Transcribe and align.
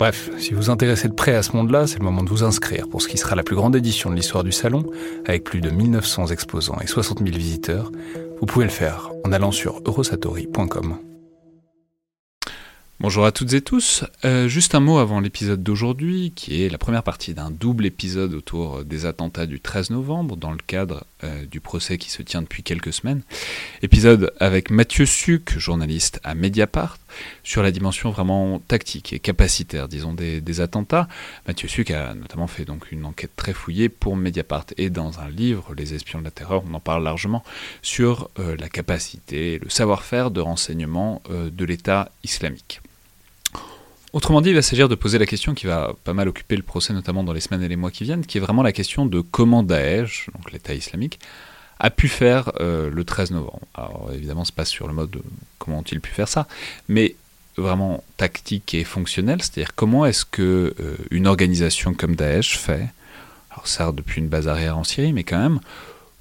Bref, 0.00 0.30
si 0.38 0.54
vous 0.54 0.62
vous 0.62 0.70
intéressez 0.70 1.08
de 1.08 1.12
près 1.12 1.34
à 1.34 1.42
ce 1.42 1.54
monde-là, 1.54 1.86
c'est 1.86 1.98
le 1.98 2.06
moment 2.06 2.22
de 2.22 2.30
vous 2.30 2.42
inscrire 2.42 2.88
pour 2.88 3.02
ce 3.02 3.08
qui 3.08 3.18
sera 3.18 3.36
la 3.36 3.42
plus 3.42 3.54
grande 3.54 3.76
édition 3.76 4.08
de 4.08 4.14
l'histoire 4.14 4.42
du 4.42 4.50
salon, 4.50 4.90
avec 5.26 5.44
plus 5.44 5.60
de 5.60 5.68
1900 5.68 6.28
exposants 6.28 6.78
et 6.80 6.86
60 6.86 7.18
000 7.18 7.36
visiteurs, 7.36 7.92
vous 8.40 8.46
pouvez 8.46 8.64
le 8.64 8.70
faire 8.70 9.10
en 9.24 9.32
allant 9.32 9.52
sur 9.52 9.82
eurosatori.com. 9.84 10.96
Bonjour 12.98 13.26
à 13.26 13.30
toutes 13.30 13.52
et 13.52 13.60
tous. 13.60 14.04
Euh, 14.24 14.48
juste 14.48 14.74
un 14.74 14.80
mot 14.80 14.96
avant 14.96 15.20
l'épisode 15.20 15.62
d'aujourd'hui, 15.62 16.32
qui 16.34 16.62
est 16.62 16.70
la 16.70 16.78
première 16.78 17.02
partie 17.02 17.34
d'un 17.34 17.50
double 17.50 17.84
épisode 17.84 18.32
autour 18.32 18.84
des 18.86 19.04
attentats 19.04 19.44
du 19.44 19.60
13 19.60 19.90
novembre, 19.90 20.38
dans 20.38 20.52
le 20.52 20.60
cadre 20.66 21.04
euh, 21.24 21.46
du 21.46 21.60
procès 21.60 21.98
qui 21.98 22.10
se 22.10 22.22
tient 22.22 22.42
depuis 22.42 22.62
quelques 22.62 22.92
semaines. 22.92 23.22
Épisode 23.82 24.32
avec 24.40 24.70
Mathieu 24.70 25.06
Suc, 25.06 25.58
journaliste 25.58 26.20
à 26.24 26.34
Mediapart, 26.34 26.98
sur 27.42 27.62
la 27.62 27.70
dimension 27.70 28.10
vraiment 28.10 28.58
tactique 28.58 29.12
et 29.12 29.18
capacitaire, 29.18 29.88
disons, 29.88 30.14
des, 30.14 30.60
attentats. 30.60 31.08
Mathieu 31.46 31.68
Suc 31.68 31.90
a 31.90 32.14
notamment 32.14 32.46
fait 32.46 32.64
donc 32.64 32.90
une 32.92 33.04
enquête 33.04 33.34
très 33.36 33.52
fouillée 33.52 33.88
pour 33.88 34.16
Mediapart 34.16 34.66
et 34.76 34.90
dans 34.90 35.20
un 35.20 35.28
livre, 35.28 35.74
Les 35.74 35.94
espions 35.94 36.18
de 36.18 36.24
la 36.24 36.30
terreur, 36.30 36.62
on 36.68 36.74
en 36.74 36.80
parle 36.80 37.04
largement, 37.04 37.44
sur 37.82 38.30
euh, 38.38 38.56
la 38.58 38.68
capacité, 38.68 39.58
le 39.58 39.70
savoir-faire 39.70 40.30
de 40.30 40.40
renseignement 40.40 41.22
de 41.30 41.64
l'État 41.64 42.10
islamique. 42.24 42.80
Autrement 44.12 44.40
dit, 44.40 44.50
il 44.50 44.56
va 44.56 44.62
s'agir 44.62 44.88
de 44.88 44.96
poser 44.96 45.18
la 45.18 45.26
question 45.26 45.54
qui 45.54 45.66
va 45.66 45.94
pas 46.02 46.14
mal 46.14 46.28
occuper 46.28 46.56
le 46.56 46.62
procès, 46.62 46.92
notamment 46.92 47.22
dans 47.22 47.32
les 47.32 47.40
semaines 47.40 47.62
et 47.62 47.68
les 47.68 47.76
mois 47.76 47.92
qui 47.92 48.02
viennent, 48.02 48.26
qui 48.26 48.38
est 48.38 48.40
vraiment 48.40 48.62
la 48.62 48.72
question 48.72 49.06
de 49.06 49.20
comment 49.20 49.62
Daesh, 49.62 50.28
donc 50.34 50.50
l'État 50.50 50.74
islamique, 50.74 51.20
a 51.78 51.90
pu 51.90 52.08
faire 52.08 52.52
euh, 52.60 52.90
le 52.90 53.04
13 53.04 53.30
novembre. 53.30 53.60
Alors 53.74 54.10
évidemment, 54.12 54.44
ce 54.44 54.52
passe 54.52 54.68
sur 54.68 54.88
le 54.88 54.94
mode 54.94 55.22
comment 55.58 55.78
ont-ils 55.78 56.00
pu 56.00 56.10
faire 56.10 56.28
ça, 56.28 56.48
mais 56.88 57.14
vraiment 57.56 58.02
tactique 58.16 58.74
et 58.74 58.84
fonctionnel, 58.84 59.42
c'est-à-dire 59.42 59.74
comment 59.74 60.04
est-ce 60.04 60.24
que 60.24 60.74
euh, 60.80 60.96
une 61.10 61.26
organisation 61.28 61.94
comme 61.94 62.16
Daesh 62.16 62.58
fait, 62.58 62.88
alors 63.50 63.68
certes 63.68 63.94
depuis 63.94 64.20
une 64.20 64.28
base 64.28 64.48
arrière 64.48 64.76
en 64.76 64.84
Syrie, 64.84 65.12
mais 65.12 65.24
quand 65.24 65.38
même, 65.38 65.60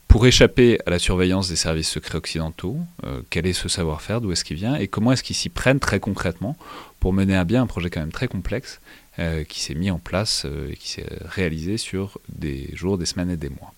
pour 0.10 0.26
échapper 0.26 0.80
à 0.88 0.90
la 0.90 0.98
surveillance 0.98 1.50
des 1.50 1.56
services 1.56 1.88
secrets 1.88 2.18
occidentaux, 2.18 2.78
euh, 3.06 3.22
quel 3.30 3.46
est 3.46 3.54
ce 3.54 3.70
savoir-faire, 3.70 4.22
d'où 4.22 4.32
est-ce 4.32 4.44
qu'il 4.44 4.58
vient, 4.58 4.76
et 4.76 4.88
comment 4.88 5.12
est-ce 5.12 5.22
qu'ils 5.22 5.36
s'y 5.36 5.50
prennent 5.50 5.80
très 5.80 6.00
concrètement 6.00 6.58
pour 7.00 7.14
mener 7.14 7.38
à 7.38 7.46
bien 7.46 7.62
un 7.62 7.68
projet 7.68 7.92
quand 7.92 8.00
même 8.00 8.12
très 8.12 8.28
complexe 8.28 8.82
euh, 9.20 9.44
qui 9.44 9.62
s'est 9.62 9.76
mis 9.76 9.92
en 9.92 10.00
place 10.00 10.44
euh, 10.46 10.72
et 10.72 10.76
qui 10.76 10.90
s'est 10.90 11.06
réalisé 11.26 11.78
sur 11.78 12.20
des 12.28 12.72
jours, 12.74 12.98
des 12.98 13.06
semaines 13.06 13.30
et 13.30 13.38
des 13.38 13.50
mois? 13.50 13.72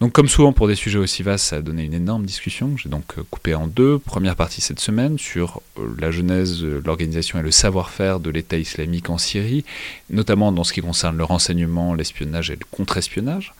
Donc 0.00 0.12
comme 0.12 0.28
souvent 0.28 0.52
pour 0.52 0.68
des 0.68 0.74
sujets 0.74 0.98
aussi 0.98 1.22
vastes, 1.22 1.46
ça 1.46 1.56
a 1.56 1.62
donné 1.62 1.84
une 1.84 1.94
énorme 1.94 2.26
discussion. 2.26 2.76
J'ai 2.76 2.90
donc 2.90 3.04
euh, 3.16 3.22
coupé 3.30 3.54
en 3.54 3.66
deux. 3.66 3.98
Première 3.98 4.36
partie 4.36 4.60
cette 4.60 4.78
semaine 4.78 5.18
sur 5.18 5.62
la 5.98 6.10
genèse, 6.10 6.62
l'organisation 6.62 7.38
et 7.38 7.42
le 7.42 7.50
savoir-faire 7.50 8.20
de 8.20 8.28
l'État 8.28 8.58
islamique 8.58 9.08
en 9.08 9.16
Syrie, 9.16 9.64
notamment 10.10 10.52
dans 10.52 10.64
ce 10.64 10.74
qui 10.74 10.82
concerne 10.82 11.16
le 11.16 11.24
renseignement, 11.24 11.94
l'espionnage 11.94 12.50
et 12.50 12.56
le 12.56 12.66
contre-espionnage. 12.70 13.54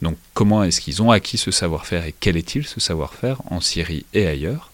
Donc 0.00 0.16
comment 0.32 0.64
est-ce 0.64 0.80
qu'ils 0.80 1.02
ont 1.02 1.10
acquis 1.10 1.36
ce 1.36 1.50
savoir-faire 1.50 2.06
et 2.06 2.14
quel 2.18 2.38
est-il 2.38 2.66
ce 2.66 2.80
savoir-faire 2.80 3.42
en 3.50 3.60
Syrie 3.60 4.06
et 4.14 4.26
ailleurs? 4.26 4.70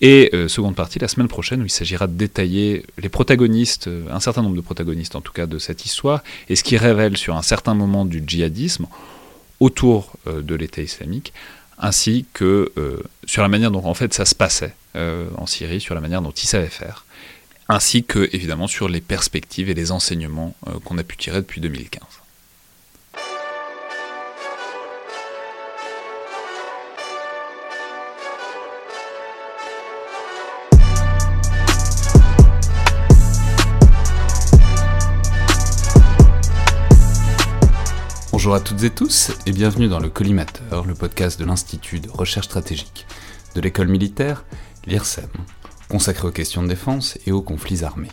Et 0.00 0.30
euh, 0.34 0.48
seconde 0.48 0.74
partie, 0.74 0.98
la 0.98 1.08
semaine 1.08 1.28
prochaine, 1.28 1.62
où 1.62 1.64
il 1.64 1.70
s'agira 1.70 2.06
de 2.06 2.12
détailler 2.12 2.84
les 2.98 3.08
protagonistes, 3.08 3.88
euh, 3.88 4.04
un 4.10 4.20
certain 4.20 4.42
nombre 4.42 4.56
de 4.56 4.60
protagonistes 4.60 5.16
en 5.16 5.20
tout 5.20 5.32
cas 5.32 5.46
de 5.46 5.58
cette 5.58 5.84
histoire, 5.84 6.22
et 6.48 6.56
ce 6.56 6.62
qui 6.62 6.76
révèle 6.76 7.16
sur 7.16 7.36
un 7.36 7.42
certain 7.42 7.74
moment 7.74 8.04
du 8.04 8.22
djihadisme 8.24 8.86
autour 9.60 10.12
euh, 10.26 10.42
de 10.42 10.54
l'État 10.54 10.82
islamique, 10.82 11.32
ainsi 11.78 12.26
que 12.32 12.72
sur 13.26 13.42
la 13.42 13.48
manière 13.48 13.72
dont 13.72 13.84
en 13.84 13.94
fait 13.94 14.14
ça 14.14 14.24
se 14.24 14.34
passait 14.36 14.74
en 14.94 15.44
Syrie, 15.44 15.80
sur 15.80 15.96
la 15.96 16.00
manière 16.00 16.22
dont 16.22 16.30
ils 16.30 16.46
savaient 16.46 16.68
faire, 16.68 17.04
ainsi 17.68 18.04
que 18.04 18.30
évidemment 18.32 18.68
sur 18.68 18.88
les 18.88 19.00
perspectives 19.00 19.68
et 19.68 19.74
les 19.74 19.90
enseignements 19.90 20.54
qu'on 20.84 20.98
a 20.98 21.02
pu 21.02 21.16
tirer 21.16 21.38
depuis 21.38 21.60
2015. 21.60 22.00
Bonjour 38.44 38.56
à 38.56 38.60
toutes 38.60 38.82
et 38.82 38.90
tous 38.90 39.32
et 39.46 39.52
bienvenue 39.52 39.88
dans 39.88 40.00
le 40.00 40.10
Collimateur, 40.10 40.84
le 40.84 40.92
podcast 40.92 41.40
de 41.40 41.46
l'Institut 41.46 42.00
de 42.00 42.10
recherche 42.10 42.44
stratégique 42.44 43.06
de 43.54 43.62
l'école 43.62 43.88
militaire, 43.88 44.44
l'IRSEM, 44.84 45.30
consacré 45.88 46.28
aux 46.28 46.30
questions 46.30 46.62
de 46.62 46.68
défense 46.68 47.18
et 47.26 47.32
aux 47.32 47.40
conflits 47.40 47.84
armés. 47.84 48.10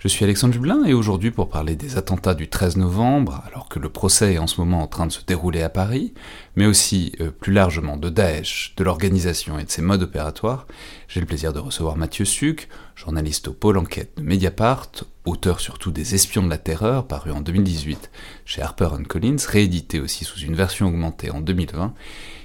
Je 0.00 0.08
suis 0.08 0.24
Alexandre 0.24 0.54
Dublin 0.54 0.84
et 0.84 0.92
aujourd'hui 0.92 1.30
pour 1.30 1.50
parler 1.50 1.76
des 1.76 1.96
attentats 1.96 2.34
du 2.34 2.48
13 2.48 2.78
novembre, 2.78 3.44
alors 3.46 3.68
que 3.68 3.78
le 3.78 3.88
procès 3.88 4.34
est 4.34 4.38
en 4.38 4.48
ce 4.48 4.60
moment 4.60 4.82
en 4.82 4.88
train 4.88 5.06
de 5.06 5.12
se 5.12 5.24
dérouler 5.24 5.62
à 5.62 5.68
Paris, 5.68 6.14
mais 6.56 6.66
aussi 6.66 7.12
euh, 7.20 7.30
plus 7.30 7.52
largement 7.52 7.96
de 7.96 8.10
Daesh, 8.10 8.74
de 8.76 8.82
l'organisation 8.82 9.56
et 9.60 9.64
de 9.64 9.70
ses 9.70 9.82
modes 9.82 10.02
opératoires, 10.02 10.66
j'ai 11.06 11.20
le 11.20 11.26
plaisir 11.26 11.52
de 11.52 11.60
recevoir 11.60 11.96
Mathieu 11.96 12.24
Suc, 12.24 12.68
journaliste 12.94 13.48
au 13.48 13.52
pôle 13.52 13.78
enquête 13.78 14.12
de 14.16 14.22
Mediapart, 14.22 14.90
auteur 15.24 15.60
surtout 15.60 15.90
des 15.90 16.14
Espions 16.14 16.42
de 16.42 16.50
la 16.50 16.58
Terreur, 16.58 17.06
paru 17.06 17.30
en 17.30 17.40
2018 17.40 18.10
chez 18.44 18.62
Harper 18.62 18.88
Collins, 19.08 19.36
réédité 19.48 20.00
aussi 20.00 20.24
sous 20.24 20.40
une 20.40 20.54
version 20.54 20.88
augmentée 20.88 21.30
en 21.30 21.40
2020, 21.40 21.94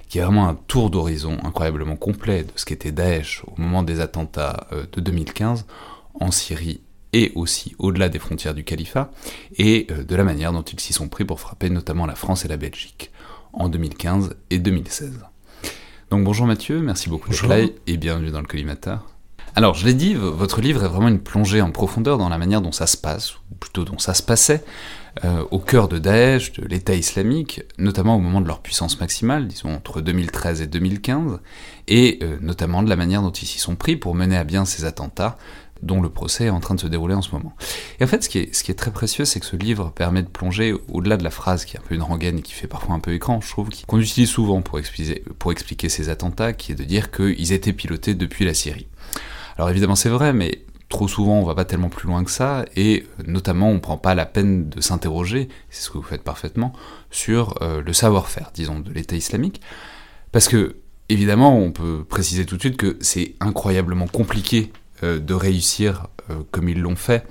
qui 0.07 0.17
est 0.17 0.23
vraiment 0.23 0.47
un 0.47 0.55
tour 0.55 0.89
d'horizon 0.89 1.37
incroyablement 1.43 1.95
complet 1.95 2.43
de 2.43 2.51
ce 2.55 2.65
qu'était 2.65 2.91
Daesh 2.91 3.43
au 3.45 3.61
moment 3.61 3.83
des 3.83 3.99
attentats 3.99 4.67
euh, 4.71 4.85
de 4.91 5.01
2015 5.01 5.65
en 6.19 6.31
Syrie 6.31 6.81
et 7.13 7.31
aussi 7.35 7.75
au-delà 7.79 8.09
des 8.09 8.19
frontières 8.19 8.53
du 8.53 8.63
califat, 8.63 9.11
et 9.57 9.87
euh, 9.91 10.03
de 10.03 10.15
la 10.15 10.23
manière 10.23 10.51
dont 10.51 10.61
ils 10.61 10.79
s'y 10.79 10.93
sont 10.93 11.07
pris 11.07 11.25
pour 11.25 11.39
frapper 11.39 11.69
notamment 11.69 12.05
la 12.05 12.15
France 12.15 12.45
et 12.45 12.47
la 12.47 12.57
Belgique, 12.57 13.11
en 13.53 13.69
2015 13.69 14.35
et 14.49 14.59
2016. 14.59 15.25
Donc 16.11 16.23
bonjour 16.23 16.47
Mathieu, 16.47 16.81
merci 16.81 17.09
beaucoup 17.09 17.29
d'être 17.29 17.47
là 17.47 17.59
et 17.87 17.97
bienvenue 17.97 18.31
dans 18.31 18.41
le 18.41 18.47
collimateur. 18.47 19.05
Alors 19.59 19.73
je 19.73 19.85
l'ai 19.85 19.93
dit, 19.93 20.13
votre 20.13 20.61
livre 20.61 20.85
est 20.85 20.87
vraiment 20.87 21.09
une 21.09 21.19
plongée 21.19 21.61
en 21.61 21.69
profondeur 21.69 22.17
dans 22.17 22.29
la 22.29 22.37
manière 22.37 22.61
dont 22.61 22.71
ça 22.71 22.87
se 22.87 22.95
passe, 22.95 23.35
ou 23.51 23.55
plutôt 23.59 23.83
dont 23.83 23.97
ça 23.97 24.13
se 24.13 24.23
passait, 24.23 24.63
euh, 25.25 25.43
au 25.51 25.59
cœur 25.59 25.89
de 25.89 25.97
Daesh, 25.99 26.53
de 26.53 26.65
l'État 26.65 26.95
islamique, 26.95 27.63
notamment 27.77 28.15
au 28.15 28.19
moment 28.19 28.39
de 28.39 28.47
leur 28.47 28.61
puissance 28.61 29.01
maximale, 29.01 29.49
disons 29.49 29.73
entre 29.75 29.99
2013 29.99 30.61
et 30.61 30.67
2015, 30.67 31.41
et 31.89 32.19
euh, 32.23 32.37
notamment 32.39 32.83
de 32.83 32.89
la 32.89 32.95
manière 32.95 33.21
dont 33.21 33.31
ils 33.31 33.45
s'y 33.45 33.59
sont 33.59 33.75
pris 33.75 33.97
pour 33.97 34.15
mener 34.15 34.37
à 34.37 34.45
bien 34.45 34.63
ces 34.63 34.85
attentats, 34.85 35.37
dont 35.83 35.99
le 35.99 36.07
procès 36.07 36.45
est 36.45 36.51
en 36.51 36.61
train 36.61 36.75
de 36.75 36.79
se 36.79 36.87
dérouler 36.87 37.15
en 37.15 37.21
ce 37.21 37.31
moment. 37.33 37.53
Et 37.99 38.05
en 38.05 38.07
fait, 38.07 38.23
ce 38.23 38.29
qui 38.29 38.37
est, 38.39 38.79
très 38.79 38.91
précieux, 38.91 39.25
c'est 39.25 39.41
que 39.41 39.45
ce 39.45 39.57
livre 39.57 39.91
permet 39.93 40.23
de 40.23 40.29
plonger 40.29 40.73
au-delà 40.87 41.17
de 41.17 41.23
la 41.25 41.31
phrase 41.31 41.65
qui 41.65 41.75
est 41.75 41.79
un 41.79 41.83
peu 41.85 41.95
une 41.95 42.01
rengaine 42.01 42.39
et 42.39 42.41
qui 42.43 42.53
fait 42.53 42.67
parfois 42.67 42.95
un 42.95 42.99
peu 42.99 43.13
écran, 43.13 43.41
je 43.41 43.49
trouve, 43.49 43.67
qu'on 43.87 43.99
utilise 43.99 44.29
souvent 44.29 44.61
pour 44.61 44.79
expliquer, 44.79 45.21
pour 45.37 45.51
expliquer 45.51 45.89
ces 45.89 46.07
attentats, 46.07 46.53
qui 46.53 46.71
est 46.71 46.75
de 46.75 46.85
dire 46.85 47.11
qu'ils 47.11 47.51
étaient 47.51 47.73
pilotés 47.73 48.13
depuis 48.13 48.45
la 48.45 48.53
Syrie. 48.53 48.87
Alors 49.59 49.71
évidemment 49.71 49.97
c'est 49.97 50.07
vrai, 50.07 50.31
mais 50.31 50.63
trop 50.87 51.09
souvent 51.09 51.33
on 51.33 51.43
va 51.43 51.53
pas 51.53 51.65
tellement 51.65 51.89
plus 51.89 52.07
loin 52.07 52.23
que 52.23 52.31
ça, 52.31 52.63
et 52.77 53.05
notamment 53.27 53.69
on 53.69 53.81
prend 53.81 53.97
pas 53.97 54.15
la 54.15 54.25
peine 54.25 54.69
de 54.69 54.79
s'interroger, 54.79 55.49
c'est 55.69 55.81
ce 55.81 55.89
que 55.89 55.97
vous 55.97 56.03
faites 56.03 56.23
parfaitement, 56.23 56.71
sur 57.11 57.61
euh, 57.61 57.81
le 57.81 57.91
savoir-faire, 57.91 58.51
disons, 58.53 58.79
de 58.79 58.89
l'État 58.93 59.17
islamique, 59.17 59.59
parce 60.31 60.47
que 60.47 60.77
évidemment 61.09 61.57
on 61.57 61.73
peut 61.73 62.05
préciser 62.07 62.45
tout 62.45 62.55
de 62.55 62.61
suite 62.61 62.77
que 62.77 62.97
c'est 63.01 63.35
incroyablement 63.41 64.07
compliqué 64.07 64.71
euh, 65.03 65.19
de 65.19 65.33
réussir, 65.33 66.07
euh, 66.29 66.35
comme 66.51 66.69
ils 66.69 66.79
l'ont 66.79 66.95
fait, 66.95 67.25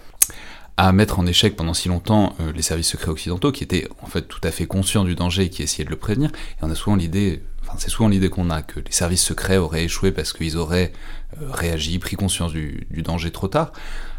à 0.79 0.93
mettre 0.93 1.19
en 1.19 1.27
échec 1.27 1.57
pendant 1.57 1.75
si 1.75 1.89
longtemps 1.89 2.37
euh, 2.41 2.53
les 2.53 2.63
services 2.63 2.89
secrets 2.89 3.11
occidentaux, 3.11 3.51
qui 3.51 3.65
étaient 3.65 3.89
en 4.01 4.07
fait 4.07 4.23
tout 4.23 4.41
à 4.45 4.53
fait 4.53 4.67
conscients 4.67 5.05
du 5.05 5.17
danger 5.17 5.43
et 5.45 5.51
qui 5.51 5.63
essayaient 5.63 5.85
de 5.85 5.91
le 5.91 5.97
prévenir. 5.97 6.31
Et 6.31 6.63
on 6.63 6.71
a 6.71 6.75
souvent 6.77 6.95
l'idée, 6.95 7.43
enfin 7.63 7.77
c'est 7.79 7.91
souvent 7.91 8.09
l'idée 8.09 8.31
qu'on 8.31 8.49
a, 8.49 8.63
que 8.63 8.79
les 8.79 8.93
services 8.93 9.25
secrets 9.25 9.57
auraient 9.57 9.85
échoué 9.85 10.13
parce 10.13 10.33
qu'ils 10.33 10.57
auraient 10.57 10.93
euh, 10.93 11.18
réagi, 11.41 11.99
pris 11.99 12.17
conscience 12.17 12.53
du, 12.53 12.87
danger 12.91 13.31
trop 13.31 13.49
tard. 13.49 13.73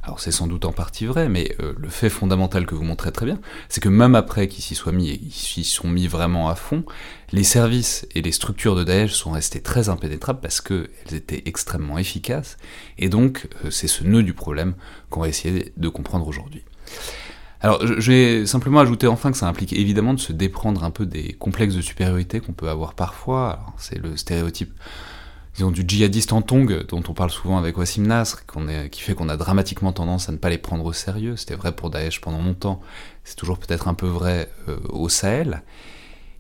Alors 0.04 0.20
c'est 0.20 0.32
sans 0.32 0.48
doute 0.48 0.66
en 0.66 0.72
partie 0.72 1.06
vrai, 1.06 1.30
mais 1.30 1.56
euh, 1.60 1.74
le 1.78 1.90
fait 1.90 2.10
fondamental 2.10 2.66
que 2.66 2.76
vous 2.76 2.84
montrez 2.84 3.12
très 3.12 3.26
bien, 3.26 3.40
c'est 3.68 3.82
que 3.82 3.90
même 3.90 4.16
après 4.16 4.48
qu'ils 4.48 4.64
s'y 4.64 4.76
soient 4.76 4.92
mis 4.92 5.10
et 5.10 5.18
qu'ils 5.18 5.32
s'y 5.32 5.64
sont 5.64 5.88
mis 5.88 6.08
vraiment 6.08 6.50
à 6.50 6.56
fond, 6.56 6.84
les 7.32 7.44
services 7.44 8.08
et 8.16 8.22
les 8.22 8.32
structures 8.32 8.76
de 8.76 8.84
Daesh 8.84 9.12
sont 9.12 9.32
restés 9.32 9.62
très 9.62 9.90
impénétrables 9.90 10.40
parce 10.40 10.62
qu'elles 10.62 11.14
étaient 11.14 11.44
extrêmement 11.46 11.98
efficaces, 11.98 12.58
et 12.98 13.10
donc 13.10 13.48
c'est 13.70 13.88
ce 13.88 14.04
nœud 14.04 14.24
du 14.24 14.34
problème 14.34 14.74
qu'on 15.10 15.22
va 15.22 15.28
essayer 15.28 15.74
de 15.76 15.90
comprendre 15.90 16.28
aujourd'hui. 16.28 16.64
Alors, 17.62 17.86
je 17.86 18.12
vais 18.12 18.46
simplement 18.46 18.80
ajouter 18.80 19.08
enfin 19.08 19.32
que 19.32 19.38
ça 19.38 19.48
implique 19.48 19.74
évidemment 19.74 20.14
de 20.14 20.20
se 20.20 20.32
déprendre 20.32 20.86
un 20.86 20.92
peu 20.92 21.06
des 21.06 21.34
complexes 21.34 21.76
de 21.76 21.82
supériorité 21.82 22.40
qu'on 22.40 22.54
peut 22.54 22.70
avoir 22.70 22.94
parfois. 22.94 23.60
C'est 23.78 23.98
le 23.98 24.16
stéréotype, 24.16 24.72
du 25.68 25.84
djihadiste 25.86 26.32
en 26.34 26.42
tongue, 26.42 26.86
dont 26.88 27.04
on 27.08 27.14
parle 27.14 27.30
souvent 27.30 27.58
avec 27.58 27.78
Wassim 27.78 28.08
Nasr, 28.08 28.46
qui 28.90 29.02
fait 29.02 29.14
qu'on 29.14 29.30
a 29.30 29.38
dramatiquement 29.38 29.92
tendance 29.92 30.30
à 30.30 30.32
ne 30.32 30.38
pas 30.38 30.50
les 30.50 30.58
prendre 30.58 30.86
au 30.86 30.94
sérieux. 30.94 31.36
C'était 31.36 31.56
vrai 31.56 31.74
pour 31.74 31.90
Daesh 31.90 32.22
pendant 32.22 32.42
longtemps, 32.42 32.82
c'est 33.26 33.36
toujours 33.36 33.60
peut-être 33.60 33.88
un 33.88 33.94
peu 33.94 34.08
vrai 34.08 34.50
euh, 34.70 34.78
au 34.90 35.10
Sahel. 35.10 35.64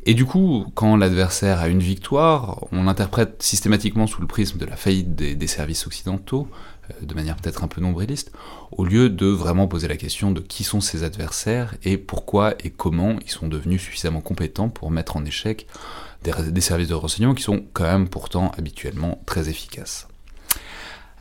Et 0.05 0.13
du 0.13 0.25
coup, 0.25 0.65
quand 0.75 0.95
l'adversaire 0.95 1.59
a 1.59 1.67
une 1.67 1.81
victoire, 1.81 2.65
on 2.71 2.83
l'interprète 2.83 3.43
systématiquement 3.43 4.07
sous 4.07 4.21
le 4.21 4.27
prisme 4.27 4.57
de 4.57 4.65
la 4.65 4.77
faillite 4.77 5.13
des 5.13 5.47
services 5.47 5.85
occidentaux, 5.85 6.47
euh, 6.89 7.05
de 7.05 7.13
manière 7.13 7.35
peut-être 7.35 7.63
un 7.63 7.67
peu 7.67 7.81
nombriliste, 7.81 8.31
au 8.71 8.85
lieu 8.85 9.09
de 9.09 9.27
vraiment 9.27 9.67
poser 9.67 9.87
la 9.87 9.97
question 9.97 10.31
de 10.31 10.39
qui 10.39 10.63
sont 10.63 10.81
ses 10.81 11.03
adversaires 11.03 11.75
et 11.83 11.97
pourquoi 11.97 12.53
et 12.63 12.69
comment 12.69 13.17
ils 13.25 13.31
sont 13.31 13.47
devenus 13.47 13.81
suffisamment 13.81 14.21
compétents 14.21 14.69
pour 14.69 14.91
mettre 14.91 15.17
en 15.17 15.25
échec 15.25 15.67
des, 16.23 16.61
services 16.61 16.87
de 16.87 16.93
renseignement 16.93 17.33
qui 17.33 17.43
sont 17.43 17.63
quand 17.73 17.85
même 17.85 18.09
pourtant 18.09 18.51
habituellement 18.57 19.21
très 19.25 19.49
efficaces. 19.49 20.07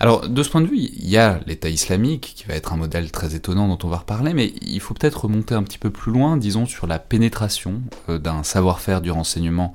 Alors, 0.00 0.29
de 0.29 0.43
ce 0.45 0.50
point 0.50 0.61
de 0.61 0.69
vue, 0.69 0.77
il 0.79 1.09
y 1.09 1.17
a 1.17 1.41
l'État 1.47 1.69
islamique, 1.69 2.35
qui 2.37 2.45
va 2.45 2.55
être 2.55 2.73
un 2.73 2.77
modèle 2.77 3.11
très 3.11 3.35
étonnant 3.35 3.67
dont 3.67 3.79
on 3.83 3.91
va 3.91 3.99
reparler, 3.99 4.33
mais 4.33 4.53
il 4.62 4.81
faut 4.81 4.95
peut-être 4.95 5.25
remonter 5.25 5.55
un 5.55 5.65
petit 5.65 5.79
peu 5.79 5.91
plus 5.91 6.12
loin, 6.12 6.37
disons, 6.37 6.67
sur 6.67 6.87
la 6.87 7.00
pénétration 7.00 7.83
euh, 8.09 8.19
d'un 8.19 8.45
savoir-faire 8.45 9.00
du 9.00 9.11
renseignement 9.11 9.75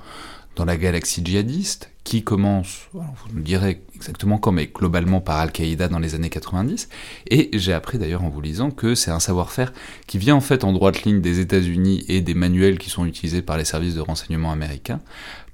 dans 0.55 0.63
la 0.65 0.77
galaxie 0.77 1.25
djihadiste, 1.25 1.89
qui 2.03 2.23
commence, 2.23 2.89
vous 2.93 3.03
me 3.33 3.41
direz 3.41 3.81
exactement 3.95 4.37
quand, 4.37 4.51
mais 4.51 4.67
globalement 4.67 5.21
par 5.21 5.37
Al-Qaïda 5.37 5.87
dans 5.87 5.99
les 5.99 6.15
années 6.15 6.29
90. 6.29 6.89
Et 7.29 7.49
j'ai 7.53 7.71
appris 7.71 7.97
d'ailleurs 7.97 8.23
en 8.23 8.29
vous 8.29 8.41
lisant 8.41 8.71
que 8.71 8.93
c'est 8.93 9.11
un 9.11 9.21
savoir-faire 9.21 9.71
qui 10.05 10.17
vient 10.17 10.35
en 10.35 10.41
fait 10.41 10.63
en 10.63 10.73
droite 10.73 11.03
ligne 11.03 11.21
des 11.21 11.39
États-Unis 11.39 12.03
et 12.09 12.21
des 12.21 12.33
manuels 12.33 12.77
qui 12.77 12.89
sont 12.89 13.05
utilisés 13.05 13.41
par 13.41 13.57
les 13.57 13.63
services 13.63 13.95
de 13.95 14.01
renseignement 14.01 14.51
américains, 14.51 14.99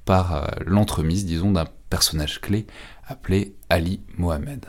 par 0.06 0.36
euh, 0.36 0.48
l'entremise, 0.66 1.26
disons, 1.26 1.52
d'un 1.52 1.68
personnage 1.90 2.42
clé 2.42 2.66
appelé 3.08 3.54
Ali 3.70 4.02
Mohamed. 4.18 4.66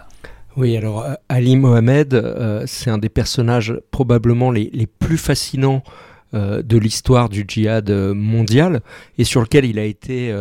Oui, 0.56 0.76
alors 0.76 1.02
euh, 1.02 1.14
Ali 1.30 1.56
Mohamed, 1.56 2.12
euh, 2.12 2.64
c'est 2.66 2.90
un 2.90 2.98
des 2.98 3.08
personnages 3.08 3.74
probablement 3.90 4.50
les, 4.50 4.86
plus 4.86 5.18
fascinants 5.18 5.82
de 6.32 6.78
l'histoire 6.78 7.28
du 7.28 7.44
djihad 7.48 7.90
mondial 7.90 8.82
et 9.18 9.24
sur 9.24 9.40
lequel 9.40 9.64
il 9.64 9.80
a 9.80 9.84
été 9.84 10.32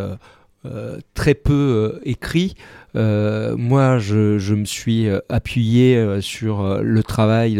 très 1.13 1.35
peu 1.35 1.53
euh, 1.53 1.99
écrit. 2.03 2.55
Euh, 2.95 3.55
moi, 3.57 3.99
je, 3.99 4.53
me 4.53 4.65
suis 4.65 5.07
appuyé 5.29 6.21
sur 6.21 6.81
le 6.81 7.03
travail 7.03 7.55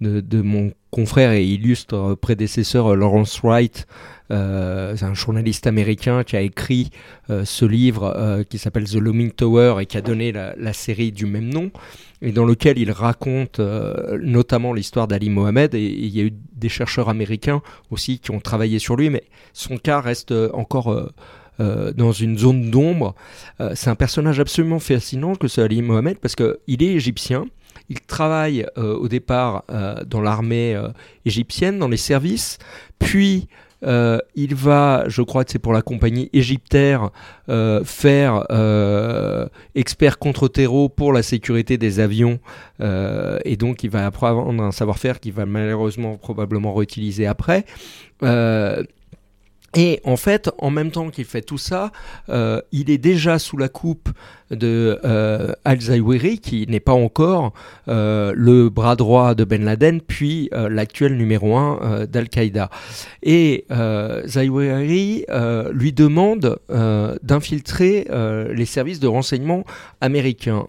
de, 0.00 0.42
mon 0.42 0.72
confrère 0.90 1.32
et 1.32 1.44
illustre 1.44 2.14
prédécesseur 2.14 2.94
Lawrence 2.94 3.40
Wright, 3.42 3.86
euh, 4.30 4.94
un 5.00 5.14
journaliste 5.14 5.66
américain 5.66 6.22
qui 6.22 6.36
a 6.36 6.42
écrit 6.42 6.90
ce 7.28 7.64
livre 7.64 8.44
qui 8.48 8.58
s'appelle 8.58 8.84
The 8.84 8.96
Looming 8.96 9.32
Tower 9.32 9.76
et 9.80 9.86
qui 9.86 9.96
a 9.96 10.00
donné 10.00 10.32
la, 10.32 10.72
série 10.72 11.12
du 11.12 11.26
même 11.26 11.48
nom, 11.48 11.70
et 12.20 12.30
dans 12.30 12.44
lequel 12.44 12.78
il 12.78 12.92
raconte 12.92 13.60
notamment 14.20 14.72
l'histoire 14.72 15.08
d'Ali 15.08 15.28
Mohamed. 15.28 15.74
Et, 15.74 15.84
il 15.84 16.16
y 16.16 16.20
a 16.20 16.24
eu 16.24 16.32
des 16.54 16.68
chercheurs 16.68 17.08
américains 17.08 17.62
aussi 17.90 18.20
qui 18.20 18.30
ont 18.30 18.40
travaillé 18.40 18.78
sur 18.78 18.94
lui, 18.94 19.10
mais 19.10 19.24
son 19.52 19.76
cas 19.76 20.00
reste 20.00 20.32
encore 20.52 21.12
euh, 21.60 21.92
dans 21.92 22.12
une 22.12 22.38
zone 22.38 22.70
d'ombre. 22.70 23.14
Euh, 23.60 23.72
c'est 23.74 23.90
un 23.90 23.94
personnage 23.94 24.40
absolument 24.40 24.78
fascinant 24.78 25.34
que 25.34 25.48
ce 25.48 25.60
Ali 25.60 25.82
Mohamed 25.82 26.18
parce 26.18 26.34
qu'il 26.34 26.82
est 26.82 26.94
égyptien. 26.94 27.44
Il 27.90 28.00
travaille 28.00 28.66
euh, 28.78 28.96
au 28.96 29.06
départ 29.06 29.64
dans 30.06 30.22
l'armée 30.22 30.80
égyptienne, 31.26 31.78
dans 31.78 31.88
les 31.88 31.98
services, 31.98 32.58
puis 32.98 33.48
il 33.82 34.54
va, 34.54 35.04
je 35.08 35.22
crois 35.22 35.44
que 35.44 35.50
c'est 35.50 35.58
pour 35.58 35.72
la 35.72 35.82
compagnie 35.82 36.30
égyptaire, 36.32 37.10
faire 37.84 38.46
expert 39.74 40.18
contre-terreau 40.18 40.88
pour 40.88 41.12
la 41.12 41.22
sécurité 41.22 41.76
des 41.76 41.98
avions. 41.98 42.38
et 42.80 43.56
donc, 43.56 43.82
il 43.82 43.90
va 43.90 44.06
apprendre 44.06 44.62
un 44.62 44.72
savoir-faire 44.72 45.18
qu'il 45.18 45.32
va 45.32 45.46
malheureusement 45.46 46.16
probablement 46.16 46.72
réutiliser 46.72 47.26
après. 47.26 47.66
Et 49.74 50.00
en 50.04 50.16
fait, 50.16 50.50
en 50.58 50.70
même 50.70 50.90
temps 50.90 51.08
qu'il 51.10 51.24
fait 51.24 51.42
tout 51.42 51.58
ça, 51.58 51.92
euh, 52.28 52.60
il 52.72 52.90
est 52.90 52.98
déjà 52.98 53.38
sous 53.38 53.56
la 53.56 53.68
coupe 53.68 54.10
de 54.52 55.00
euh, 55.04 55.52
Al-Zawahiri, 55.64 56.38
qui 56.38 56.66
n'est 56.68 56.80
pas 56.80 56.92
encore 56.92 57.52
euh, 57.88 58.32
le 58.36 58.68
bras 58.68 58.96
droit 58.96 59.34
de 59.34 59.44
Ben 59.44 59.64
Laden, 59.64 60.00
puis 60.00 60.50
euh, 60.52 60.68
l'actuel 60.68 61.16
numéro 61.16 61.56
un 61.56 62.06
d'Al-Qaïda. 62.06 62.70
Et 63.22 63.66
Zawahiri 64.26 65.24
lui 65.72 65.92
demande 65.92 66.58
d'infiltrer 67.22 68.06
les 68.54 68.64
services 68.66 69.00
de 69.00 69.06
renseignement 69.06 69.64
américains. 70.00 70.66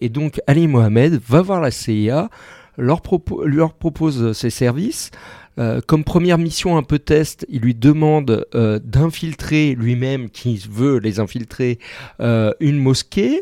et 0.00 0.08
donc 0.08 0.40
Ali 0.46 0.68
Mohamed 0.68 1.20
va 1.26 1.42
voir 1.42 1.60
la 1.60 1.70
CIA, 1.70 2.28
leur, 2.76 3.00
leur 3.44 3.74
propose 3.74 4.32
ses 4.32 4.50
services. 4.50 5.10
Euh, 5.58 5.80
comme 5.86 6.04
première 6.04 6.38
mission 6.38 6.76
un 6.76 6.82
peu 6.82 6.98
test, 6.98 7.46
il 7.48 7.60
lui 7.60 7.74
demande 7.74 8.46
euh, 8.54 8.80
d'infiltrer 8.82 9.74
lui-même, 9.74 10.30
qui 10.30 10.62
veut 10.70 10.98
les 10.98 11.20
infiltrer, 11.20 11.78
euh, 12.20 12.52
une 12.60 12.78
mosquée. 12.78 13.40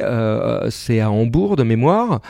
c'est 0.70 1.00
à 1.00 1.10
Hambourg 1.10 1.56
de 1.56 1.62
mémoire. 1.62 2.20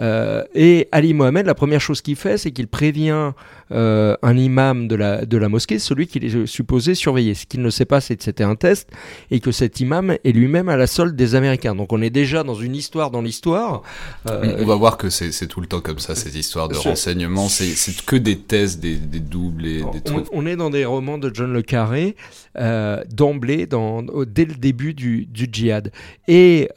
Euh, 0.00 0.44
et 0.54 0.88
Ali 0.92 1.14
Mohamed, 1.14 1.46
la 1.46 1.54
première 1.54 1.80
chose 1.80 2.02
qu'il 2.02 2.16
fait, 2.16 2.38
c'est 2.38 2.52
qu'il 2.52 2.68
prévient 2.68 3.32
euh, 3.72 4.16
un 4.22 4.36
imam 4.36 4.88
de 4.88 4.94
la, 4.94 5.24
de 5.24 5.36
la 5.36 5.48
mosquée, 5.48 5.78
celui 5.78 6.06
qu'il 6.06 6.24
est 6.24 6.46
supposé 6.46 6.94
surveiller. 6.94 7.34
Ce 7.34 7.46
qu'il 7.46 7.62
ne 7.62 7.70
sait 7.70 7.84
pas, 7.84 8.00
c'est 8.00 8.16
que 8.16 8.22
c'était 8.22 8.44
un 8.44 8.54
test 8.54 8.90
et 9.30 9.40
que 9.40 9.50
cet 9.50 9.80
imam 9.80 10.16
est 10.22 10.32
lui-même 10.32 10.68
à 10.68 10.76
la 10.76 10.86
solde 10.86 11.16
des 11.16 11.34
Américains. 11.34 11.74
Donc 11.74 11.92
on 11.92 12.00
est 12.00 12.10
déjà 12.10 12.44
dans 12.44 12.54
une 12.54 12.76
histoire 12.76 13.10
dans 13.10 13.22
l'histoire. 13.22 13.82
Euh, 14.28 14.56
on 14.58 14.64
va 14.64 14.76
voir 14.76 14.96
que 14.96 15.10
c'est 15.10 15.46
tout 15.46 15.60
le 15.60 15.66
temps 15.66 15.80
comme 15.80 15.98
ça, 15.98 16.14
ces 16.14 16.38
histoires 16.38 16.68
de 16.68 16.76
renseignement. 16.76 17.48
C'est 17.48 18.04
que 18.06 18.16
des 18.16 18.38
tests, 18.38 18.80
des, 18.80 18.96
des 18.96 19.20
doubles 19.20 19.66
et 19.66 19.82
des 19.92 20.00
trucs. 20.00 20.26
On, 20.32 20.46
est 20.46 20.56
dans 20.56 20.70
des 20.70 20.84
romans 20.84 21.18
de 21.18 21.30
John 21.34 21.52
Le 21.52 21.62
Carré, 21.62 22.16
d'emblée, 22.54 23.66
dès 23.66 24.44
le 24.44 24.54
début 24.54 24.94
du, 24.94 25.26
du 25.26 25.48
djihad. 25.50 25.92
Et, 26.28 26.68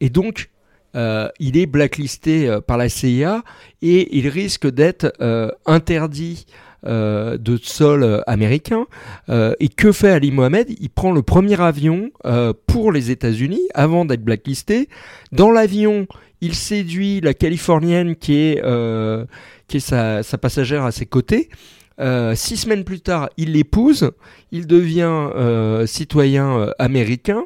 et 0.00 0.10
donc, 0.10 0.50
euh, 0.94 1.28
il 1.38 1.56
est 1.56 1.66
blacklisté 1.66 2.48
euh, 2.48 2.60
par 2.60 2.78
la 2.78 2.88
CIA 2.88 3.42
et 3.82 4.16
il 4.16 4.28
risque 4.28 4.66
d'être 4.66 5.12
euh, 5.20 5.50
interdit 5.66 6.46
de 6.84 7.58
sol 7.60 8.22
américain. 8.28 8.86
et 9.28 9.68
que 9.68 9.90
fait 9.90 10.10
Ali 10.10 10.30
Mohamed? 10.30 10.68
Il 10.80 10.90
prend 10.90 11.10
le 11.10 11.22
premier 11.22 11.60
avion 11.60 12.12
pour 12.68 12.92
les 12.92 13.10
États-Unis 13.10 13.62
avant 13.74 14.04
d'être 14.04 14.22
blacklisté. 14.22 14.88
Dans 15.32 15.50
l'avion, 15.50 16.06
il 16.40 16.54
séduit 16.54 17.20
la 17.20 17.34
Californienne 17.34 18.14
qui 18.14 18.36
est, 18.36 18.62
qui 19.66 19.78
est 19.78 19.80
sa, 19.80 20.22
sa, 20.22 20.38
passagère 20.38 20.84
à 20.84 20.92
ses 20.92 21.04
côtés. 21.04 21.48
six 22.34 22.56
semaines 22.56 22.84
plus 22.84 23.00
tard, 23.00 23.28
il 23.36 23.54
l'épouse, 23.54 24.12
il 24.52 24.68
devient 24.68 25.30
citoyen 25.84 26.72
américain 26.78 27.44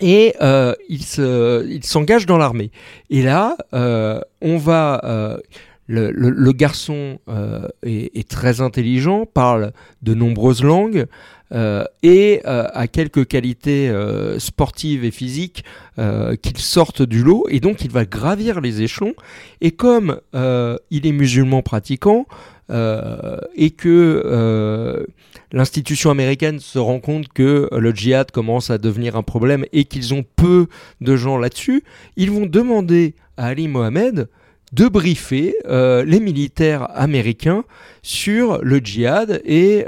et 0.00 0.34
euh, 0.40 0.74
il 0.88 1.84
s'engage 1.84 2.26
dans 2.26 2.38
l'armée. 2.38 2.70
Et 3.10 3.22
là, 3.22 3.56
euh, 3.72 4.20
on 4.40 4.56
va. 4.56 5.00
Euh, 5.04 5.38
le, 5.86 6.10
le, 6.10 6.52
garçon 6.52 7.18
euh, 7.28 7.68
est, 7.82 8.16
est, 8.16 8.26
très 8.26 8.62
intelligent, 8.62 9.26
parle 9.26 9.72
de 10.00 10.14
nombreuses 10.14 10.64
langues 10.64 11.04
et 11.52 12.40
a 12.44 12.86
quelques 12.88 13.26
qualités 13.26 13.92
sportives 14.38 15.04
et 15.04 15.10
physiques 15.10 15.64
qu'il 15.96 16.58
sortent 16.58 17.02
du 17.02 17.22
lot. 17.22 17.46
Et 17.48 17.60
donc, 17.60 17.84
il 17.84 17.90
va 17.90 18.04
gravir 18.04 18.60
les 18.60 18.82
échelons. 18.82 19.14
Et 19.60 19.70
comme 19.70 20.20
il 20.32 21.06
est 21.06 21.12
musulman 21.12 21.62
pratiquant, 21.62 22.26
euh, 22.70 23.36
et 23.54 23.72
que 23.72 24.22
euh, 24.24 25.04
l'institution 25.52 26.10
américaine 26.10 26.60
se 26.60 26.78
rend 26.78 26.98
compte 26.98 27.28
que 27.28 27.68
le 27.70 27.94
djihad 27.94 28.30
commence 28.30 28.70
à 28.70 28.78
devenir 28.78 29.16
un 29.16 29.22
problème 29.22 29.66
et 29.74 29.84
qu'ils 29.84 30.14
ont 30.14 30.24
peu 30.36 30.68
de 31.02 31.14
gens 31.14 31.36
là-dessus, 31.36 31.84
ils 32.16 32.30
vont 32.30 32.46
demander 32.46 33.16
à 33.36 33.48
Ali 33.48 33.68
Mohamed 33.68 34.28
de 34.74 34.88
briefer 34.88 35.54
euh, 35.66 36.04
les 36.04 36.20
militaires 36.20 36.88
américains 36.94 37.64
sur 38.02 38.58
le 38.62 38.78
djihad 38.78 39.40
et 39.44 39.84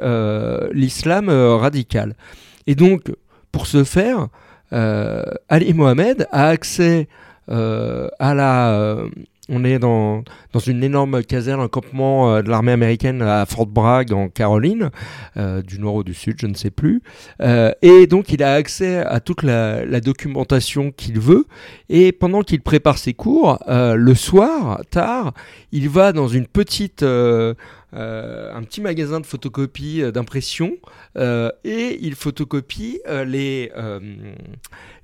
l'islam 0.73 1.29
radical. 1.29 2.15
Et 2.67 2.75
donc, 2.75 3.13
pour 3.53 3.67
ce 3.67 3.85
faire, 3.85 4.29
Ali 4.71 5.75
Mohamed 5.75 6.27
a 6.33 6.49
accès 6.49 7.09
à 7.49 8.35
la 8.35 9.05
on 9.49 9.65
est 9.65 9.79
dans, 9.79 10.25
dans 10.53 10.61
une 10.61 10.83
énorme 10.83 11.23
caserne, 11.23 11.61
un 11.61 11.69
campement 11.69 12.35
euh, 12.35 12.43
de 12.43 12.51
l'armée 12.51 12.73
américaine 12.73 13.23
à 13.23 13.47
Fort 13.47 13.67
Bragg 13.67 14.13
en 14.13 14.29
Caroline, 14.29 14.91
euh, 15.37 15.63
du 15.63 15.79
nord 15.79 15.97
ou 15.97 16.05
du 16.05 16.15
sud, 16.15 16.37
je 16.41 16.47
ne 16.47 16.55
sais 16.55 16.71
plus. 16.71 17.03
Euh, 17.41 17.73
et 17.83 18.07
donc 18.07 18.33
il 18.33 18.43
a 18.43 18.55
accès 18.55 18.99
à 18.99 19.21
toute 19.21 19.43
la, 19.43 19.85
documentation 20.01 20.93
qu'il 20.93 21.19
veut. 21.19 21.47
Et 21.89 22.13
pendant 22.13 22.43
qu'il 22.43 22.61
prépare 22.61 22.99
ses 22.99 23.15
cours, 23.15 23.59
le 23.67 24.15
soir, 24.15 24.83
tard, 24.91 25.33
il 25.73 25.89
va 25.89 26.13
dans 26.13 26.29
une 26.29 26.47
petite... 26.47 27.03
un 27.03 27.55
petit 28.63 28.81
magasin 28.83 29.21
de 29.21 29.27
photocopie 29.27 30.03
d'impression 30.13 30.73
et 31.17 31.99
il 32.01 32.15
photocopie 32.15 33.01
les, 33.27 33.73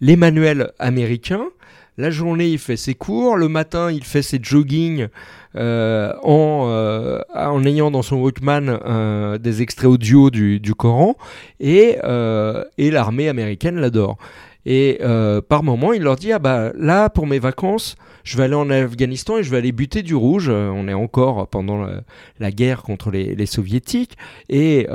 les 0.01 0.17
manuels 0.17 0.73
américains 0.79 1.47
la 1.99 2.11
journée, 2.11 2.49
il 2.49 2.59
fait 2.59 2.77
ses 2.77 2.95
cours. 2.95 3.37
Le 3.37 3.49
matin, 3.49 3.91
il 3.91 4.05
fait 4.05 4.23
ses 4.23 4.39
jogging 4.43 5.09
euh, 5.57 6.13
en, 6.23 6.67
euh, 6.69 7.21
en, 7.35 7.65
ayant 7.65 7.91
dans 7.91 8.01
son 8.01 8.17
Walkman 8.17 8.79
euh, 8.87 9.37
des 9.37 9.61
extraits 9.61 9.91
audio 9.91 10.31
du, 10.31 10.75
Coran. 10.75 11.17
Et, 11.61 11.99
et 12.79 12.91
l'armée 12.91 13.29
américaine 13.29 13.77
l'adore. 13.77 14.17
Et 14.65 15.01
par 15.49 15.63
moment, 15.63 15.93
il 15.93 16.03
leur 16.03 16.17
dit 16.17 16.33
Ah 16.33 16.39
bah 16.39 16.73
là, 16.77 17.11
pour 17.11 17.27
mes 17.27 17.39
vacances, 17.39 17.97
je 18.25 18.39
vais 18.39 18.45
aller 18.45 18.55
en 18.55 18.71
Afghanistan 18.71 19.37
et 19.37 19.43
je 19.43 19.51
vais 19.51 19.59
aller 19.59 19.73
buter 19.73 20.03
du 20.03 20.15
rouge. 20.15 20.49
on 20.49 20.89
est 20.89 20.95
encore 20.95 21.49
pendant 21.49 21.87
la, 22.39 22.51
guerre 22.53 22.83
contre 22.83 23.11
les, 23.11 23.35
les 23.35 23.47
soviétiques. 23.47 24.17
Et, 24.49 24.87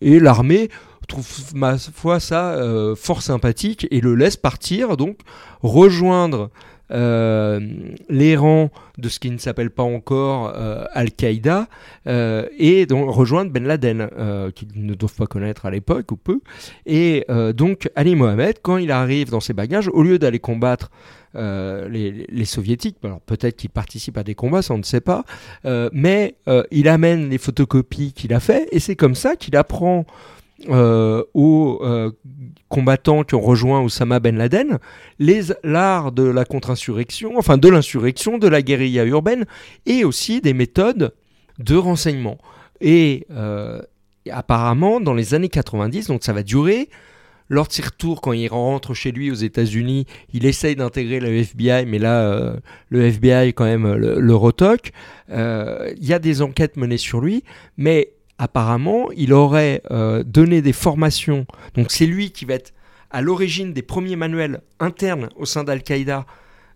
et 0.00 0.20
l'armée 0.20 0.70
trouve 1.10 1.26
ma 1.54 1.76
foi 1.76 2.20
ça 2.20 2.54
euh, 2.54 2.94
fort 2.94 3.22
sympathique 3.22 3.86
et 3.90 4.00
le 4.00 4.14
laisse 4.14 4.36
partir, 4.36 4.96
donc 4.96 5.18
rejoindre 5.62 6.50
euh, 6.92 7.60
les 8.08 8.36
rangs 8.36 8.70
de 8.98 9.08
ce 9.08 9.20
qui 9.20 9.30
ne 9.30 9.38
s'appelle 9.38 9.70
pas 9.70 9.84
encore 9.84 10.52
euh, 10.56 10.84
Al-Qaïda 10.92 11.68
et 12.06 12.86
donc 12.86 13.10
rejoindre 13.10 13.52
Ben 13.52 13.64
Laden, 13.64 14.08
qu'ils 14.54 14.68
ne 14.74 14.94
doivent 14.94 15.14
pas 15.14 15.26
connaître 15.26 15.66
à 15.66 15.70
l'époque 15.70 16.10
ou 16.12 16.16
peu. 16.16 16.40
Et 16.86 17.26
donc 17.54 17.88
Ali 17.94 18.16
Mohamed, 18.16 18.56
quand 18.62 18.78
il 18.78 18.90
arrive 18.90 19.30
dans 19.30 19.40
ses 19.40 19.52
bagages, 19.52 19.88
au 19.88 20.02
lieu 20.02 20.18
d'aller 20.18 20.40
combattre 20.40 20.90
les, 21.34 22.26
les, 22.28 22.44
soviétiques. 22.44 22.96
Alors 23.04 23.20
peut-être 23.20 23.56
qu'il 23.56 23.70
participe 23.70 24.18
à 24.18 24.24
des 24.24 24.34
combats, 24.34 24.62
ça 24.62 24.74
on 24.74 24.78
ne 24.78 24.82
sait 24.82 25.00
pas, 25.00 25.24
mais 25.92 26.34
il 26.72 26.88
amène 26.88 27.30
les 27.30 27.38
photocopies 27.38 28.12
qu'il 28.12 28.34
a 28.34 28.40
fait 28.40 28.68
et 28.72 28.80
c'est 28.80 28.96
comme 28.96 29.14
ça 29.14 29.36
qu'il 29.36 29.56
apprend 29.56 30.04
euh, 30.68 31.24
aux 31.32 31.80
euh, 31.82 32.10
combattants 32.68 33.24
qui 33.24 33.34
ont 33.34 33.40
rejoint 33.40 33.80
Osama 33.80 34.20
Ben 34.20 34.36
Laden, 34.36 34.78
l'art 35.64 36.12
de 36.12 36.22
la 36.22 36.44
contre-insurrection, 36.44 37.32
enfin 37.38 37.56
de 37.56 37.68
l'insurrection, 37.68 38.36
de 38.36 38.46
la 38.46 38.60
guérilla 38.60 39.04
urbaine, 39.04 39.46
et 39.86 40.04
aussi 40.04 40.42
des 40.42 40.52
méthodes 40.52 41.14
de 41.58 41.76
renseignement. 41.76 42.36
Et 42.82 43.26
euh, 43.30 43.80
apparemment, 44.30 45.00
dans 45.00 45.14
les 45.14 45.32
années 45.32 45.48
90, 45.48 46.08
donc 46.08 46.22
ça 46.22 46.34
va 46.34 46.42
durer, 46.42 46.90
lors 47.48 47.66
de 47.66 47.72
ses 47.72 47.82
retours, 47.82 48.20
quand 48.20 48.32
il 48.32 48.48
rentre 48.48 48.92
chez 48.92 49.12
lui 49.12 49.30
aux 49.30 49.34
États-Unis, 49.34 50.04
il 50.34 50.44
essaye 50.44 50.76
d'intégrer 50.76 51.20
le 51.20 51.32
FBI, 51.32 51.86
mais 51.86 51.98
là, 51.98 52.54
le 52.90 53.02
FBI 53.02 53.54
quand 53.54 53.64
même 53.64 53.94
le, 53.94 54.20
le 54.20 54.34
retoque. 54.34 54.92
Il 55.28 56.06
y 56.06 56.12
a 56.12 56.18
des 56.18 56.42
enquêtes 56.42 56.76
menées 56.76 56.96
sur 56.96 57.20
lui, 57.20 57.42
mais 57.76 58.12
apparemment, 58.40 59.10
il 59.12 59.34
aurait 59.34 59.82
euh, 59.90 60.22
donné 60.24 60.62
des 60.62 60.72
formations. 60.72 61.46
Donc 61.74 61.90
c'est 61.90 62.06
lui 62.06 62.32
qui 62.32 62.46
va 62.46 62.54
être 62.54 62.72
à 63.10 63.20
l'origine 63.20 63.74
des 63.74 63.82
premiers 63.82 64.16
manuels 64.16 64.62
internes 64.78 65.28
au 65.36 65.44
sein 65.44 65.62
d'Al-Qaïda 65.62 66.24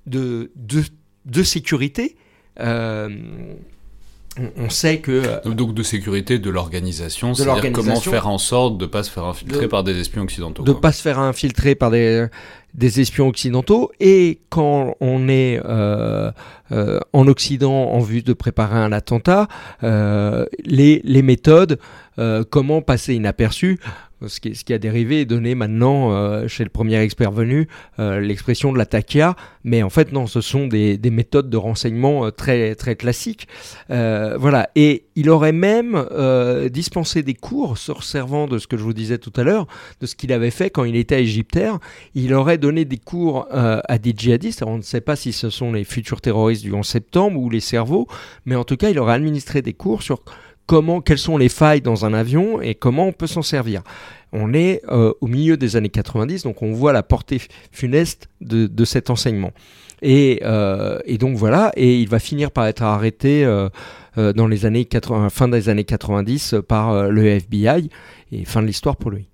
de, 0.06 0.52
de, 0.56 1.42
sécurité. 1.42 2.16
Euh, 2.60 3.08
on, 4.56 4.70
sait 4.70 4.98
que... 4.98 5.22
Euh, 5.46 5.54
donc 5.54 5.74
de 5.74 5.82
sécurité 5.82 6.38
de 6.38 6.50
l'organisation, 6.50 7.34
c'est-à-dire 7.34 7.72
comment 7.72 8.00
faire 8.00 8.28
en 8.28 8.38
sorte 8.38 8.78
de 8.78 8.84
ne 8.84 8.90
pas 8.90 9.02
se 9.02 9.10
faire 9.10 9.24
infiltrer 9.24 9.68
par 9.68 9.84
des 9.84 9.98
espions 9.98 10.22
occidentaux. 10.22 10.62
De 10.62 10.72
ne 10.72 10.76
pas 10.76 10.92
se 10.92 11.02
faire 11.02 11.18
infiltrer 11.18 11.74
par 11.74 11.90
des, 11.90 12.26
des 12.74 13.00
espions 13.00 13.28
occidentaux. 13.28 13.90
Et 14.00 14.40
quand 14.50 14.96
on 15.00 15.28
est 15.28 15.60
euh, 15.64 16.30
euh, 16.72 17.00
en 17.12 17.26
Occident 17.28 17.72
en 17.72 18.00
vue 18.00 18.22
de 18.22 18.32
préparer 18.32 18.76
un 18.76 18.92
attentat, 18.92 19.48
euh, 19.82 20.44
les, 20.64 21.00
les, 21.04 21.22
méthodes, 21.22 21.78
comment 22.50 22.80
passer 22.80 23.14
inaperçu, 23.14 23.80
ce 24.26 24.40
qui, 24.40 24.54
ce 24.54 24.64
qui, 24.64 24.72
a 24.72 24.78
dérivé 24.78 25.20
et 25.20 25.24
donné 25.24 25.54
maintenant 25.54 26.12
euh, 26.12 26.48
chez 26.48 26.64
le 26.64 26.70
premier 26.70 26.98
expert 26.98 27.30
venu 27.30 27.68
euh, 27.98 28.20
l'expression 28.20 28.72
de 28.72 28.78
la 28.78 28.86
taquia, 28.86 29.36
mais 29.64 29.82
en 29.82 29.90
fait 29.90 30.12
non, 30.12 30.26
ce 30.26 30.40
sont 30.40 30.66
des, 30.66 30.98
des 30.98 31.10
méthodes 31.10 31.50
de 31.50 31.56
renseignement 31.56 32.26
euh, 32.26 32.30
très, 32.30 32.74
très 32.74 32.96
classiques. 32.96 33.48
voilà, 33.88 34.68
et 34.74 35.04
il 35.16 35.30
aurait 35.30 35.52
même 35.52 36.06
dispensé 36.70 37.22
des 37.22 37.34
cours, 37.34 37.78
se 37.78 37.92
servant 38.00 38.46
de 38.46 38.58
ce 38.58 38.66
que 38.66 38.76
je 38.76 38.82
vous 38.82 38.92
disais 38.92 39.18
tout 39.18 39.32
à 39.36 39.42
l'heure, 39.42 39.66
de 40.00 40.06
ce 40.06 40.14
qu'il 40.14 40.32
avait 40.32 40.50
fait 40.50 40.70
quand 40.70 40.84
il 40.84 40.96
était 40.96 41.22
Égyptaire. 41.22 41.78
Il 42.14 42.34
aurait 42.34 42.58
donné 42.58 42.84
des 42.84 42.98
cours 42.98 43.46
à 43.50 43.98
des 43.98 44.12
djihadistes, 44.16 44.62
on 44.66 44.78
ne 44.78 44.82
sait 44.82 45.00
pas 45.00 45.16
si 45.16 45.32
ce 45.32 45.50
sont 45.50 45.72
les 45.72 45.84
futurs 45.84 46.20
terroristes 46.20 46.62
du 46.62 46.72
11 46.72 46.86
septembre 46.86 47.40
ou 47.40 47.48
les 47.50 47.60
cerveaux, 47.60 48.06
mais 48.44 48.56
en 48.56 48.64
tout 48.64 48.76
cas 48.76 48.90
il 48.90 48.98
aurait 48.98 49.14
administré 49.14 49.62
des 49.62 49.72
cours 49.72 50.02
sur 50.02 50.22
comment, 50.66 51.00
quelles 51.00 51.18
sont 51.18 51.36
les 51.36 51.48
failles 51.48 51.80
dans 51.80 52.04
un 52.04 52.14
avion 52.14 52.60
et 52.60 52.74
comment 52.74 53.06
on 53.06 53.12
peut 53.12 53.26
s'en 53.26 53.42
servir. 53.42 53.82
On 54.32 54.52
est 54.52 54.82
euh, 54.88 55.12
au 55.20 55.26
milieu 55.26 55.56
des 55.56 55.76
années 55.76 55.90
90, 55.90 56.42
donc 56.42 56.62
on 56.62 56.72
voit 56.72 56.92
la 56.92 57.02
portée 57.02 57.40
funeste 57.70 58.28
de, 58.40 58.84
cet 58.84 59.10
enseignement. 59.10 59.52
Euh, 60.02 60.98
et, 61.06 61.18
donc 61.18 61.36
voilà, 61.36 61.72
et 61.76 62.00
il 62.00 62.08
va 62.08 62.18
finir 62.18 62.50
par 62.50 62.66
être 62.66 62.82
arrêté 62.82 63.44
euh, 63.44 63.68
dans 64.16 64.48
les 64.48 64.66
années 64.66 64.84
80, 64.84 65.30
fin 65.30 65.48
des 65.48 65.68
années 65.68 65.84
90 65.84 66.56
par 66.66 67.08
le 67.08 67.26
FBI, 67.26 67.88
et 68.32 68.44
fin 68.44 68.60
de 68.60 68.66
l'histoire 68.66 68.96
pour 68.96 69.10
lui. 69.10 69.28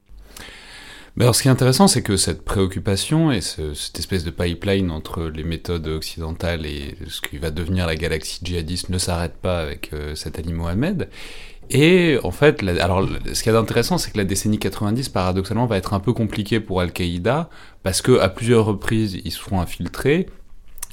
Alors, 1.20 1.34
ce 1.34 1.42
qui 1.42 1.48
est 1.48 1.50
intéressant, 1.50 1.86
c'est 1.86 2.00
que 2.00 2.16
cette 2.16 2.46
préoccupation 2.46 3.30
et 3.30 3.42
cette 3.42 3.98
espèce 3.98 4.24
de 4.24 4.30
pipeline 4.30 4.90
entre 4.90 5.24
les 5.24 5.44
méthodes 5.44 5.86
occidentales 5.86 6.64
et 6.64 6.96
ce 7.08 7.20
qui 7.20 7.36
va 7.36 7.50
devenir 7.50 7.86
la 7.86 7.94
galaxie 7.94 8.40
djihadiste 8.42 8.88
ne 8.88 8.96
s'arrête 8.96 9.34
pas 9.34 9.60
avec 9.60 9.90
euh, 9.92 10.14
cet 10.14 10.38
Ali 10.38 10.54
Mohamed. 10.54 11.10
Et 11.68 12.16
en 12.24 12.30
fait, 12.30 12.62
alors, 12.62 13.06
ce 13.34 13.42
qui 13.42 13.50
est 13.50 13.54
intéressant, 13.54 13.98
c'est 13.98 14.12
que 14.12 14.16
la 14.16 14.24
décennie 14.24 14.58
90, 14.58 15.10
paradoxalement, 15.10 15.66
va 15.66 15.76
être 15.76 15.92
un 15.92 16.00
peu 16.00 16.14
compliquée 16.14 16.58
pour 16.58 16.80
Al-Qaïda, 16.80 17.50
parce 17.82 18.00
que 18.00 18.18
à 18.18 18.30
plusieurs 18.30 18.64
reprises, 18.64 19.20
ils 19.22 19.30
seront 19.30 19.60
infiltrés, 19.60 20.26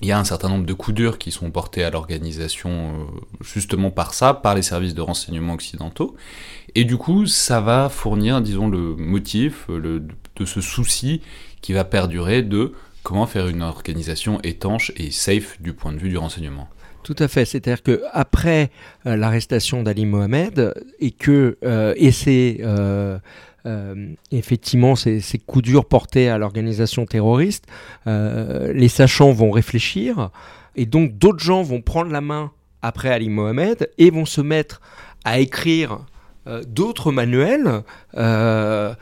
il 0.01 0.07
y 0.07 0.11
a 0.11 0.19
un 0.19 0.23
certain 0.23 0.49
nombre 0.49 0.65
de 0.65 0.73
coups 0.73 0.93
durs 0.93 1.17
qui 1.17 1.31
sont 1.31 1.49
portés 1.49 1.83
à 1.83 1.89
l'organisation 1.89 2.69
euh, 2.69 3.05
justement 3.41 3.89
par 3.89 4.13
ça, 4.13 4.33
par 4.35 4.53
les 4.53 4.61
services 4.61 4.93
de 4.93 5.01
renseignement 5.01 5.53
occidentaux. 5.53 6.15
Et 6.75 6.83
du 6.83 6.97
coup, 6.97 7.25
ça 7.25 7.61
va 7.61 7.89
fournir, 7.89 8.41
disons, 8.41 8.67
le 8.67 8.95
motif 8.95 9.65
euh, 9.69 10.05
de 10.35 10.45
ce 10.45 10.61
souci 10.61 11.21
qui 11.61 11.73
va 11.73 11.83
perdurer 11.83 12.43
de 12.43 12.73
comment 13.03 13.25
faire 13.25 13.47
une 13.47 13.61
organisation 13.61 14.39
étanche 14.41 14.91
et 14.97 15.11
safe 15.11 15.61
du 15.61 15.73
point 15.73 15.93
de 15.93 15.97
vue 15.97 16.09
du 16.09 16.17
renseignement. 16.17 16.67
Tout 17.03 17.15
à 17.19 17.27
fait. 17.27 17.45
C'est-à-dire 17.45 17.81
que 17.81 18.03
après 18.11 18.69
euh, 19.05 19.15
l'arrestation 19.15 19.81
d'Ali 19.81 20.05
Mohamed 20.05 20.73
et 20.99 21.11
que 21.11 21.57
et 21.95 22.11
c'est 22.11 22.61
effectivement 24.31 24.95
ces, 24.95 25.21
coups 25.45 25.63
durs 25.63 25.85
portés 25.85 26.29
à 26.29 26.37
l'organisation 26.37 27.05
terroriste, 27.05 27.65
les 28.05 28.87
sachants 28.87 29.31
vont 29.31 29.51
réfléchir 29.51 30.29
et 30.77 30.85
donc 30.85 31.17
d'autres 31.17 31.43
gens 31.43 31.63
vont 31.63 31.81
prendre 31.81 32.11
la 32.11 32.21
main 32.21 32.51
après 32.81 33.09
Ali 33.09 33.29
Mohamed 33.29 33.89
et 33.97 34.11
vont 34.11 34.25
se 34.25 34.41
mettre 34.41 34.79
à 35.25 35.39
écrire 35.39 35.93
euh, 35.93 35.97
d'autres 36.65 37.11
manuels 37.11 37.83
euh, 38.17 38.93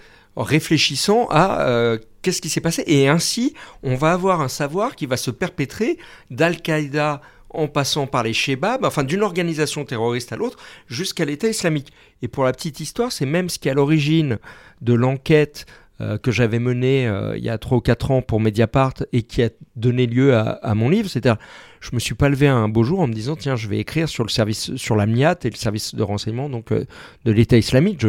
réfléchissant 0.43 1.27
à 1.29 1.67
euh, 1.67 1.97
qu'est-ce 2.21 2.41
qui 2.41 2.49
s'est 2.49 2.61
passé. 2.61 2.83
Et 2.87 3.07
ainsi, 3.07 3.53
on 3.83 3.95
va 3.95 4.11
avoir 4.11 4.41
un 4.41 4.47
savoir 4.47 4.95
qui 4.95 5.05
va 5.05 5.17
se 5.17 5.31
perpétrer 5.31 5.97
d'Al-Qaïda 6.31 7.21
en 7.49 7.67
passant 7.67 8.05
par 8.05 8.23
les 8.23 8.33
Shebab, 8.33 8.83
enfin 8.83 9.03
d'une 9.03 9.23
organisation 9.23 9.85
terroriste 9.85 10.33
à 10.33 10.35
l'autre, 10.35 10.57
jusqu'à 10.87 11.23
l'État 11.23 11.47
islamique. 11.47 11.93
Et 12.21 12.27
pour 12.27 12.43
la 12.43 12.51
petite 12.51 12.81
histoire, 12.81 13.13
c'est 13.13 13.25
même 13.25 13.47
ce 13.47 13.59
qui 13.59 13.69
est 13.69 13.71
à 13.71 13.75
l'origine 13.75 14.39
de 14.81 14.93
l'enquête 14.93 15.65
que 15.99 16.31
j'avais 16.31 16.59
menée 16.59 17.09
il 17.35 17.43
y 17.43 17.49
a 17.49 17.57
3 17.57 17.77
ou 17.77 17.81
4 17.81 18.11
ans 18.11 18.21
pour 18.21 18.39
Mediapart 18.39 18.93
et 19.13 19.23
qui 19.23 19.43
a 19.43 19.49
donné 19.75 20.07
lieu 20.07 20.35
à, 20.35 20.75
mon 20.75 20.89
livre. 20.89 21.09
C'est-à-dire, 21.09 21.37
je 21.85 21.91
me 21.93 21.99
suis 21.99 22.15
pas 22.15 22.29
levé 22.29 22.47
un 22.47 22.67
beau 22.67 22.83
jour 22.83 22.99
en 22.99 23.07
me 23.07 23.13
disant 23.13 23.35
tiens 23.35 23.55
je 23.55 23.67
vais 23.67 23.77
écrire 23.77 24.09
sur 24.09 24.23
le 24.23 24.29
service 24.29 24.75
sur 24.75 24.95
la 24.95 25.05
MIAT 25.05 25.37
et 25.43 25.49
le 25.49 25.55
service 25.55 25.93
de 25.93 26.01
renseignement 26.01 26.49
donc 26.49 26.71
euh, 26.71 26.85
de 27.25 27.31
l'État 27.31 27.57
islamique. 27.57 28.03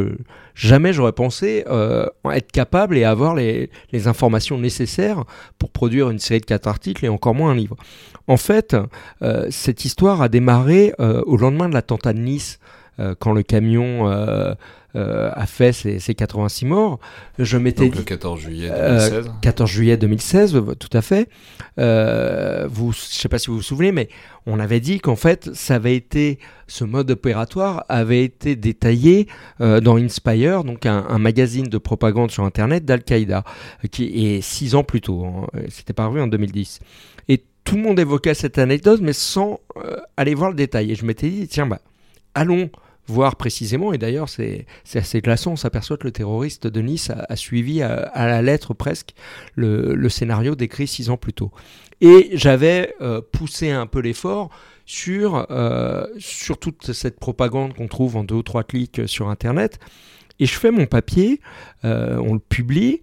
Jamais 0.54 0.92
j'aurais 0.92 1.12
pensé 1.12 1.64
euh, 1.68 2.06
être 2.32 2.50
capable 2.50 2.96
et 2.96 3.04
avoir 3.04 3.34
les, 3.34 3.70
les, 3.92 4.08
informations 4.08 4.58
nécessaires 4.58 5.24
pour 5.58 5.70
produire 5.70 6.10
une 6.10 6.18
série 6.18 6.40
de 6.40 6.46
quatre 6.46 6.68
articles 6.68 7.04
et 7.04 7.08
encore 7.08 7.34
moins 7.34 7.50
un 7.50 7.54
livre. 7.54 7.76
En 8.28 8.38
fait, 8.38 8.76
euh, 9.22 9.46
cette 9.50 9.84
histoire 9.84 10.22
a 10.22 10.28
démarré 10.28 10.94
au 10.98 11.36
lendemain 11.36 11.68
de 11.68 11.74
l'attentat 11.74 12.12
de 12.12 12.18
Nice 12.18 12.58
quand 13.18 13.32
le 13.32 13.42
camion 13.42 14.06
a 14.94 15.46
fait 15.46 15.72
ses, 15.72 16.14
86 16.14 16.64
morts. 16.64 16.98
Je 17.38 17.58
m'étais 17.58 17.88
le 17.88 18.02
14 18.02 18.40
juillet 18.40 18.68
2016. 18.68 19.30
14 19.42 19.70
juillet 19.70 19.96
2016, 19.96 20.62
tout 20.78 20.96
à 20.96 21.02
fait. 21.02 21.28
vous, 21.76 22.92
je 22.92 22.98
ne 22.98 23.12
sais 23.12 23.28
pas 23.28 23.38
si 23.38 23.48
vous 23.48 23.56
vous 23.56 23.62
souvenez, 23.62 23.92
mais 23.92 24.08
on 24.46 24.60
avait 24.60 24.80
dit 24.80 25.00
qu'en 25.00 25.16
fait, 25.16 25.52
ça 25.54 25.74
avait 25.74 25.96
été, 25.96 26.38
ce 26.68 26.84
mode 26.84 27.10
opératoire 27.10 27.84
avait 27.88 28.24
été 28.24 28.56
détaillé 28.56 29.26
dans 29.58 29.96
Inspire, 29.96 30.64
donc 30.64 30.86
un, 30.86 31.18
magazine 31.18 31.66
de 31.66 31.78
propagande 31.78 32.30
sur 32.30 32.44
Internet 32.44 32.84
d'Al-Qaïda, 32.84 33.44
qui 33.90 34.26
est 34.26 34.40
six 34.40 34.74
ans 34.74 34.84
plus 34.84 35.00
tôt. 35.00 35.24
Hein. 35.24 35.46
C'était 35.68 35.92
paru 35.92 36.20
en 36.20 36.26
2010. 36.26 36.80
Et 37.28 37.44
tout 37.64 37.76
le 37.76 37.82
monde 37.82 37.98
évoquait 37.98 38.34
cette 38.34 38.58
anecdote, 38.58 39.00
mais 39.02 39.12
sans 39.12 39.60
euh, 39.76 39.96
aller 40.16 40.34
voir 40.34 40.50
le 40.50 40.56
détail. 40.56 40.92
Et 40.92 40.94
je 40.94 41.04
m'étais 41.04 41.28
dit, 41.28 41.48
tiens, 41.48 41.66
bah, 41.66 41.80
allons 42.34 42.70
voir 43.06 43.36
précisément, 43.36 43.92
et 43.92 43.98
d'ailleurs 43.98 44.28
c'est 44.28 44.66
assez 44.94 45.20
glaçant, 45.20 45.52
on 45.52 45.56
s'aperçoit 45.56 45.96
que 45.96 46.04
le 46.04 46.12
terroriste 46.12 46.66
de 46.66 46.80
Nice 46.80 47.10
a, 47.10 47.36
suivi 47.36 47.82
à, 47.82 48.26
la 48.26 48.42
lettre 48.42 48.74
presque 48.74 49.14
le, 49.54 50.08
scénario 50.08 50.54
décrit 50.54 50.86
six 50.86 51.10
ans 51.10 51.16
plus 51.16 51.32
tôt. 51.32 51.50
Et 52.00 52.30
j'avais 52.32 52.94
euh, 53.00 53.20
poussé 53.20 53.70
un 53.70 53.86
peu 53.86 54.00
l'effort 54.00 54.50
sur, 54.84 55.46
euh, 55.50 56.06
sur 56.18 56.58
toute 56.58 56.92
cette 56.92 57.18
propagande 57.18 57.74
qu'on 57.74 57.88
trouve 57.88 58.16
en 58.16 58.24
deux 58.24 58.36
ou 58.36 58.42
trois 58.42 58.64
clics 58.64 59.02
sur 59.06 59.28
Internet. 59.28 59.78
Et 60.38 60.46
je 60.46 60.54
fais 60.54 60.70
mon 60.70 60.86
papier, 60.86 61.40
on 61.82 62.34
le 62.34 62.38
publie, 62.38 63.00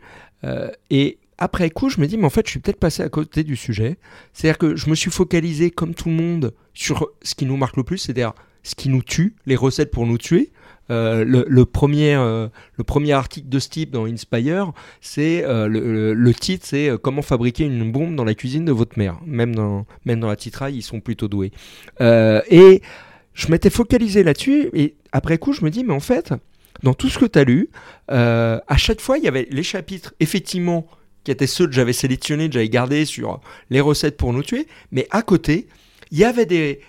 et 0.92 1.18
après 1.38 1.70
coup, 1.70 1.90
je 1.90 2.00
me 2.00 2.08
dis, 2.08 2.18
mais 2.18 2.26
en 2.26 2.30
fait, 2.30 2.46
je 2.46 2.52
suis 2.52 2.60
peut-être 2.60 2.80
passé 2.80 3.04
à 3.04 3.10
côté 3.10 3.44
du 3.44 3.56
sujet. 3.56 3.98
C'est-à-dire 4.34 4.58
que 4.58 4.76
je 4.76 4.90
me 4.90 4.96
suis 4.96 5.12
focalisé, 5.12 5.72
comme 5.72 5.94
tout 5.94 6.10
le 6.10 6.16
monde, 6.16 6.54
sur 6.74 7.10
ce 7.22 7.36
qui 7.36 7.46
nous 7.46 7.58
marque 7.58 7.78
le 7.78 7.84
plus, 7.84 7.98
c'est-à-dire 7.98 8.34
ce 8.64 8.76
qui 8.76 8.90
nous 8.90 9.04
tue, 9.04 9.36
les 9.46 9.56
recettes 9.56 9.92
pour 9.92 10.06
nous 10.06 10.18
tuer. 10.18 10.52
Euh, 10.92 11.24
le, 11.26 11.66
premier, 11.66 12.14
euh, 12.16 12.50
le 12.76 12.84
premier 12.84 13.14
article 13.14 13.48
de 13.48 13.60
Steve 13.60 13.90
dans 13.90 14.06
Inspire, 14.06 14.74
c'est 15.00 15.44
euh, 15.46 15.68
le, 15.68 16.34
titre, 16.34 16.66
c'est 16.68 16.92
comment 17.02 17.22
fabriquer 17.22 17.64
une 17.64 17.92
bombe 17.92 18.16
dans 18.16 18.26
la 18.26 18.36
cuisine 18.36 18.66
de 18.66 18.72
votre 18.72 18.98
mère. 18.98 19.20
Même 19.26 19.56
dans, 19.56 19.86
même 20.06 20.20
dans 20.20 20.28
la 20.28 20.36
titraille, 20.36 20.76
ils 20.76 20.82
sont 20.82 21.00
plutôt 21.00 21.28
doués. 21.28 21.52
et 22.02 22.82
je 23.34 23.48
m'étais 23.48 23.70
focalisé 23.70 24.24
là-dessus, 24.24 24.70
et 24.74 24.96
après 25.12 25.38
coup, 25.38 25.54
je 25.54 25.64
me 25.66 25.70
dis, 25.70 25.84
mais 25.84 25.94
en 25.94 26.00
fait, 26.00 26.34
dans 26.84 26.94
tout 26.94 27.10
ce 27.10 27.18
que 27.18 27.26
tu 27.26 27.40
as 27.40 27.44
lu, 27.44 27.70
à 28.10 28.78
chaque 28.78 29.02
fois, 29.02 29.18
il 29.18 29.24
y 29.24 29.28
avait 29.28 29.48
les 29.50 29.64
chapitres, 29.64 30.14
effectivement, 30.20 30.88
qui 31.24 31.32
étaient 31.32 31.48
ceux 31.48 31.66
que 31.66 31.74
j'avais 31.74 31.94
sélectionnés, 31.94 32.50
que 32.50 32.54
j'avais 32.54 32.70
gardés 32.70 33.06
sur 33.06 33.40
les 33.70 33.80
recettes 33.80 34.18
pour 34.18 34.34
nous 34.34 34.44
tuer. 34.44 34.68
Mais 34.92 35.08
à 35.12 35.22
côté, 35.22 35.68
il 36.12 36.18
y 36.18 36.26
avait 36.26 36.46
des... 36.46 36.82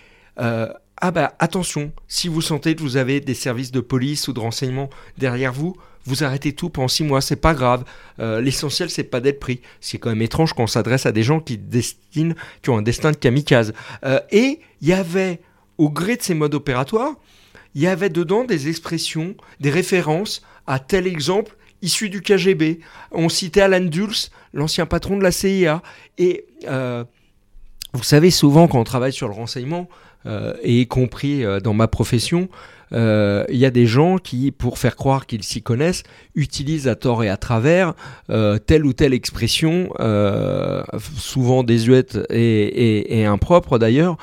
Ah 1.00 1.10
bah 1.10 1.34
attention, 1.38 1.92
si 2.06 2.28
vous 2.28 2.40
sentez 2.40 2.76
que 2.76 2.80
vous 2.80 2.96
avez 2.96 3.20
des 3.20 3.34
services 3.34 3.72
de 3.72 3.80
police 3.80 4.28
ou 4.28 4.32
de 4.32 4.40
renseignement 4.40 4.88
derrière 5.18 5.52
vous, 5.52 5.76
vous 6.06 6.22
arrêtez 6.22 6.52
tout 6.52 6.68
pendant 6.68 6.88
six 6.88 7.02
mois, 7.02 7.20
c'est 7.20 7.36
pas 7.36 7.54
grave. 7.54 7.84
Euh, 8.20 8.40
l'essentiel, 8.40 8.90
c'est 8.90 9.04
pas 9.04 9.20
d'être 9.20 9.40
pris. 9.40 9.60
C'est 9.80 9.98
quand 9.98 10.10
même 10.10 10.22
étrange 10.22 10.52
qu'on 10.52 10.66
s'adresse 10.66 11.06
à 11.06 11.12
des 11.12 11.22
gens 11.22 11.40
qui 11.40 11.56
destinent, 11.56 12.34
qui 12.62 12.70
ont 12.70 12.78
un 12.78 12.82
destin 12.82 13.10
de 13.10 13.16
kamikaze. 13.16 13.72
Euh, 14.04 14.20
et 14.30 14.60
il 14.82 14.88
y 14.88 14.92
avait, 14.92 15.40
au 15.78 15.90
gré 15.90 16.16
de 16.16 16.22
ces 16.22 16.34
modes 16.34 16.54
opératoires, 16.54 17.14
il 17.74 17.82
y 17.82 17.86
avait 17.86 18.10
dedans 18.10 18.44
des 18.44 18.68
expressions, 18.68 19.34
des 19.60 19.70
références 19.70 20.42
à 20.66 20.78
tel 20.78 21.06
exemple 21.06 21.56
issu 21.82 22.08
du 22.08 22.22
KGB. 22.22 22.80
On 23.10 23.28
citait 23.28 23.60
Alan 23.60 23.80
Dulles, 23.80 24.30
l'ancien 24.52 24.86
patron 24.86 25.16
de 25.16 25.22
la 25.22 25.32
CIA. 25.32 25.82
Et 26.18 26.46
euh, 26.66 27.04
vous 27.92 28.02
savez, 28.02 28.30
souvent, 28.30 28.68
quand 28.68 28.80
on 28.80 28.84
travaille 28.84 29.12
sur 29.12 29.28
le 29.28 29.34
renseignement, 29.34 29.88
et 30.26 30.80
y 30.80 30.86
compris 30.86 31.44
euh, 31.44 31.60
dans 31.60 31.74
ma 31.74 31.88
profession, 31.88 32.48
il 32.92 33.56
y 33.56 33.66
a 33.66 33.70
des 33.72 33.86
gens 33.86 34.18
qui, 34.18 34.52
pour 34.52 34.78
faire 34.78 34.94
croire 34.94 35.26
qu'ils 35.26 35.42
s'y 35.42 35.62
connaissent, 35.62 36.04
utilisent 36.36 36.86
à 36.86 36.94
tort 36.94 37.24
et 37.24 37.28
à 37.28 37.36
travers 37.36 37.94
telle 38.66 38.86
ou 38.86 38.92
telle 38.92 39.12
expression, 39.12 39.90
souvent 41.16 41.64
désuète 41.64 42.20
et, 42.30 43.18
et 43.18 43.24
impropre 43.24 43.80
d'ailleurs, 43.80 44.16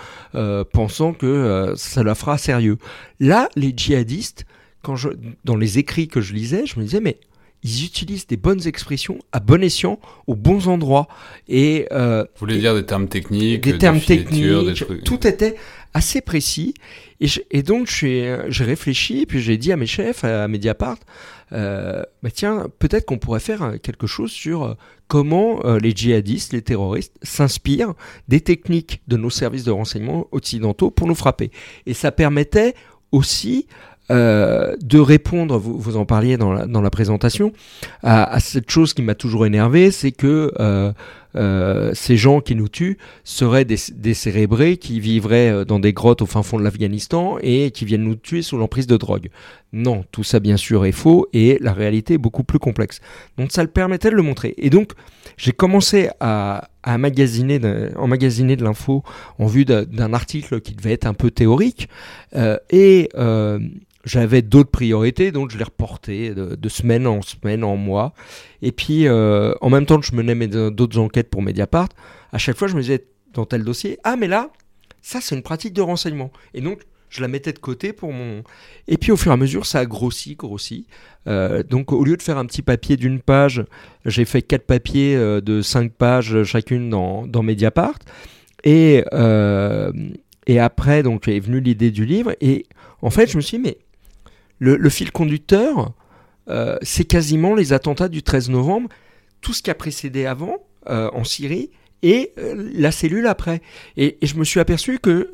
pensant 0.71 1.11
que 1.11 1.73
ça 1.75 2.01
la 2.01 2.15
fera 2.15 2.37
sérieux. 2.37 2.77
Là, 3.19 3.49
les 3.57 3.73
djihadistes, 3.75 4.45
quand 4.83 4.95
je, 4.95 5.09
dans 5.43 5.57
les 5.57 5.77
écrits 5.77 6.07
que 6.07 6.21
je 6.21 6.33
lisais, 6.33 6.65
je 6.65 6.79
me 6.79 6.85
disais, 6.85 7.01
mais 7.01 7.17
ils 7.63 7.85
utilisent 7.85 8.27
des 8.27 8.37
bonnes 8.37 8.65
expressions 8.67 9.19
à 9.31 9.39
bon 9.39 9.63
escient, 9.63 9.99
aux 10.27 10.35
bons 10.35 10.67
endroits. 10.67 11.07
Et, 11.47 11.87
euh, 11.91 12.23
Vous 12.23 12.39
voulez 12.39 12.57
dire 12.57 12.73
des 12.73 12.85
termes 12.85 13.07
techniques 13.07 13.63
Des 13.63 13.77
termes 13.77 13.99
techniques, 13.99 14.83
tout 15.03 15.27
était 15.27 15.55
assez 15.93 16.21
précis. 16.21 16.73
Et, 17.19 17.27
et 17.51 17.63
donc 17.63 17.87
j'ai 17.87 18.35
réfléchi, 18.49 19.25
puis 19.25 19.41
j'ai 19.41 19.57
dit 19.57 19.71
à 19.71 19.77
mes 19.77 19.87
chefs, 19.87 20.23
à 20.23 20.47
Mediapart, 20.47 20.97
euh, 21.53 22.03
bah 22.23 22.29
tiens, 22.33 22.67
peut-être 22.79 23.05
qu'on 23.05 23.17
pourrait 23.17 23.41
faire 23.41 23.73
quelque 23.81 24.07
chose 24.07 24.31
sur 24.31 24.63
euh, 24.63 24.73
comment 25.07 25.65
euh, 25.65 25.79
les 25.79 25.91
djihadistes, 25.91 26.53
les 26.53 26.61
terroristes 26.61 27.17
s'inspirent 27.23 27.93
des 28.29 28.39
techniques 28.39 29.01
de 29.07 29.17
nos 29.17 29.29
services 29.29 29.65
de 29.65 29.71
renseignement 29.71 30.27
occidentaux 30.31 30.91
pour 30.91 31.07
nous 31.07 31.15
frapper. 31.15 31.51
Et 31.85 31.93
ça 31.93 32.11
permettait 32.11 32.73
aussi 33.11 33.67
euh, 34.11 34.75
de 34.81 34.99
répondre, 34.99 35.57
vous, 35.57 35.77
vous, 35.77 35.97
en 35.97 36.05
parliez 36.05 36.37
dans 36.37 36.53
la, 36.53 36.65
dans 36.65 36.81
la 36.81 36.89
présentation, 36.89 37.51
à, 38.03 38.39
cette 38.39 38.69
chose 38.69 38.93
qui 38.93 39.01
m'a 39.01 39.15
toujours 39.15 39.45
énervé, 39.45 39.91
c'est 39.91 40.11
que 40.11 40.53
euh, 41.35 41.61
euh, 41.61 41.91
ces 41.93 42.17
gens 42.17 42.41
qui 42.41 42.55
nous 42.55 42.69
tuent 42.69 42.97
seraient 43.23 43.65
des, 43.65 44.13
cérébrés 44.13 44.77
qui 44.77 44.99
vivraient 44.99 45.65
dans 45.65 45.79
des 45.79 45.93
grottes 45.93 46.21
au 46.21 46.25
fin 46.25 46.43
fond 46.43 46.57
de 46.57 46.63
l'Afghanistan 46.63 47.37
et 47.41 47.71
qui 47.71 47.85
viennent 47.85 48.03
nous 48.03 48.15
tuer 48.15 48.41
sous 48.41 48.57
l'emprise 48.57 48.87
de 48.87 48.97
drogue. 48.97 49.29
Non, 49.73 50.03
tout 50.11 50.23
ça 50.23 50.39
bien 50.39 50.57
sûr 50.57 50.85
est 50.85 50.91
faux 50.91 51.27
et 51.33 51.57
la 51.61 51.73
réalité 51.73 52.15
est 52.15 52.19
beaucoup 52.19 52.43
plus 52.43 52.59
complexe. 52.59 52.99
Donc 53.37 53.51
ça 53.51 53.63
le 53.63 53.69
permettait 53.69 54.09
de 54.09 54.15
le 54.15 54.21
montrer. 54.21 54.53
Et 54.57 54.69
donc 54.69 54.91
j'ai 55.37 55.51
commencé 55.51 56.09
à, 56.19 56.69
à 56.83 56.97
magasiner 56.97 57.59
de, 57.59 57.91
emmagasiner 57.95 58.55
de 58.55 58.63
l'info 58.63 59.03
en 59.39 59.45
vue 59.47 59.65
d'un 59.65 60.13
article 60.13 60.61
qui 60.61 60.73
devait 60.73 60.93
être 60.93 61.05
un 61.05 61.13
peu 61.13 61.31
théorique 61.31 61.89
et 62.69 63.09
j'avais 64.03 64.41
d'autres 64.41 64.71
priorités, 64.71 65.31
donc 65.31 65.51
je 65.51 65.57
les 65.57 65.63
reportais 65.63 66.33
de, 66.33 66.69
semaine 66.69 67.07
en 67.07 67.21
semaine, 67.21 67.63
en 67.63 67.75
mois. 67.75 68.13
Et 68.61 68.71
puis, 68.71 69.07
euh, 69.07 69.53
en 69.61 69.69
même 69.69 69.85
temps 69.85 69.99
que 69.99 70.05
je 70.05 70.15
menais 70.15 70.47
d'autres 70.47 70.99
enquêtes 70.99 71.29
pour 71.29 71.41
Mediapart, 71.41 71.89
à 72.31 72.37
chaque 72.37 72.57
fois, 72.57 72.67
je 72.67 72.75
me 72.75 72.81
disais 72.81 73.05
dans 73.33 73.45
tel 73.45 73.63
dossier, 73.63 73.97
ah 74.03 74.15
mais 74.15 74.27
là, 74.27 74.51
ça 75.01 75.19
c'est 75.21 75.35
une 75.35 75.41
pratique 75.41 75.73
de 75.73 75.81
renseignement. 75.81 76.31
Et 76.53 76.61
donc, 76.61 76.81
je 77.09 77.21
la 77.21 77.27
mettais 77.27 77.51
de 77.51 77.59
côté 77.59 77.91
pour 77.91 78.13
mon... 78.13 78.43
Et 78.87 78.97
puis, 78.97 79.11
au 79.11 79.17
fur 79.17 79.31
et 79.31 79.33
à 79.33 79.37
mesure, 79.37 79.65
ça 79.65 79.79
a 79.79 79.85
grossi, 79.85 80.35
grossi. 80.35 80.87
Euh, 81.27 81.61
donc, 81.61 81.91
au 81.91 82.05
lieu 82.05 82.15
de 82.15 82.21
faire 82.21 82.37
un 82.37 82.45
petit 82.45 82.61
papier 82.61 82.95
d'une 82.95 83.19
page, 83.19 83.65
j'ai 84.05 84.23
fait 84.23 84.41
quatre 84.41 84.65
papiers 84.65 85.15
euh, 85.15 85.41
de 85.41 85.61
cinq 85.61 85.91
pages 85.91 86.43
chacune 86.43 86.89
dans, 86.89 87.43
Mediapart. 87.43 87.99
Et, 88.63 89.03
et 90.47 90.59
après, 90.59 91.03
donc, 91.03 91.27
est 91.27 91.39
venue 91.39 91.59
l'idée 91.59 91.91
du 91.91 92.05
livre. 92.05 92.33
Et 92.39 92.65
en 93.01 93.09
fait, 93.09 93.29
je 93.29 93.37
me 93.37 93.41
suis 93.41 93.57
dit, 93.57 93.63
mais 93.63 93.77
le, 94.61 94.89
fil 94.89 95.11
conducteur, 95.11 95.91
euh, 96.49 96.77
c'est 96.81 97.05
quasiment 97.05 97.55
les 97.55 97.73
attentats 97.73 98.09
du 98.09 98.23
13 98.23 98.49
novembre, 98.49 98.89
tout 99.41 99.53
ce 99.53 99.61
qui 99.61 99.69
a 99.69 99.75
précédé 99.75 100.25
avant 100.25 100.57
euh, 100.89 101.09
en 101.13 101.23
Syrie 101.23 101.71
et 102.03 102.33
euh, 102.37 102.69
la 102.73 102.91
cellule 102.91 103.27
après. 103.27 103.61
Et, 103.97 104.17
je 104.21 104.35
me 104.35 104.43
suis 104.43 104.59
aperçu 104.59 104.99
que 104.99 105.31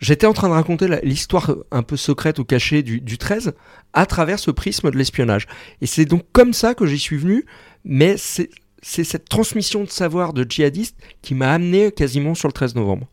j'étais 0.00 0.26
en 0.26 0.32
train 0.32 0.48
de 0.48 0.54
raconter 0.54 0.88
l'histoire 1.02 1.54
un 1.70 1.82
peu 1.82 1.96
secrète 1.96 2.38
ou 2.38 2.44
cachée 2.44 2.82
du, 2.82 3.00
du 3.00 3.18
13 3.18 3.52
à 3.92 4.06
travers 4.06 4.38
ce 4.38 4.50
prisme 4.50 4.90
de 4.90 4.96
l'espionnage. 4.96 5.46
Et 5.80 5.86
c'est 5.86 6.04
donc 6.04 6.24
comme 6.32 6.52
ça 6.52 6.74
que 6.74 6.86
j'y 6.86 6.98
suis 6.98 7.16
venu, 7.16 7.44
mais 7.84 8.16
c'est 8.16 8.50
cette 8.82 9.28
transmission 9.28 9.84
de 9.84 9.90
savoir 9.90 10.32
de 10.32 10.44
djihadistes 10.48 10.96
qui 11.22 11.34
m'a 11.34 11.52
amené 11.52 11.90
quasiment 11.90 12.34
sur 12.34 12.48
le 12.48 12.52
13 12.52 12.74
novembre. 12.74 13.06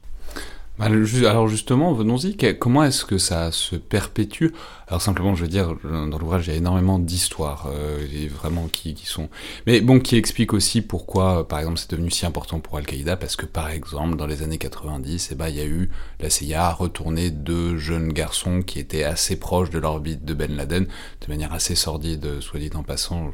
Bah, 0.81 0.87
alors 1.29 1.47
justement, 1.47 1.93
venons-y, 1.93 2.35
comment 2.57 2.83
est-ce 2.83 3.05
que 3.05 3.19
ça 3.19 3.51
se 3.51 3.75
perpétue? 3.75 4.47
Alors 4.87 4.99
simplement, 4.99 5.35
je 5.35 5.43
veux 5.43 5.47
dire, 5.47 5.75
dans 5.83 6.17
l'ouvrage, 6.17 6.47
il 6.47 6.53
y 6.53 6.53
a 6.55 6.57
énormément 6.57 6.97
d'histoires, 6.97 7.69
euh, 7.71 8.03
vraiment 8.33 8.67
qui, 8.67 8.95
sont... 9.05 9.29
Mais 9.67 9.81
bon, 9.81 9.99
qui 9.99 10.15
expliquent 10.15 10.53
aussi 10.53 10.81
pourquoi, 10.81 11.47
par 11.47 11.59
exemple, 11.59 11.77
c'est 11.77 11.91
devenu 11.91 12.09
si 12.09 12.25
important 12.25 12.59
pour 12.59 12.77
Al-Qaïda, 12.77 13.15
parce 13.15 13.35
que 13.35 13.45
par 13.45 13.69
exemple, 13.69 14.15
dans 14.15 14.25
les 14.25 14.41
années 14.41 14.57
90, 14.57 15.29
eh 15.31 15.35
ben, 15.35 15.49
il 15.49 15.55
y 15.55 15.61
a 15.61 15.65
eu, 15.65 15.91
la 16.19 16.31
CIA 16.31 16.65
a 16.69 16.73
retourné 16.73 17.29
deux 17.29 17.77
jeunes 17.77 18.11
garçons 18.11 18.63
qui 18.63 18.79
étaient 18.79 19.03
assez 19.03 19.35
proches 19.35 19.69
de 19.69 19.77
l'orbite 19.77 20.25
de 20.25 20.33
Ben 20.33 20.55
Laden, 20.55 20.85
de 20.85 21.27
manière 21.27 21.53
assez 21.53 21.75
sordide, 21.75 22.41
soit 22.41 22.59
dit 22.59 22.71
en 22.73 22.81
passant, 22.81 23.31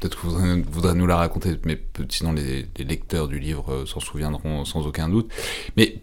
peut-être 0.00 0.20
que 0.20 0.26
vous 0.26 0.62
voudrez 0.70 0.94
nous 0.94 1.06
la 1.06 1.16
raconter, 1.16 1.56
mais 1.64 1.78
sinon 2.08 2.32
les, 2.32 2.66
lecteurs 2.78 3.28
du 3.28 3.38
livre 3.38 3.70
euh, 3.70 3.86
s'en 3.86 4.00
souviendront 4.00 4.64
sans 4.64 4.86
aucun 4.86 5.08
doute. 5.08 5.30
Mais, 5.76 5.96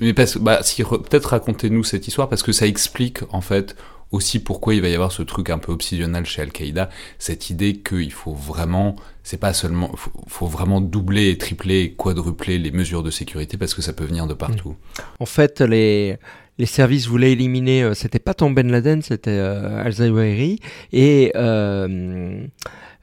mais 0.00 0.12
bah, 0.40 0.62
si, 0.62 0.82
peut-être 0.82 1.26
racontez-nous 1.26 1.84
cette 1.84 2.08
histoire 2.08 2.28
parce 2.28 2.42
que 2.42 2.52
ça 2.52 2.66
explique 2.66 3.20
en 3.30 3.40
fait 3.40 3.76
aussi 4.10 4.38
pourquoi 4.40 4.74
il 4.74 4.82
va 4.82 4.88
y 4.88 4.94
avoir 4.94 5.12
ce 5.12 5.22
truc 5.22 5.50
un 5.50 5.58
peu 5.58 5.72
obsessionnel 5.72 6.24
chez 6.26 6.42
Al-Qaïda, 6.42 6.88
cette 7.18 7.50
idée 7.50 7.76
qu'il 7.76 8.12
faut 8.12 8.34
vraiment, 8.34 8.96
c'est 9.22 9.38
pas 9.38 9.52
seulement, 9.52 9.92
faut, 10.28 10.46
vraiment 10.46 10.80
doubler, 10.80 11.36
tripler, 11.38 11.94
quadrupler 11.96 12.58
les 12.58 12.70
mesures 12.70 13.02
de 13.02 13.10
sécurité 13.10 13.56
parce 13.56 13.74
que 13.74 13.82
ça 13.82 13.92
peut 13.92 14.04
venir 14.04 14.26
de 14.26 14.34
partout. 14.34 14.76
En 15.20 15.26
fait, 15.26 15.60
les 15.60 16.16
les 16.56 16.66
services 16.66 17.08
voulaient 17.08 17.32
éliminer, 17.32 17.94
c'était 17.94 18.20
pas 18.20 18.32
tant 18.32 18.48
Ben 18.48 18.70
Laden, 18.70 19.02
c'était 19.02 19.40
Al-Zawahiri, 19.40 20.60
et 20.92 21.32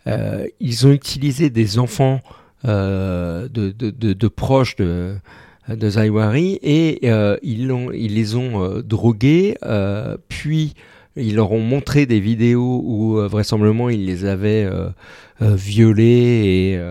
ils 0.05 0.87
ont 0.87 0.91
utilisé 0.91 1.49
des 1.49 1.79
enfants 1.79 2.21
de, 2.63 3.47
de, 3.47 3.91
de, 3.91 4.27
proches 4.27 4.75
de, 4.75 5.15
de 5.69 5.89
Zawahiri 5.89 6.59
et 6.61 7.07
ils, 7.43 7.71
ont, 7.71 7.91
ils 7.91 8.15
les 8.15 8.35
ont 8.35 8.81
drogués, 8.81 9.57
puis 10.27 10.73
ils 11.15 11.35
leur 11.35 11.51
ont 11.51 11.59
montré 11.59 12.05
des 12.05 12.19
vidéos 12.19 12.81
où 12.83 13.15
vraisemblablement 13.27 13.89
ils 13.89 14.05
les 14.05 14.25
avaient 14.25 14.69
violés 15.39 16.75
et 16.75 16.81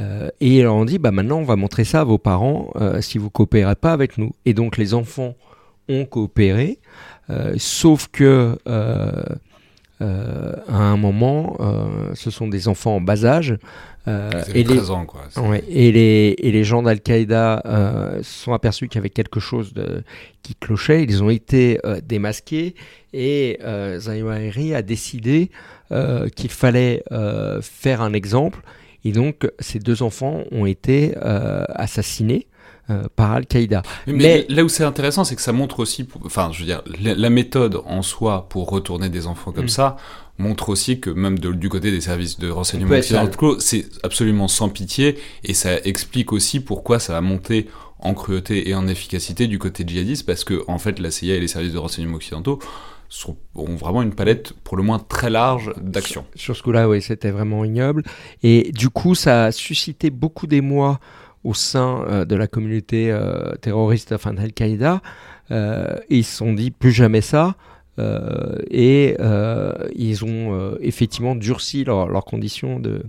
euh, 0.00 0.28
et 0.40 0.58
ils 0.58 0.62
leur 0.62 0.74
ont 0.74 0.84
dit, 0.84 0.98
bah 0.98 1.10
maintenant 1.10 1.38
on 1.38 1.44
va 1.44 1.56
montrer 1.56 1.84
ça 1.84 2.00
à 2.00 2.04
vos 2.04 2.18
parents 2.18 2.70
euh, 2.76 3.00
si 3.00 3.18
vous 3.18 3.30
coopérez 3.30 3.74
pas 3.74 3.92
avec 3.92 4.18
nous. 4.18 4.32
Et 4.44 4.54
donc 4.54 4.76
les 4.76 4.94
enfants 4.94 5.34
ont 5.88 6.04
coopéré, 6.04 6.78
euh, 7.28 7.54
sauf 7.58 8.08
que 8.08 8.56
à 10.00 10.76
un 10.76 10.96
moment, 10.96 11.56
ce 12.14 12.30
sont 12.30 12.48
des 12.48 12.68
enfants 12.68 12.96
en 12.96 13.00
bas 13.00 13.24
âge. 13.24 13.56
et, 14.06 14.64
les, 14.64 14.90
ans, 14.90 15.04
quoi. 15.04 15.22
et, 15.68 15.92
les, 15.92 16.34
et 16.38 16.50
les 16.52 16.64
gens 16.64 16.82
d'Al-Qaïda 16.82 17.62
se 18.22 18.44
sont 18.44 18.52
aperçus 18.52 18.88
qu'il 18.88 18.98
y 18.98 19.02
avait 19.02 19.10
quelque 19.10 19.40
chose 19.40 19.74
de, 19.74 20.02
qui 20.42 20.54
clochait. 20.54 21.02
Ils 21.04 21.22
ont 21.22 21.30
été 21.30 21.78
démasqués 22.04 22.74
et 23.12 23.58
Zahir 23.98 24.76
a 24.76 24.82
décidé 24.82 25.50
qu'il 26.34 26.50
fallait 26.50 27.04
faire 27.60 28.00
un 28.00 28.12
exemple 28.12 28.62
et 29.04 29.12
donc, 29.12 29.50
ces 29.58 29.78
deux 29.78 30.02
enfants 30.02 30.44
ont 30.50 30.66
été 30.66 31.14
euh, 31.22 31.64
assassinés 31.70 32.46
euh, 32.90 33.04
par 33.14 33.32
Al-Qaïda. 33.32 33.82
Mais, 34.06 34.46
là 34.48 34.64
où 34.64 34.68
c'est 34.68 34.84
intéressant, 34.84 35.24
c'est 35.24 35.36
que 35.36 35.42
ça 35.42 35.52
montre 35.52 35.80
aussi, 35.80 36.06
enfin, 36.24 36.50
je 36.52 36.60
veux 36.60 36.66
dire, 36.66 36.82
la, 37.00 37.30
méthode 37.30 37.80
en 37.86 38.02
soi 38.02 38.48
pour 38.48 38.68
retourner 38.68 39.08
des 39.08 39.26
enfants 39.26 39.52
comme 39.52 39.66
mm. 39.66 39.68
ça 39.68 39.96
montre 40.38 40.70
aussi 40.70 41.00
que 41.00 41.10
même 41.10 41.38
du 41.38 41.68
côté 41.68 41.90
des 41.90 42.00
services 42.00 42.38
de 42.38 42.50
renseignement 42.50 42.96
occidentaux, 42.96 43.60
c'est 43.60 43.86
absolument 44.02 44.48
sans 44.48 44.68
pitié 44.68 45.18
et 45.44 45.54
ça 45.54 45.78
explique 45.84 46.32
aussi 46.32 46.60
pourquoi 46.60 46.98
ça 46.98 47.12
va 47.12 47.20
monter 47.20 47.68
en 47.98 48.14
cruauté 48.14 48.68
et 48.68 48.74
en 48.74 48.88
efficacité 48.88 49.46
du 49.46 49.58
côté 49.58 49.84
djihadiste 49.86 50.24
parce 50.24 50.44
que 50.44 50.62
en 50.66 50.78
fait 50.78 50.98
la 50.98 51.10
CIA 51.10 51.36
et 51.36 51.40
les 51.40 51.48
services 51.48 51.74
de 51.74 51.78
renseignement 51.78 52.16
occidentaux 52.16 52.58
ont 53.54 53.76
vraiment 53.76 54.02
une 54.02 54.14
palette 54.14 54.52
pour 54.64 54.76
le 54.76 54.82
moins 54.82 54.98
très 54.98 55.30
large 55.30 55.72
d'actions. 55.80 56.24
Sur, 56.34 56.56
ce 56.56 56.62
coup-là, 56.62 56.88
oui, 56.88 57.02
c'était 57.02 57.30
vraiment 57.30 57.64
ignoble. 57.64 58.04
Et 58.42 58.70
du 58.72 58.88
coup, 58.88 59.14
ça 59.14 59.46
a 59.46 59.52
suscité 59.52 60.10
beaucoup 60.10 60.46
d'émoi 60.46 61.00
au 61.44 61.54
sein 61.54 62.04
euh, 62.08 62.24
de 62.24 62.36
la 62.36 62.46
communauté 62.46 63.10
euh, 63.10 63.52
terroriste, 63.60 64.12
enfin 64.12 64.34
d'Al-Qaïda. 64.34 65.00
Euh, 65.50 65.96
ils 66.08 66.24
se 66.24 66.36
sont 66.36 66.52
dit 66.52 66.70
plus 66.70 66.92
jamais 66.92 67.20
ça. 67.20 67.56
et 68.70 69.16
ils 69.94 70.24
ont 70.24 70.74
effectivement 70.80 71.36
durci 71.36 71.84
leurs 71.84 72.24
conditions 72.24 72.80
de, 72.80 73.02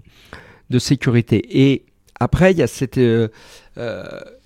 de 0.69 0.79
sécurité. 0.79 1.37
Et 1.49 1.85
après, 2.19 2.51
il 2.51 2.57
y 2.57 2.61
a 2.61 2.67
cette 2.67 2.99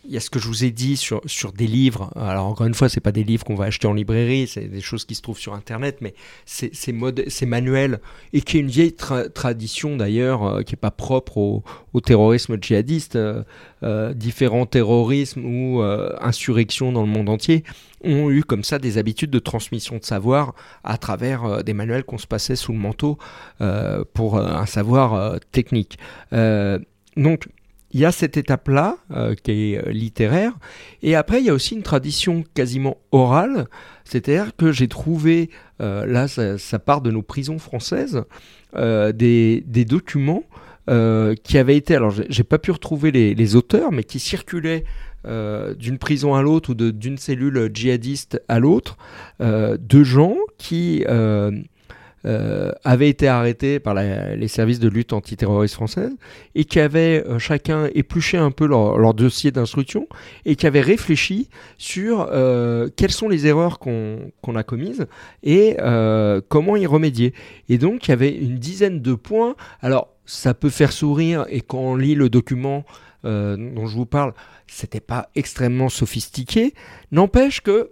il 0.08 0.14
y 0.14 0.18
a 0.18 0.20
ce 0.20 0.30
que 0.30 0.40
je 0.40 0.48
vous 0.48 0.64
ai 0.64 0.72
dit 0.72 0.98
sur, 0.98 1.22
sur 1.26 1.52
des 1.52 1.68
livres. 1.68 2.12
Alors 2.16 2.46
encore 2.46 2.68
une 2.68 2.74
fois, 2.74 2.90
c'est 2.90 3.00
pas 3.00 3.12
des 3.12 3.24
livres 3.24 3.44
qu'on 3.44 3.56
va 3.56 3.66
acheter 3.66 3.88
en 3.88 3.94
librairie, 3.94 4.48
c'est 4.48 4.68
des 4.68 4.82
choses 4.82 5.06
qui 5.06 5.16
se 5.16 5.22
trouvent 5.22 5.40
sur 5.40 5.54
Internet, 5.54 5.98
mais 6.02 6.14
c'est 6.46 7.46
manuels 7.46 8.00
et 8.34 8.42
qui 8.42 8.58
est 8.58 8.60
une 8.60 8.70
vieille 8.70 8.96
tradition 8.96 9.98
d'ailleurs, 9.98 10.44
euh, 10.44 10.62
qui 10.62 10.74
est 10.74 10.78
pas 10.78 10.92
propre 10.92 11.38
au, 11.38 11.64
terrorisme 12.02 12.58
djihadiste. 12.62 13.16
Euh, 13.16 13.44
euh 13.84 14.14
différents 14.14 14.66
terrorismes 14.66 15.46
ou 15.46 15.82
euh, 15.82 16.16
insurrections 16.22 16.92
dans 16.92 17.02
le 17.02 17.08
monde 17.08 17.30
entier 17.30 17.64
ont 18.04 18.30
eu 18.30 18.44
comme 18.44 18.64
ça 18.64 18.80
des 18.80 18.98
habitudes 18.98 19.32
de 19.32 19.40
transmission 19.40 19.98
de 19.98 20.04
savoir 20.04 20.54
à 20.84 20.98
travers 20.98 21.64
des 21.64 21.74
manuels 21.74 22.04
qu'on 22.04 22.18
se 22.18 22.28
passait 22.28 22.56
sous 22.56 22.72
le 22.72 22.78
manteau 22.78 23.18
pour 24.14 24.38
un 24.38 24.66
savoir 24.68 25.40
technique. 25.52 25.98
donc 26.32 27.48
il 27.96 28.02
y 28.02 28.06
a 28.06 28.12
cette 28.12 28.36
étape-là 28.36 28.98
euh, 29.12 29.36
qui 29.42 29.52
est 29.52 29.78
euh, 29.78 29.90
littéraire, 29.90 30.52
et 31.02 31.16
après 31.16 31.40
il 31.40 31.46
y 31.46 31.50
a 31.50 31.54
aussi 31.54 31.76
une 31.76 31.82
tradition 31.82 32.44
quasiment 32.54 32.98
orale, 33.14 33.68
c'est-à-dire 34.04 34.54
que 34.58 34.74
j'ai 34.74 34.90
trouvé, 34.90 35.50
euh, 35.82 36.06
là 36.06 36.28
ça, 36.28 36.80
part 36.80 37.00
de 37.00 37.10
nos 37.10 37.22
prisons 37.22 37.58
françaises, 37.58 38.22
des, 38.74 39.86
documents 39.88 40.44
qui 40.88 41.58
avaient 41.58 41.78
été, 41.78 41.96
alors 41.96 42.14
j'ai 42.28 42.44
pas 42.44 42.58
pu 42.58 42.72
retrouver 42.72 43.12
les, 43.12 43.56
auteurs, 43.56 43.94
mais 43.94 44.04
qui 44.04 44.20
circulaient 44.20 44.84
d'une 45.24 45.98
prison 45.98 46.36
à 46.36 46.42
l'autre 46.42 46.72
ou 46.72 46.74
d'une 46.76 47.18
cellule 47.18 47.72
djihadiste 47.74 48.42
à 48.50 48.60
l'autre, 48.60 48.98
de 49.40 50.04
gens 50.04 50.36
qui 50.58 51.06
euh, 52.26 52.72
avaient 52.84 53.10
été 53.10 53.28
arrêtés 53.28 53.80
par 53.80 53.94
les 53.94 54.48
services 54.48 54.80
de 54.80 54.90
lutte 54.90 55.14
antiterroriste 55.14 55.76
française 55.76 56.12
et 56.56 56.66
qui 56.66 56.80
avaient 56.80 57.24
euh, 57.28 57.38
chacun 57.38 57.88
épluché 57.94 58.36
un 58.38 58.50
peu 58.50 58.66
leur, 58.66 59.14
dossier 59.14 59.52
d'instruction 59.52 60.08
et 60.44 60.56
qui 60.56 60.66
avaient 60.66 60.82
réfléchi 60.82 61.50
sur 61.78 62.28
euh, 62.32 62.90
quelles 62.96 63.12
sont 63.12 63.30
les 63.30 63.46
erreurs 63.46 63.78
qu'on 63.78 64.56
a 64.56 64.64
commises 64.64 65.06
et 65.44 65.78
comment 66.50 66.76
y 66.76 66.88
remédier. 66.88 67.34
Et 67.70 67.78
donc 67.78 68.08
il 68.08 68.10
y 68.10 68.14
avait 68.14 68.36
une 68.36 68.58
dizaine 68.58 69.02
de 69.02 69.14
points. 69.14 69.56
Alors 69.82 70.10
ça 70.26 70.56
peut 70.56 70.72
faire 70.72 70.92
sourire 70.92 71.46
et 71.50 71.62
quand 71.62 71.78
on 71.78 71.96
lit 71.96 72.16
le 72.16 72.30
document 72.30 72.86
dont 73.24 73.86
je 73.86 73.96
vous 73.96 74.06
parle, 74.06 74.34
c'était 74.68 75.00
pas 75.00 75.30
extrêmement 75.36 75.90
sophistiqué. 75.90 76.74
N'empêche 77.12 77.62
que 77.62 77.92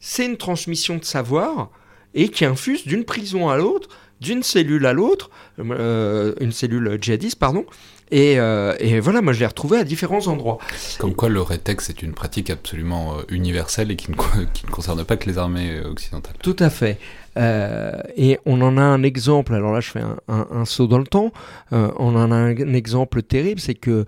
c'est 0.00 0.26
une 0.26 0.36
transmission 0.36 0.96
de 0.96 1.04
savoir 1.04 1.70
et 2.14 2.28
qui 2.28 2.44
infuse 2.44 2.86
d'une 2.86 3.04
prison 3.04 3.48
à 3.48 3.56
l'autre, 3.56 3.88
d'une 4.20 4.42
cellule 4.42 4.86
à 4.86 4.92
l'autre, 4.92 5.30
euh, 5.58 6.34
une 6.40 6.52
cellule 6.52 6.98
djihadiste, 7.00 7.38
pardon. 7.38 7.64
Et, 8.10 8.40
euh, 8.40 8.74
et, 8.80 9.00
voilà, 9.00 9.20
moi 9.20 9.34
je 9.34 9.40
l'ai 9.40 9.46
retrouvé 9.46 9.78
à 9.78 9.84
différents 9.84 10.28
endroits. 10.28 10.58
Comme 10.98 11.14
quoi 11.14 11.28
le 11.28 11.42
rétex 11.42 11.90
est 11.90 12.02
une 12.02 12.14
pratique 12.14 12.48
absolument 12.48 13.18
euh, 13.18 13.22
universelle 13.28 13.90
et 13.90 13.96
qui 13.96 14.10
ne, 14.10 14.16
qui 14.54 14.64
ne, 14.64 14.70
concerne 14.70 15.04
pas 15.04 15.18
que 15.18 15.28
les 15.28 15.36
armées 15.36 15.80
occidentales. 15.80 16.34
Tout 16.42 16.56
à 16.58 16.70
fait. 16.70 16.98
et 17.36 18.38
on 18.46 18.60
en 18.62 18.78
a 18.78 18.82
un 18.82 19.02
exemple, 19.02 19.54
alors 19.54 19.72
là 19.72 19.80
je 19.80 19.90
fais 19.90 20.00
un, 20.00 20.16
un, 20.26 20.64
saut 20.64 20.88
dans 20.88 20.98
le 20.98 21.06
temps, 21.06 21.32
on 21.70 22.16
en 22.16 22.32
a 22.32 22.34
un, 22.34 22.74
exemple 22.74 23.22
terrible, 23.22 23.60
c'est 23.60 23.76
que 23.76 24.06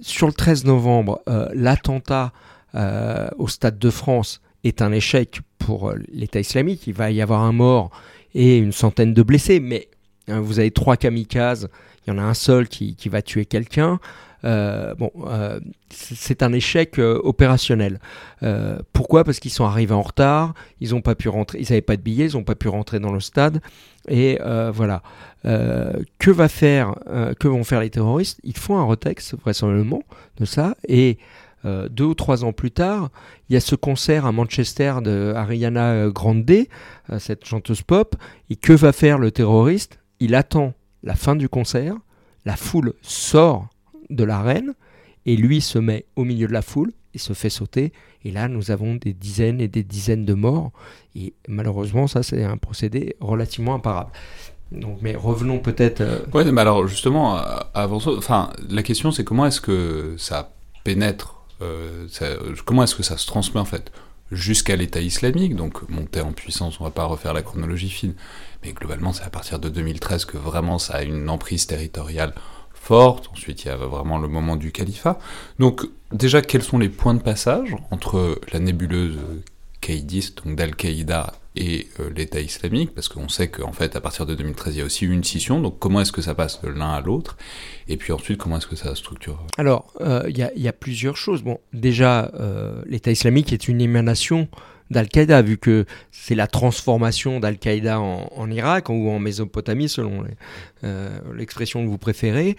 sur 0.00 0.26
le 0.26 0.32
13 0.32 0.64
novembre, 0.64 1.20
l'attentat 1.52 2.32
au 3.36 3.48
Stade 3.48 3.78
de 3.78 3.90
France 3.90 4.40
est 4.64 4.80
un 4.80 4.92
échec 4.92 5.42
pour 5.60 5.90
euh, 5.90 5.96
l'État 6.12 6.40
islamique. 6.40 6.86
Il 6.88 6.94
va 6.94 7.12
y 7.12 7.22
avoir 7.22 7.42
un 7.42 7.52
mort 7.52 7.90
et 8.34 8.58
une 8.58 8.72
centaine 8.72 9.14
de 9.14 9.22
blessés, 9.22 9.60
mais 9.60 9.88
hein, 10.28 10.40
vous 10.40 10.58
avez 10.58 10.72
trois 10.72 10.96
kamikazes, 10.96 11.68
il 12.06 12.10
y 12.10 12.12
en 12.12 12.18
a 12.18 12.22
un 12.22 12.34
seul 12.34 12.66
qui, 12.66 12.96
va 13.08 13.22
tuer 13.22 13.44
quelqu'un. 13.44 14.00
Euh, 14.42 14.94
bon, 14.94 15.12
euh, 15.26 15.60
c'est 15.90 16.42
un 16.42 16.52
échec 16.52 16.98
opérationnel. 16.98 18.00
pourquoi? 18.92 19.22
Parce 19.22 19.38
qu'ils 19.38 19.50
sont 19.50 19.66
arrivés 19.66 19.94
en 19.94 20.02
retard, 20.02 20.54
ils 20.80 20.90
n'ont 20.90 21.02
pas 21.02 21.14
pu 21.14 21.28
rentrer, 21.28 21.58
ils 21.58 21.64
n'avaient 21.64 21.82
pas 21.82 21.96
de 21.96 22.02
billets, 22.02 22.26
ils 22.26 22.36
n'ont 22.36 22.44
pas 22.44 22.54
pu 22.54 22.68
rentrer 22.68 23.00
dans 23.00 23.12
le 23.12 23.20
stade. 23.20 23.60
Et 24.08 24.38
voilà. 24.72 25.02
que 25.42 26.30
va 26.30 26.48
faire, 26.48 26.94
que 27.38 27.48
vont 27.48 27.64
faire 27.64 27.80
les 27.80 27.90
terroristes? 27.90 28.40
Ils 28.42 28.56
font 28.56 28.78
un 28.78 28.84
retex 28.84 29.34
vraisemblablement 29.34 30.02
de 30.38 30.46
ça 30.46 30.74
et 30.88 31.18
euh, 31.64 31.88
deux 31.88 32.04
ou 32.04 32.14
trois 32.14 32.44
ans 32.44 32.52
plus 32.52 32.70
tard, 32.70 33.10
il 33.48 33.54
y 33.54 33.56
a 33.56 33.60
ce 33.60 33.74
concert 33.74 34.24
à 34.24 34.32
Manchester 34.32 34.94
de 35.02 35.32
Ariana 35.36 35.92
euh, 35.92 36.10
Grande, 36.10 36.50
euh, 36.50 37.18
cette 37.18 37.44
chanteuse 37.44 37.82
pop. 37.82 38.16
Et 38.48 38.56
que 38.56 38.72
va 38.72 38.92
faire 38.92 39.18
le 39.18 39.30
terroriste? 39.30 39.98
Il 40.20 40.34
attend 40.34 40.72
la 41.02 41.14
fin 41.14 41.36
du 41.36 41.48
concert, 41.48 41.94
la 42.44 42.56
foule 42.56 42.94
sort 43.02 43.68
de 44.08 44.24
l'arène, 44.24 44.74
et 45.26 45.36
lui 45.36 45.60
se 45.60 45.78
met 45.78 46.06
au 46.16 46.24
milieu 46.24 46.46
de 46.46 46.52
la 46.52 46.62
foule 46.62 46.92
et 47.14 47.18
se 47.18 47.32
fait 47.32 47.50
sauter. 47.50 47.92
Et 48.24 48.30
là, 48.30 48.48
nous 48.48 48.70
avons 48.70 48.96
des 48.96 49.12
dizaines 49.12 49.60
et 49.60 49.68
des 49.68 49.82
dizaines 49.82 50.24
de 50.24 50.34
morts. 50.34 50.72
Et 51.14 51.34
malheureusement, 51.48 52.06
ça, 52.06 52.22
c'est 52.22 52.44
un 52.44 52.56
procédé 52.56 53.16
relativement 53.20 53.74
imparable. 53.74 54.10
Donc, 54.72 54.98
mais 55.02 55.16
revenons 55.16 55.58
peut-être. 55.58 56.02
Oui, 56.32 56.44
mais 56.50 56.60
alors 56.60 56.86
justement, 56.86 57.36
avant 57.74 57.96
enfin, 57.96 58.50
la 58.68 58.84
question 58.84 59.10
c'est 59.10 59.24
comment 59.24 59.46
est-ce 59.46 59.60
que 59.60 60.14
ça 60.16 60.52
pénètre 60.84 61.39
euh, 61.62 62.06
comment 62.64 62.82
est-ce 62.84 62.94
que 62.94 63.02
ça 63.02 63.16
se 63.16 63.26
transmet 63.26 63.60
en 63.60 63.64
fait? 63.64 63.92
Jusqu'à 64.32 64.76
l'État 64.76 65.00
islamique, 65.00 65.56
donc 65.56 65.88
monter 65.88 66.20
en 66.20 66.32
puissance, 66.32 66.80
on 66.80 66.84
va 66.84 66.90
pas 66.90 67.04
refaire 67.04 67.34
la 67.34 67.42
chronologie 67.42 67.90
fine, 67.90 68.14
mais 68.62 68.72
globalement 68.72 69.12
c'est 69.12 69.24
à 69.24 69.30
partir 69.30 69.58
de 69.58 69.68
2013 69.68 70.24
que 70.24 70.36
vraiment 70.36 70.78
ça 70.78 70.94
a 70.94 71.02
une 71.02 71.28
emprise 71.28 71.66
territoriale 71.66 72.32
forte, 72.72 73.28
ensuite 73.32 73.64
il 73.64 73.68
y 73.68 73.70
a 73.70 73.76
vraiment 73.76 74.18
le 74.18 74.28
moment 74.28 74.56
du 74.56 74.70
califat. 74.70 75.18
Donc 75.58 75.84
déjà 76.12 76.42
quels 76.42 76.62
sont 76.62 76.78
les 76.78 76.88
points 76.88 77.14
de 77.14 77.22
passage 77.22 77.76
entre 77.90 78.40
la 78.52 78.60
nébuleuse 78.60 79.18
caïdiste, 79.80 80.44
donc 80.44 80.56
d'Al-Qaïda 80.56 81.32
et 81.60 81.88
euh, 82.00 82.10
l'État 82.16 82.40
islamique, 82.40 82.94
parce 82.94 83.08
qu'on 83.08 83.28
sait 83.28 83.48
qu'en 83.48 83.72
fait, 83.72 83.94
à 83.94 84.00
partir 84.00 84.24
de 84.24 84.34
2013, 84.34 84.74
il 84.74 84.78
y 84.78 84.80
a 84.80 84.84
aussi 84.84 85.04
une 85.04 85.22
scission, 85.22 85.60
donc 85.60 85.78
comment 85.78 86.00
est-ce 86.00 86.10
que 86.10 86.22
ça 86.22 86.34
passe 86.34 86.62
de 86.62 86.68
l'un 86.68 86.90
à 86.90 87.02
l'autre? 87.02 87.36
Et 87.86 87.98
puis 87.98 88.12
ensuite, 88.12 88.38
comment 88.38 88.56
est-ce 88.56 88.66
que 88.66 88.76
ça 88.76 88.94
structure? 88.94 89.44
Alors, 89.58 89.92
euh, 90.00 90.24
il 90.28 90.38
y, 90.38 90.68
a 90.68 90.72
plusieurs 90.72 91.18
choses. 91.18 91.42
Bon, 91.42 91.58
déjà, 91.74 92.32
euh, 92.34 92.80
l'État 92.86 93.10
islamique 93.10 93.52
est 93.52 93.68
une 93.68 93.82
émanation 93.82 94.48
d'Al-Qaïda, 94.90 95.42
vu 95.42 95.58
que 95.58 95.84
c'est 96.10 96.34
la 96.34 96.46
transformation 96.46 97.40
d'Al-Qaïda 97.40 98.00
en, 98.00 98.50
Irak 98.50 98.88
ou 98.88 99.10
en 99.10 99.18
Mésopotamie, 99.18 99.88
selon 99.88 100.24
l'expression 101.34 101.84
que 101.84 101.88
vous 101.88 101.98
préférez. 101.98 102.56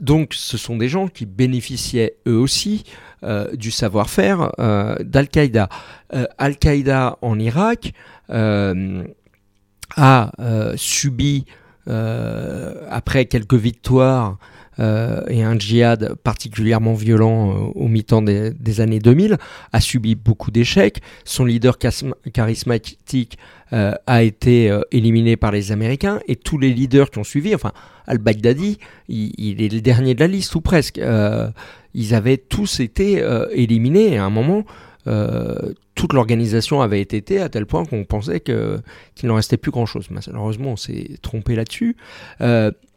donc 0.00 0.34
ce 0.34 0.56
sont 0.56 0.76
des 0.76 0.88
gens 0.88 1.08
qui 1.08 1.26
bénéficiaient 1.26 2.16
eux 2.26 2.38
aussi 2.38 2.84
du 3.52 3.70
savoir-faire 3.70 4.52
d'Al-Qaïda. 5.00 5.68
Al-Qaïda 6.38 7.18
en 7.20 7.38
Irak 7.38 7.92
a 9.96 10.30
subi 10.76 11.44
euh, 11.86 12.86
après 12.88 13.26
quelques 13.26 13.54
victoires 13.54 14.38
euh, 14.38 14.63
et 14.78 15.42
un 15.42 15.58
djihad 15.58 16.14
particulièrement 16.22 16.94
violent 16.94 17.50
euh, 17.50 17.54
au 17.74 17.88
mi-temps 17.88 18.22
des, 18.22 18.80
années 18.80 18.98
2000, 18.98 19.38
a 19.72 19.80
subi 19.80 20.14
beaucoup 20.14 20.50
d'échecs. 20.50 21.00
Son 21.24 21.44
leader 21.44 21.78
charismatique 22.32 23.38
a 23.72 24.22
été 24.22 24.78
éliminé 24.92 25.36
par 25.36 25.50
les 25.50 25.72
Américains 25.72 26.20
et 26.28 26.36
tous 26.36 26.58
les 26.58 26.72
leaders 26.72 27.10
qui 27.10 27.18
ont 27.18 27.24
suivi, 27.24 27.56
enfin 27.56 27.72
al-Baghdadi, 28.06 28.78
il, 29.08 29.60
est 29.60 29.72
le 29.72 29.80
dernier 29.80 30.14
de 30.14 30.20
la 30.20 30.28
liste 30.28 30.54
ou 30.54 30.60
presque, 30.60 31.00
ils 31.94 32.14
avaient 32.14 32.36
tous 32.36 32.78
été 32.78 33.20
éliminés 33.50 34.16
à 34.16 34.24
un 34.24 34.30
moment. 34.30 34.64
toute 35.96 36.12
l'organisation 36.12 36.82
avait 36.82 37.00
été 37.00 37.40
à 37.40 37.48
tel 37.48 37.66
point 37.66 37.84
qu'on 37.84 38.04
pensait 38.04 38.38
qu'il 38.38 38.82
n'en 39.24 39.34
restait 39.34 39.56
plus 39.56 39.72
grand-chose. 39.72 40.06
Malheureusement, 40.10 40.72
on 40.72 40.76
s'est 40.76 41.18
trompé 41.20 41.56
là-dessus. 41.56 41.96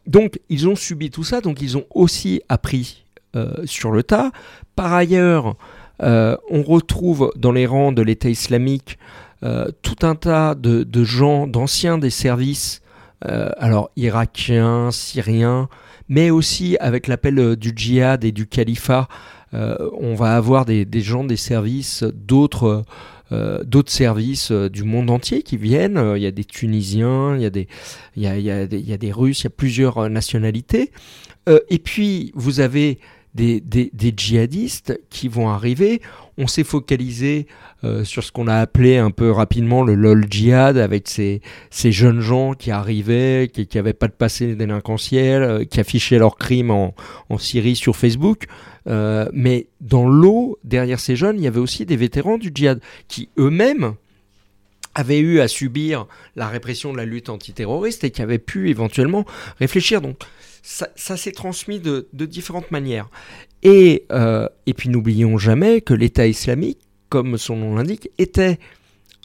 Donc 0.08 0.40
ils 0.48 0.66
ont 0.66 0.74
subi 0.74 1.10
tout 1.10 1.22
ça, 1.22 1.40
donc 1.40 1.60
ils 1.60 1.76
ont 1.76 1.84
aussi 1.94 2.40
appris 2.48 3.04
euh, 3.36 3.52
sur 3.66 3.92
le 3.92 4.02
tas. 4.02 4.32
Par 4.74 4.94
ailleurs, 4.94 5.56
euh, 6.02 6.36
on 6.50 6.62
retrouve 6.62 7.30
dans 7.36 7.52
les 7.52 7.66
rangs 7.66 7.92
de 7.92 8.00
l'État 8.00 8.30
islamique 8.30 8.98
euh, 9.44 9.68
tout 9.82 10.06
un 10.06 10.14
tas 10.14 10.54
de, 10.54 11.04
gens, 11.04 11.46
d'anciens 11.46 11.98
des 11.98 12.10
services, 12.10 12.80
alors 13.20 13.90
irakiens, 13.96 14.92
syriens, 14.92 15.68
mais 16.08 16.30
aussi 16.30 16.76
avec 16.78 17.08
l'appel 17.08 17.56
du 17.56 17.72
djihad 17.74 18.24
et 18.24 18.30
du 18.30 18.46
califat, 18.46 19.08
on 19.52 20.14
va 20.14 20.36
avoir 20.36 20.64
des 20.64 21.00
gens 21.00 21.24
des 21.24 21.36
services 21.36 22.04
d'autres 22.04 22.84
euh, 23.30 23.62
d'autres 23.62 23.92
services 23.92 24.50
euh, 24.50 24.70
du 24.70 24.84
monde 24.84 25.10
entier 25.10 25.42
qui 25.42 25.58
viennent. 25.58 25.98
Euh, 25.98 26.16
il 26.16 26.22
y 26.22 26.26
a 26.26 26.30
des 26.30 26.44
Tunisiens, 26.44 27.36
il 27.36 27.42
y 27.42 27.46
a 27.46 27.50
des, 27.50 27.68
il 28.16 28.22
y 28.22 28.26
a, 28.26 28.38
il 28.38 28.44
y 28.44 28.50
a 28.92 28.96
des, 28.96 29.12
Russes, 29.12 29.40
il 29.40 29.44
y 29.44 29.46
a 29.48 29.50
plusieurs 29.50 30.08
nationalités. 30.08 30.90
et 31.70 31.78
puis, 31.78 32.32
vous 32.34 32.60
avez 32.60 32.98
des, 33.34 33.60
des, 33.60 34.14
djihadistes 34.16 35.00
qui 35.10 35.28
vont 35.28 35.48
arriver. 35.48 36.02
On 36.36 36.46
s'est 36.46 36.64
focalisé 36.64 37.46
sur 38.04 38.24
ce 38.24 38.32
qu'on 38.32 38.48
a 38.48 38.56
appelé 38.56 38.96
un 38.96 39.10
peu 39.10 39.30
rapidement 39.30 39.82
le 39.84 39.94
LOL 39.94 40.26
djihad, 40.28 40.78
avec 40.78 41.08
ces, 41.08 41.40
ces 41.70 41.92
jeunes 41.92 42.20
gens 42.20 42.54
qui 42.54 42.70
arrivaient, 42.70 43.48
qui 43.52 43.68
n'avaient 43.74 43.92
pas 43.92 44.08
de 44.08 44.12
passé 44.12 44.56
délinquentiel, 44.56 45.66
qui 45.68 45.78
affichaient 45.78 46.18
leurs 46.18 46.36
crimes 46.36 46.70
en, 46.70 46.94
en 47.28 47.38
Syrie 47.38 47.76
sur 47.76 47.94
Facebook. 47.96 48.46
Euh, 48.88 49.28
mais 49.32 49.68
dans 49.80 50.08
l'eau, 50.08 50.58
derrière 50.64 51.00
ces 51.00 51.16
jeunes, 51.16 51.36
il 51.36 51.42
y 51.42 51.46
avait 51.46 51.60
aussi 51.60 51.84
des 51.84 51.96
vétérans 51.96 52.38
du 52.38 52.50
djihad 52.54 52.80
qui 53.06 53.28
eux-mêmes 53.38 53.94
avaient 54.94 55.18
eu 55.18 55.40
à 55.40 55.48
subir 55.48 56.06
la 56.34 56.48
répression 56.48 56.92
de 56.92 56.96
la 56.96 57.04
lutte 57.04 57.28
antiterroriste 57.28 58.04
et 58.04 58.10
qui 58.10 58.22
avaient 58.22 58.38
pu 58.38 58.70
éventuellement 58.70 59.24
réfléchir. 59.58 60.00
Donc 60.00 60.18
ça, 60.62 61.16
s'est 61.16 61.32
transmis 61.32 61.80
de, 61.80 62.08
différentes 62.12 62.70
manières. 62.70 63.08
Et, 63.62 64.06
euh, 64.10 64.48
et 64.66 64.74
puis 64.74 64.88
n'oublions 64.88 65.38
jamais 65.38 65.80
que 65.80 65.94
l'État 65.94 66.26
islamique, 66.26 66.78
comme 67.08 67.38
son 67.38 67.56
nom 67.56 67.76
l'indique, 67.76 68.10
était 68.18 68.58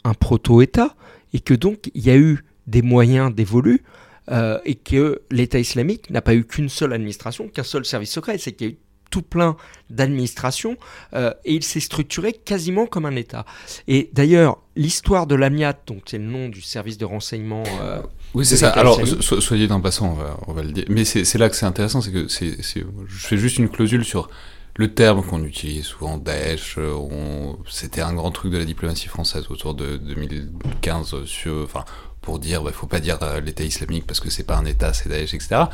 un 0.04 0.14
proto-État 0.14 0.94
et 1.32 1.40
que 1.40 1.54
donc 1.54 1.90
il 1.94 2.04
y 2.04 2.10
a 2.10 2.16
eu 2.16 2.44
des 2.66 2.82
moyens 2.82 3.34
dévolus 3.34 3.82
euh, 4.30 4.58
et 4.64 4.74
que 4.74 5.20
l'État 5.30 5.58
islamique 5.58 6.08
n'a 6.10 6.22
pas 6.22 6.34
eu 6.34 6.44
qu'une 6.44 6.68
seule 6.68 6.92
administration, 6.92 7.48
qu'un 7.48 7.62
seul 7.62 7.84
service 7.84 8.10
secret, 8.10 8.38
c'est 8.38 8.52
qu'il 8.52 8.66
y 8.66 8.70
a 8.70 8.72
eu 8.72 8.78
tout 9.10 9.22
plein 9.22 9.56
d'administration 9.90 10.76
euh, 11.12 11.32
et 11.44 11.54
il 11.54 11.62
s'est 11.62 11.80
structuré 11.80 12.32
quasiment 12.32 12.86
comme 12.86 13.06
un 13.06 13.14
État. 13.16 13.44
Et 13.86 14.10
d'ailleurs, 14.12 14.58
l'histoire 14.76 15.26
de 15.26 15.34
l'AMIAT, 15.34 15.76
donc 15.86 16.02
c'est 16.06 16.18
le 16.18 16.24
nom 16.24 16.48
du 16.48 16.62
service 16.62 16.98
de 16.98 17.04
renseignement. 17.04 17.62
Euh, 17.82 18.00
oui, 18.34 18.44
c'est 18.44 18.56
ça. 18.56 18.70
Alors, 18.70 18.98
soyez 19.20 19.68
d'un 19.68 19.80
passant, 19.80 20.18
on 20.48 20.52
va, 20.52 20.62
le 20.62 20.72
dire. 20.72 20.86
Mais 20.88 21.04
c'est 21.04 21.38
là 21.38 21.48
que 21.48 21.54
c'est 21.54 21.66
intéressant, 21.66 22.00
c'est 22.00 22.10
que 22.10 22.26
c'est, 22.26 22.56
je 22.58 23.26
fais 23.26 23.36
juste 23.36 23.58
une 23.58 23.68
clausule 23.68 24.04
sur 24.04 24.28
le 24.76 24.92
terme 24.92 25.22
qu'on 25.24 25.44
utilise 25.44 25.84
souvent, 25.84 26.18
Daesh, 26.18 26.78
c'était 27.68 28.00
un 28.00 28.12
grand 28.12 28.30
truc 28.30 28.52
de 28.52 28.58
la 28.58 28.64
diplomatie 28.64 29.08
française 29.08 29.46
autour 29.50 29.74
de 29.74 29.96
2015, 29.96 31.24
sur, 31.24 31.62
enfin, 31.62 31.84
pour 32.20 32.38
dire, 32.38 32.60
il 32.60 32.64
bah, 32.64 32.70
ne 32.70 32.74
faut 32.74 32.86
pas 32.86 33.00
dire 33.00 33.18
euh, 33.22 33.40
l'État 33.40 33.64
islamique 33.64 34.06
parce 34.06 34.18
que 34.18 34.30
c'est 34.30 34.44
pas 34.44 34.56
un 34.56 34.64
État, 34.64 34.92
c'est 34.92 35.08
Daesh, 35.08 35.34
etc. 35.34 35.64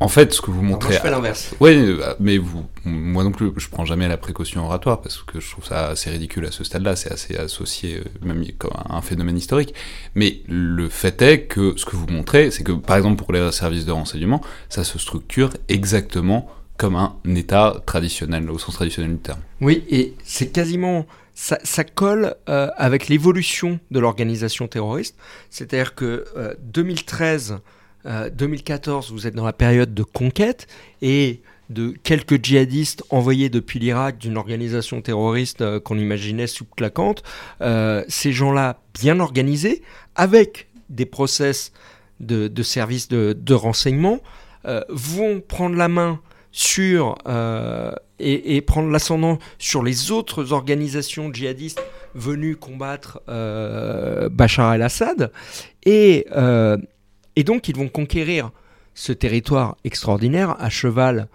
En 0.00 0.06
fait, 0.06 0.32
ce 0.32 0.40
que 0.40 0.52
vous 0.52 0.62
montrez. 0.62 0.90
moi, 0.90 0.96
je 0.98 1.02
fais 1.02 1.10
l'inverse. 1.10 1.54
Oui, 1.58 1.72
euh, 1.74 2.14
mais 2.20 2.38
vous, 2.38 2.64
moi 2.84 3.24
non 3.24 3.32
plus, 3.32 3.50
je 3.56 3.68
prends 3.68 3.84
jamais 3.84 4.06
la 4.06 4.16
précaution 4.16 4.64
oratoire 4.64 5.00
parce 5.00 5.20
que 5.24 5.40
je 5.40 5.50
trouve 5.50 5.64
ça 5.64 5.88
assez 5.88 6.08
ridicule 6.10 6.46
à 6.46 6.52
ce 6.52 6.62
stade-là. 6.62 6.94
C'est 6.94 7.10
assez 7.10 7.36
associé 7.36 7.96
euh, 7.96 8.04
même 8.22 8.44
comme 8.58 8.70
un 8.88 9.00
phénomène 9.00 9.36
historique. 9.36 9.74
Mais 10.14 10.42
le 10.46 10.88
fait 10.88 11.20
est 11.22 11.46
que 11.46 11.74
ce 11.76 11.84
que 11.84 11.96
vous 11.96 12.06
montrez, 12.06 12.52
c'est 12.52 12.62
que 12.62 12.72
par 12.72 12.96
exemple 12.96 13.16
pour 13.16 13.32
les 13.32 13.50
services 13.50 13.86
de 13.86 13.92
renseignement, 13.92 14.40
ça 14.68 14.84
se 14.84 15.00
structure 15.00 15.50
exactement 15.68 16.48
comme 16.78 16.96
un 16.96 17.14
État 17.34 17.76
traditionnel, 17.84 18.50
au 18.50 18.58
sens 18.58 18.74
traditionnel 18.74 19.12
du 19.12 19.18
terme. 19.18 19.40
Oui, 19.60 19.84
et 19.90 20.14
c'est 20.24 20.50
quasiment 20.50 21.06
ça, 21.34 21.84
colle 21.84 22.34
euh, 22.48 22.68
avec 22.76 23.08
l'évolution 23.08 23.78
de 23.90 24.00
l'organisation 24.00 24.66
terroriste. 24.66 25.16
C'est-à-dire 25.50 25.94
que 25.94 26.24
2013 26.62 27.60
2014, 28.04 29.10
euh, 29.10 29.14
vous 29.14 29.26
êtes 29.26 29.34
dans 29.34 29.44
la 29.44 29.52
période 29.52 29.94
de 29.94 30.02
conquête 30.02 30.66
et 31.02 31.42
de 31.70 31.94
quelques 32.02 32.42
djihadistes 32.42 33.04
envoyés 33.10 33.50
depuis 33.50 33.78
l'Irak 33.78 34.18
d'une 34.18 34.38
organisation 34.38 35.02
terroriste 35.02 35.60
euh, 35.60 35.80
qu'on 35.80 35.98
imaginait 35.98 36.46
sous-claquante. 36.46 37.22
Euh, 37.60 38.04
ces 38.08 38.32
gens-là, 38.32 38.80
bien 38.94 39.20
organisés, 39.20 39.82
avec 40.14 40.68
des 40.88 41.06
process 41.06 41.72
de, 42.20 42.62
services 42.62 43.08
de, 43.08 43.54
renseignement, 43.54 44.20
vont 44.88 45.40
prendre 45.40 45.76
la 45.76 45.88
main 45.88 46.20
sur 46.50 47.16
et, 48.18 48.56
et, 48.56 48.60
prendre 48.62 48.90
l'ascendant 48.90 49.38
sur 49.58 49.82
les 49.82 50.10
autres 50.10 50.52
organisations 50.52 51.32
djihadistes 51.32 51.82
venues 52.14 52.56
combattre 52.56 53.20
Bachar 54.30 54.74
el-Assad 54.74 55.30
et 55.84 56.26
et 57.36 57.44
donc 57.44 57.68
ils 57.68 57.76
vont 57.76 57.88
conquérir 57.88 58.50
ce 58.94 59.12
territoire 59.12 59.76
extraordinaire 59.84 60.56
à 60.58 60.70
cheval 60.70 61.28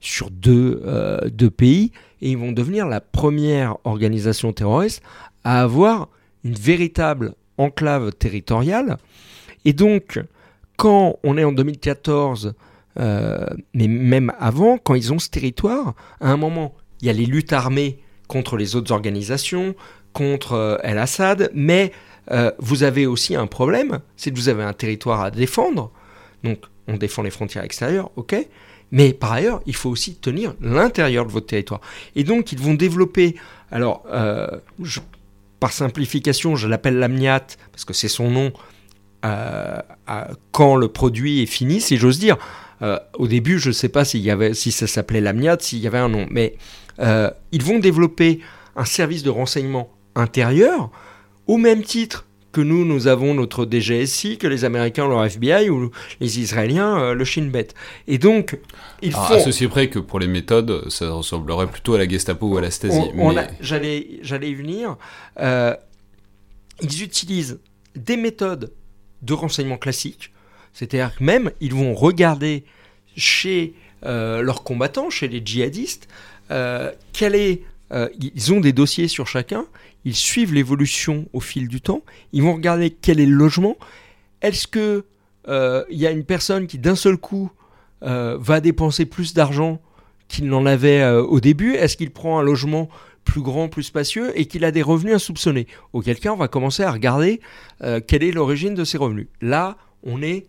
sur 0.00 0.30
deux, 0.30 0.80
euh, 0.86 1.28
deux 1.28 1.50
pays 1.50 1.92
et 2.22 2.30
ils 2.30 2.38
vont 2.38 2.52
devenir 2.52 2.86
la 2.88 3.02
première 3.02 3.76
organisation 3.84 4.54
terroriste 4.54 5.02
à 5.44 5.60
avoir 5.60 6.08
une 6.44 6.54
véritable 6.54 7.34
enclave 7.58 8.12
territoriale. 8.12 8.96
Et 9.66 9.74
donc, 9.74 10.18
quand 10.78 11.18
on 11.22 11.36
est 11.36 11.44
en 11.44 11.52
2014, 11.52 12.54
euh, 12.98 13.46
mais 13.74 13.88
même 13.88 14.32
avant, 14.38 14.78
quand 14.78 14.94
ils 14.94 15.12
ont 15.12 15.18
ce 15.18 15.30
territoire, 15.30 15.94
à 16.20 16.30
un 16.30 16.36
moment, 16.36 16.74
il 17.00 17.06
y 17.06 17.10
a 17.10 17.12
les 17.12 17.26
luttes 17.26 17.52
armées 17.52 18.00
contre 18.28 18.56
les 18.56 18.76
autres 18.76 18.92
organisations, 18.92 19.74
contre 20.12 20.52
euh, 20.54 20.76
El-Assad, 20.82 21.50
mais 21.54 21.92
euh, 22.30 22.50
vous 22.58 22.82
avez 22.82 23.06
aussi 23.06 23.36
un 23.36 23.46
problème, 23.46 24.00
c'est 24.16 24.30
que 24.30 24.36
vous 24.36 24.48
avez 24.48 24.62
un 24.62 24.72
territoire 24.72 25.20
à 25.20 25.30
défendre. 25.30 25.92
Donc, 26.44 26.64
on 26.88 26.96
défend 26.96 27.22
les 27.22 27.30
frontières 27.30 27.64
extérieures, 27.64 28.10
ok. 28.16 28.36
Mais 28.92 29.12
par 29.12 29.32
ailleurs, 29.32 29.60
il 29.66 29.76
faut 29.76 29.88
aussi 29.88 30.16
tenir 30.16 30.54
l'intérieur 30.60 31.24
de 31.24 31.30
votre 31.30 31.46
territoire. 31.46 31.80
Et 32.16 32.24
donc, 32.24 32.50
ils 32.50 32.58
vont 32.58 32.74
développer. 32.74 33.36
Alors, 33.70 34.04
par 35.60 35.70
simplification, 35.70 36.56
je 36.56 36.66
l'appelle 36.66 36.98
l'amniat 36.98 37.46
parce 37.70 37.84
que 37.84 37.92
c'est 37.92 38.08
son 38.08 38.30
nom. 38.32 38.52
Quand 40.50 40.74
le 40.74 40.88
produit 40.88 41.40
est 41.40 41.46
fini, 41.46 41.80
si 41.80 41.98
j'ose 41.98 42.18
dire. 42.18 42.36
Au 42.80 43.26
début, 43.26 43.58
je 43.58 43.68
ne 43.68 43.74
sais 43.74 43.88
pas 43.88 44.04
s'il 44.04 44.20
y 44.20 44.30
avait, 44.30 44.54
si 44.54 44.72
ça 44.72 44.86
s'appelait 44.86 45.20
l'amniat, 45.20 45.58
s'il 45.60 45.80
y 45.80 45.86
avait 45.86 45.98
un 45.98 46.08
nom, 46.08 46.26
mais 46.30 46.56
ils 46.98 47.62
vont 47.62 47.78
développer 47.78 48.40
un 48.76 48.84
service 48.84 49.22
de 49.22 49.30
renseignement 49.30 49.90
intérieur 50.14 50.90
au 51.46 51.56
même 51.56 51.82
titre 51.82 52.26
que 52.52 52.60
nous, 52.60 52.84
nous 52.84 53.06
avons 53.06 53.34
notre 53.34 53.66
DGSI, 53.70 54.38
que 54.38 54.46
les 54.46 54.64
Américains 54.64 55.06
leur 55.08 55.24
FBI 55.24 55.70
ou 55.70 55.90
les 56.20 56.40
Israéliens 56.40 56.98
euh, 56.98 57.14
le 57.14 57.24
Shin 57.24 57.46
Bet. 57.46 57.68
Et 58.08 58.18
donc, 58.18 58.58
il 59.02 59.12
faut... 59.12 59.34
À 59.34 59.40
ceci 59.40 59.68
près 59.68 59.88
que 59.88 59.98
pour 59.98 60.18
les 60.18 60.26
méthodes, 60.26 60.88
ça 60.88 61.10
ressemblerait 61.10 61.68
plutôt 61.68 61.94
à 61.94 61.98
la 61.98 62.08
Gestapo 62.08 62.48
ou 62.48 62.58
à 62.58 62.60
la 62.60 62.70
Stasi. 62.70 63.00
J'allais 63.60 64.20
y 64.22 64.54
venir. 64.54 64.96
Euh, 65.38 65.74
ils 66.82 67.02
utilisent 67.02 67.60
des 67.94 68.16
méthodes 68.16 68.72
de 69.22 69.32
renseignement 69.32 69.76
classiques, 69.76 70.32
c'est-à-dire 70.72 71.16
que 71.16 71.24
même 71.24 71.50
ils 71.60 71.74
vont 71.74 71.94
regarder 71.94 72.64
chez 73.16 73.74
euh, 74.04 74.42
leurs 74.42 74.62
combattants, 74.62 75.10
chez 75.10 75.28
les 75.28 75.42
djihadistes, 75.44 76.08
quelle 77.12 77.34
est 77.36 77.62
euh, 77.92 78.08
ils 78.18 78.52
ont 78.52 78.60
des 78.60 78.72
dossiers 78.72 79.08
sur 79.08 79.26
chacun, 79.26 79.66
ils 80.04 80.14
suivent 80.14 80.54
l'évolution 80.54 81.26
au 81.32 81.40
fil 81.40 81.68
du 81.68 81.80
temps, 81.80 82.02
ils 82.32 82.42
vont 82.42 82.54
regarder 82.54 82.90
quel 82.90 83.20
est 83.20 83.26
le 83.26 83.34
logement, 83.34 83.76
est-ce 84.42 84.66
que 84.66 85.04
euh, 85.48 85.84
il 85.90 85.98
y 85.98 86.06
a 86.06 86.10
une 86.10 86.24
personne 86.24 86.66
qui 86.66 86.78
d'un 86.78 86.94
seul 86.94 87.16
coup 87.16 87.50
euh, 88.02 88.36
va 88.40 88.60
dépenser 88.60 89.06
plus 89.06 89.34
d'argent 89.34 89.80
qu'il 90.28 90.46
n'en 90.46 90.66
avait 90.66 91.00
euh, 91.00 91.22
au 91.22 91.40
début? 91.40 91.74
Est-ce 91.74 91.96
qu'il 91.96 92.10
prend 92.10 92.38
un 92.38 92.42
logement 92.42 92.88
plus 93.24 93.42
grand, 93.42 93.68
plus 93.68 93.82
spacieux 93.82 94.32
et 94.38 94.46
qu'il 94.46 94.64
a 94.64 94.70
des 94.70 94.82
revenus 94.82 95.14
insoupçonnés? 95.14 95.66
Auquel 95.92 96.18
cas, 96.18 96.32
on 96.32 96.36
va 96.36 96.48
commencer 96.48 96.82
à 96.82 96.92
regarder 96.92 97.40
euh, 97.82 98.00
quelle 98.00 98.22
est 98.22 98.32
l'origine 98.32 98.74
de 98.74 98.84
ces 98.84 98.98
revenus. 98.98 99.26
Là, 99.40 99.76
on 100.02 100.22
est 100.22 100.46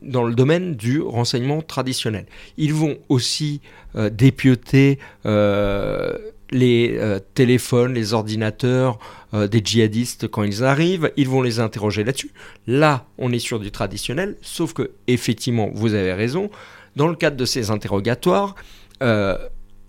dans 0.00 0.24
le 0.24 0.34
domaine 0.34 0.74
du 0.74 1.00
renseignement 1.00 1.60
traditionnel. 1.60 2.26
Ils 2.56 2.74
vont 2.74 2.96
aussi 3.08 3.60
euh, 3.94 4.08
dépioter 4.08 4.98
euh, 5.26 6.16
les 6.50 6.96
euh, 6.96 7.18
téléphones, 7.34 7.94
les 7.94 8.14
ordinateurs 8.14 8.98
euh, 9.34 9.48
des 9.48 9.60
djihadistes 9.64 10.28
quand 10.28 10.42
ils 10.42 10.64
arrivent. 10.64 11.10
Ils 11.16 11.28
vont 11.28 11.42
les 11.42 11.60
interroger 11.60 12.04
là-dessus. 12.04 12.30
Là, 12.66 13.06
on 13.18 13.32
est 13.32 13.38
sur 13.38 13.58
du 13.58 13.70
traditionnel, 13.70 14.36
sauf 14.42 14.72
que 14.72 14.92
effectivement, 15.06 15.70
vous 15.74 15.94
avez 15.94 16.12
raison. 16.12 16.50
Dans 16.96 17.08
le 17.08 17.16
cadre 17.16 17.36
de 17.36 17.44
ces 17.44 17.70
interrogatoires, 17.70 18.54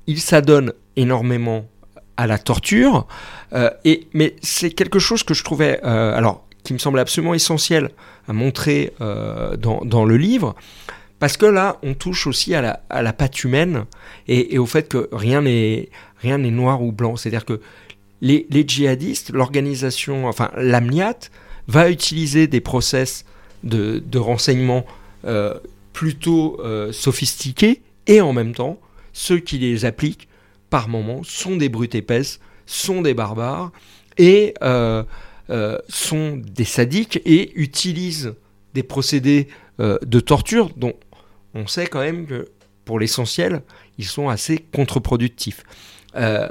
ils 0.08 0.22
s'adonnent 0.22 0.74
énormément 0.96 1.68
à 2.18 2.26
la 2.28 2.38
torture. 2.40 3.08
et, 3.84 4.08
mais 4.14 4.36
c'est 4.42 4.72
quelque 4.72 5.00
chose 5.00 5.22
que 5.24 5.34
je 5.34 5.44
trouvais, 5.44 5.82
alors, 5.82 6.48
qui 6.64 6.74
me 6.74 6.78
semble 6.78 7.00
absolument 7.00 7.34
essentiel 7.34 7.92
à 8.28 8.34
montrer 8.34 8.94
euh, 9.02 9.56
dans, 9.58 10.06
le 10.06 10.18
livre, 10.18 10.56
parce 11.20 11.38
que 11.38 11.46
là, 11.46 11.78
on 11.84 11.94
touche 11.94 12.28
aussi 12.28 12.56
à 12.56 12.80
la, 12.90 13.14
patte 13.14 13.44
humaine 13.44 13.86
et, 14.28 14.58
au 14.58 14.66
fait 14.66 14.88
que 14.88 15.10
rien 15.12 15.42
n'est 15.42 15.90
rien 16.20 16.38
n'est 16.38 16.52
noir 16.52 16.82
ou 16.82 16.92
blanc. 16.92 17.18
C'est-à-dire 17.18 17.46
que 17.46 17.60
les, 18.22 18.48
djihadistes, 18.66 19.32
l'organisation, 19.32 20.28
enfin 20.28 20.52
l'AMNIAT, 20.56 21.30
va 21.68 21.90
utiliser 21.90 22.48
des 22.48 22.62
process 22.62 23.26
de, 23.64 24.02
renseignement 24.18 24.86
euh, 25.26 25.54
plutôt 25.92 26.60
euh, 26.62 26.92
sophistiqués 26.92 27.82
et 28.08 28.22
en 28.22 28.34
même 28.34 28.54
temps, 28.54 28.80
ceux 29.12 29.40
qui 29.40 29.58
les 29.58 29.86
appliquent 29.86 30.28
par 30.70 30.90
moment 30.90 31.22
sont 31.24 31.56
des 31.56 31.70
brutes 31.70 31.96
épaisses, 31.96 32.40
sont 32.66 33.02
des 33.02 33.14
barbares 33.14 33.72
et 34.18 34.54
euh, 35.50 35.78
sont 35.90 36.38
des 36.38 36.64
sadiques 36.66 37.22
et 37.26 37.52
utilisent 37.60 38.34
des 38.74 38.84
procédés 38.84 39.48
euh, 39.80 39.98
de 40.06 40.20
torture 40.20 40.70
dont 40.78 40.94
on 41.54 41.68
sait 41.68 41.88
quand 41.88 42.00
même 42.02 42.26
que 42.26 42.50
pour 42.86 43.00
l'essentiel, 43.00 43.62
ils 43.98 44.06
sont 44.06 44.30
assez 44.30 44.58
contre-productifs. 44.74 45.64
Euh, 46.16 46.50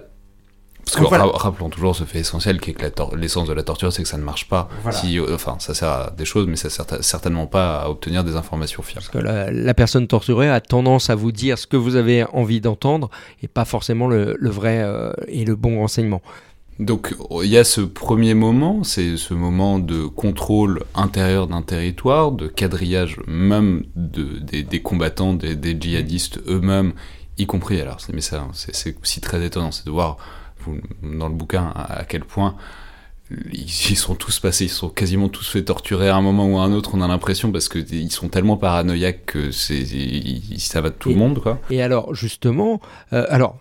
Parce 0.84 0.96
que 0.96 1.04
Voilà. 1.04 1.24
ra- 1.26 1.36
rappelons 1.38 1.70
toujours 1.70 1.94
ce 1.94 2.02
fait 2.02 2.18
essentiel 2.18 2.58
qui 2.60 2.70
est 2.70 2.74
que 2.74 3.16
l'essence 3.16 3.46
de 3.46 3.52
la 3.52 3.62
torture, 3.62 3.92
c'est 3.92 4.02
que 4.02 4.08
ça 4.08 4.16
ne 4.18 4.24
marche 4.24 4.48
pas. 4.48 4.68
Voilà. 4.82 4.98
Si, 4.98 5.20
enfin, 5.20 5.56
ça 5.60 5.74
sert 5.74 5.88
à 5.88 6.10
des 6.10 6.24
choses, 6.24 6.46
mais 6.48 6.56
ça 6.56 6.70
sert 6.70 6.86
à- 6.92 7.02
certainement 7.02 7.46
pas 7.46 7.82
à 7.82 7.88
obtenir 7.88 8.24
des 8.24 8.34
informations 8.34 8.82
fiables. 8.82 9.06
Parce 9.06 9.08
que 9.08 9.18
la, 9.18 9.52
la 9.52 9.74
personne 9.74 10.08
torturée 10.08 10.50
a 10.50 10.60
tendance 10.60 11.08
à 11.08 11.14
vous 11.14 11.30
dire 11.30 11.56
ce 11.58 11.68
que 11.68 11.76
vous 11.76 11.94
avez 11.94 12.24
envie 12.32 12.60
d'entendre 12.60 13.10
et 13.42 13.48
pas 13.48 13.64
forcément 13.64 14.08
le, 14.08 14.36
le 14.40 14.50
vrai 14.50 14.80
euh, 14.82 15.12
et 15.28 15.44
le 15.44 15.54
bon 15.54 15.78
renseignement. 15.78 16.20
Donc 16.78 17.14
il 17.42 17.48
y 17.48 17.58
a 17.58 17.64
ce 17.64 17.80
premier 17.80 18.34
moment, 18.34 18.82
c'est 18.82 19.16
ce 19.16 19.34
moment 19.34 19.78
de 19.78 20.06
contrôle 20.06 20.84
intérieur 20.94 21.46
d'un 21.46 21.62
territoire, 21.62 22.32
de 22.32 22.48
quadrillage 22.48 23.18
même 23.28 23.84
de, 23.94 24.38
des, 24.38 24.62
des 24.62 24.80
combattants, 24.82 25.34
des, 25.34 25.54
des 25.54 25.76
djihadistes 25.80 26.40
eux-mêmes, 26.48 26.92
y 27.38 27.46
compris. 27.46 27.80
Alors, 27.80 28.00
c'est- 28.00 28.12
mais 28.12 28.20
ça, 28.22 28.48
c'est 28.52 28.96
aussi 29.00 29.20
très 29.20 29.44
étonnant, 29.44 29.70
c'est 29.70 29.86
de 29.86 29.90
voir 29.90 30.16
dans 31.02 31.28
le 31.28 31.34
bouquin 31.34 31.72
à, 31.74 32.04
quel 32.04 32.24
point 32.24 32.56
ils, 33.52 33.60
ils 33.90 33.96
sont 33.96 34.14
tous 34.14 34.40
passés, 34.40 34.64
ils 34.64 34.68
sont 34.70 34.88
quasiment 34.88 35.28
tous 35.28 35.48
fait 35.48 35.62
torturer 35.64 36.08
à 36.08 36.16
un 36.16 36.22
moment 36.22 36.46
ou 36.48 36.58
à 36.58 36.62
un 36.64 36.72
autre. 36.72 36.90
On 36.94 37.00
a 37.00 37.08
l'impression 37.08 37.52
parce 37.52 37.68
que 37.68 37.78
ils 37.78 38.10
sont 38.10 38.28
tellement 38.28 38.56
paranoïaques 38.56 39.24
que 39.26 39.50
c'est 39.50 39.84
ça 40.58 40.80
va 40.80 40.90
de 40.90 40.94
tout 40.94 41.10
Et- 41.10 41.14
le 41.14 41.18
monde, 41.18 41.38
quoi. 41.40 41.60
Et 41.70 41.82
alors, 41.82 42.14
justement, 42.14 42.80
euh, 43.12 43.24
alors, 43.28 43.56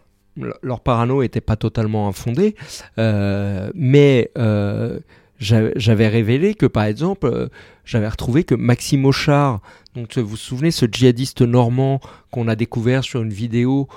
leur 0.61 0.79
parano 0.79 1.21
n'était 1.21 1.41
pas 1.41 1.55
totalement 1.55 2.07
infondé, 2.07 2.55
euh, 2.97 3.69
mais 3.75 4.31
euh, 4.37 4.99
j'a- 5.39 5.71
j'avais 5.75 6.07
révélé 6.07 6.53
que, 6.55 6.65
par 6.65 6.85
exemple, 6.85 7.27
euh, 7.27 7.47
j'avais 7.85 8.07
retrouvé 8.07 8.43
que 8.43 8.55
Maxime 8.55 9.05
Auchard, 9.05 9.59
donc 9.95 10.17
vous 10.17 10.25
vous 10.25 10.37
souvenez, 10.37 10.71
ce 10.71 10.85
djihadiste 10.89 11.41
normand 11.41 11.99
qu'on 12.31 12.47
a 12.47 12.55
découvert 12.55 13.03
sur 13.03 13.21
une 13.21 13.33
vidéo 13.33 13.87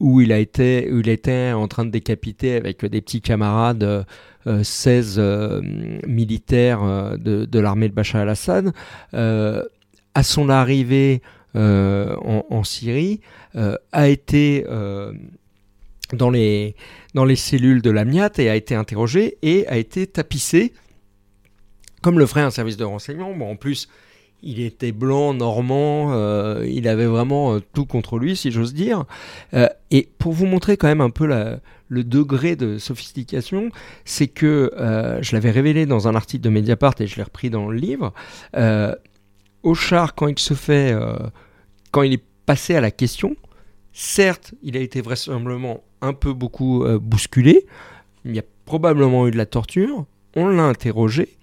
où, 0.00 0.20
il 0.20 0.32
a 0.32 0.38
été, 0.38 0.86
il 0.92 1.08
était 1.08 1.52
en 1.52 1.66
train 1.66 1.86
de 1.86 1.90
décapiter 1.90 2.56
avec 2.56 2.84
des 2.84 3.00
petits 3.00 3.22
camarades 3.22 3.82
euh, 3.82 4.04
euh, 4.46 4.62
16 4.62 5.16
euh, 5.18 5.62
militaires 6.06 7.16
de, 7.18 7.46
de 7.46 7.58
l'armée 7.58 7.88
de 7.88 7.94
Bachar 7.94 8.20
al-Assad, 8.20 8.72
à 9.14 10.22
son 10.22 10.48
arrivée 10.50 11.22
en, 11.54 12.62
Syrie, 12.64 13.20
a 13.92 14.08
été 14.08 14.64
dans, 16.12 16.30
les, 16.30 16.74
dans 17.14 17.24
les 17.24 17.36
cellules 17.36 17.82
de 17.82 17.90
l'AMIAT 17.90 18.32
et 18.38 18.48
a 18.48 18.56
été 18.56 18.74
interrogé 18.74 19.38
et 19.42 19.66
a 19.68 19.76
été 19.76 20.06
tapissé 20.06 20.72
comme 22.02 22.18
le 22.18 22.26
ferait 22.26 22.42
un 22.42 22.50
service 22.50 22.76
de 22.76 22.84
renseignement. 22.84 23.34
Bon, 23.34 23.50
en 23.50 23.56
plus, 23.56 23.88
il 24.42 24.60
était 24.60 24.92
blanc, 24.92 25.34
normand, 25.34 26.12
euh, 26.12 26.64
il 26.68 26.88
avait 26.88 27.06
vraiment 27.06 27.54
euh, 27.54 27.60
tout 27.72 27.84
contre 27.86 28.18
lui, 28.18 28.36
si 28.36 28.50
j'ose 28.50 28.74
dire. 28.74 29.04
Euh, 29.54 29.68
et 29.90 30.08
pour 30.18 30.32
vous 30.32 30.46
montrer 30.46 30.76
quand 30.76 30.86
même 30.86 31.00
un 31.00 31.10
peu 31.10 31.26
le 31.88 32.04
degré 32.04 32.54
de 32.54 32.78
sophistication, 32.78 33.70
c'est 34.04 34.28
que 34.28 34.70
je 35.20 35.32
l'avais 35.34 35.50
révélé 35.50 35.86
dans 35.86 36.08
un 36.08 36.14
article 36.14 36.44
de 36.44 36.50
Mediapart 36.50 36.94
et 37.00 37.06
je 37.06 37.16
l'ai 37.16 37.22
repris 37.22 37.50
dans 37.50 37.68
le 37.68 37.76
livre. 37.76 38.12
Auchard, 39.62 40.14
quand 40.14 40.28
il 40.28 40.38
se 40.38 40.54
fait, 40.54 40.94
quand 41.90 42.02
il 42.02 42.12
est 42.12 42.24
passé 42.44 42.74
à 42.74 42.80
la 42.80 42.90
question, 42.90 43.36
certes, 43.92 44.54
il 44.62 44.76
a 44.76 44.80
été 44.80 45.00
vraisemblablement 45.00 45.82
un 46.06 46.12
peu 46.12 46.32
beaucoup 46.32 46.84
euh, 46.84 46.98
bousculé. 46.98 47.66
Il 48.24 48.34
y 48.34 48.38
a 48.38 48.44
probablement 48.64 49.26
eu 49.26 49.30
de 49.30 49.36
la 49.36 49.46
torture. 49.46 50.06
On 50.34 50.48
l'a 50.48 50.64
interrogé. 50.64 51.36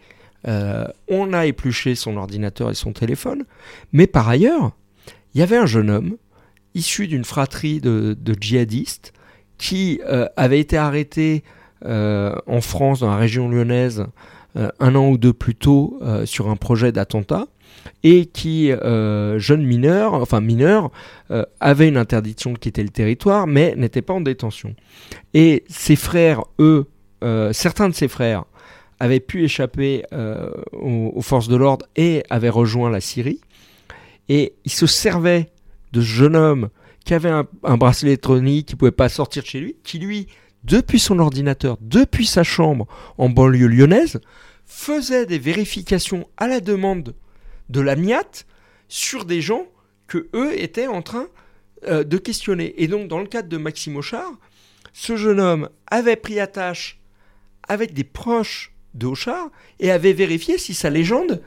Euh, 0.47 0.85
on 1.09 1.33
a 1.33 1.45
épluché 1.45 1.95
son 1.95 2.17
ordinateur 2.17 2.69
et 2.69 2.73
son 2.73 2.93
téléphone. 2.93 3.45
Mais 3.91 4.07
par 4.07 4.27
ailleurs, 4.27 4.71
il 5.33 5.39
y 5.39 5.43
avait 5.43 5.57
un 5.57 5.65
jeune 5.65 5.89
homme 5.89 6.17
issu 6.75 7.07
d'une 7.07 7.23
fratrie 7.23 7.79
de, 7.79 8.17
djihadistes 8.39 9.13
qui 9.57 10.01
euh, 10.05 10.27
avait 10.35 10.59
été 10.59 10.77
arrêté 10.77 11.43
en 11.85 12.61
France, 12.61 13.01
dans 13.01 13.09
la 13.09 13.17
région 13.17 13.49
lyonnaise, 13.49 14.05
un 14.55 14.95
an 14.95 15.09
ou 15.09 15.17
deux 15.17 15.33
plus 15.33 15.53
tôt 15.53 15.99
sur 16.23 16.49
un 16.49 16.55
projet 16.55 16.93
d'attentat 16.93 17.47
et 18.03 18.25
qui, 18.25 18.71
euh, 18.71 19.39
jeune 19.39 19.65
mineur, 19.65 20.13
enfin 20.13 20.41
mineur, 20.41 20.91
euh, 21.31 21.45
avait 21.59 21.87
une 21.87 21.97
interdiction 21.97 22.53
de 22.53 22.57
quitter 22.57 22.83
le 22.83 22.89
territoire, 22.89 23.47
mais 23.47 23.75
n'était 23.75 24.01
pas 24.01 24.13
en 24.13 24.21
détention. 24.21 24.75
Et 25.33 25.63
ses 25.67 25.95
frères, 25.95 26.43
eux, 26.59 26.87
euh, 27.23 27.53
certains 27.53 27.89
de 27.89 27.93
ses 27.93 28.07
frères, 28.07 28.45
avaient 28.99 29.19
pu 29.19 29.43
échapper 29.43 30.03
aux, 30.71 31.21
forces 31.21 31.49
de 31.49 31.57
l'ordre 31.57 31.85
et 31.97 32.23
avaient 32.29 32.49
rejoint 32.49 32.89
la 32.89 33.01
Syrie. 33.01 33.41
Et 34.29 34.53
il 34.63 34.71
se 34.71 34.85
servait 34.85 35.49
de 35.91 35.99
ce 35.99 36.05
jeune 36.05 36.37
homme 36.37 36.69
qui 37.03 37.13
avait 37.13 37.29
un, 37.29 37.45
un 37.63 37.75
bracelet 37.75 38.11
électronique, 38.11 38.67
qui 38.67 38.75
ne 38.75 38.77
pouvait 38.77 38.91
pas 38.91 39.09
sortir 39.09 39.43
de 39.43 39.47
chez 39.47 39.59
lui, 39.59 39.75
qui 39.83 39.99
lui, 39.99 40.27
depuis 40.63 40.99
son 40.99 41.19
ordinateur, 41.19 41.77
depuis 41.81 42.25
sa 42.25 42.43
chambre 42.43 42.87
en 43.17 43.27
banlieue 43.27 43.67
lyonnaise, 43.67 44.21
faisait 44.65 45.25
des 45.25 45.39
vérifications 45.39 46.25
à 46.37 46.47
la 46.47 46.61
demande 46.61 47.13
de 47.69 47.81
la 47.81 47.95
MIAT 47.95 48.45
sur 48.87 49.25
des 49.25 49.41
gens 49.41 49.67
que 50.07 50.27
eux 50.33 50.59
étaient 50.59 50.87
en 50.87 51.01
train 51.01 51.27
euh, 51.85 52.03
de 52.03 52.17
questionner. 52.17 52.81
Et 52.81 52.87
donc, 52.87 53.07
dans 53.07 53.19
le 53.19 53.27
cadre 53.27 53.49
de 53.49 53.57
Maxime 53.57 53.97
Auchard, 53.97 54.33
ce 54.93 55.15
jeune 55.15 55.39
homme 55.39 55.69
avait 55.87 56.15
pris 56.15 56.39
attache 56.39 56.99
avec 57.67 57.93
des 57.93 58.03
proches 58.03 58.73
de 58.93 59.07
Auchard 59.07 59.49
et 59.79 59.91
avait 59.91 60.13
vérifié 60.13 60.57
si 60.57 60.73
sa 60.73 60.89
légende 60.89 61.41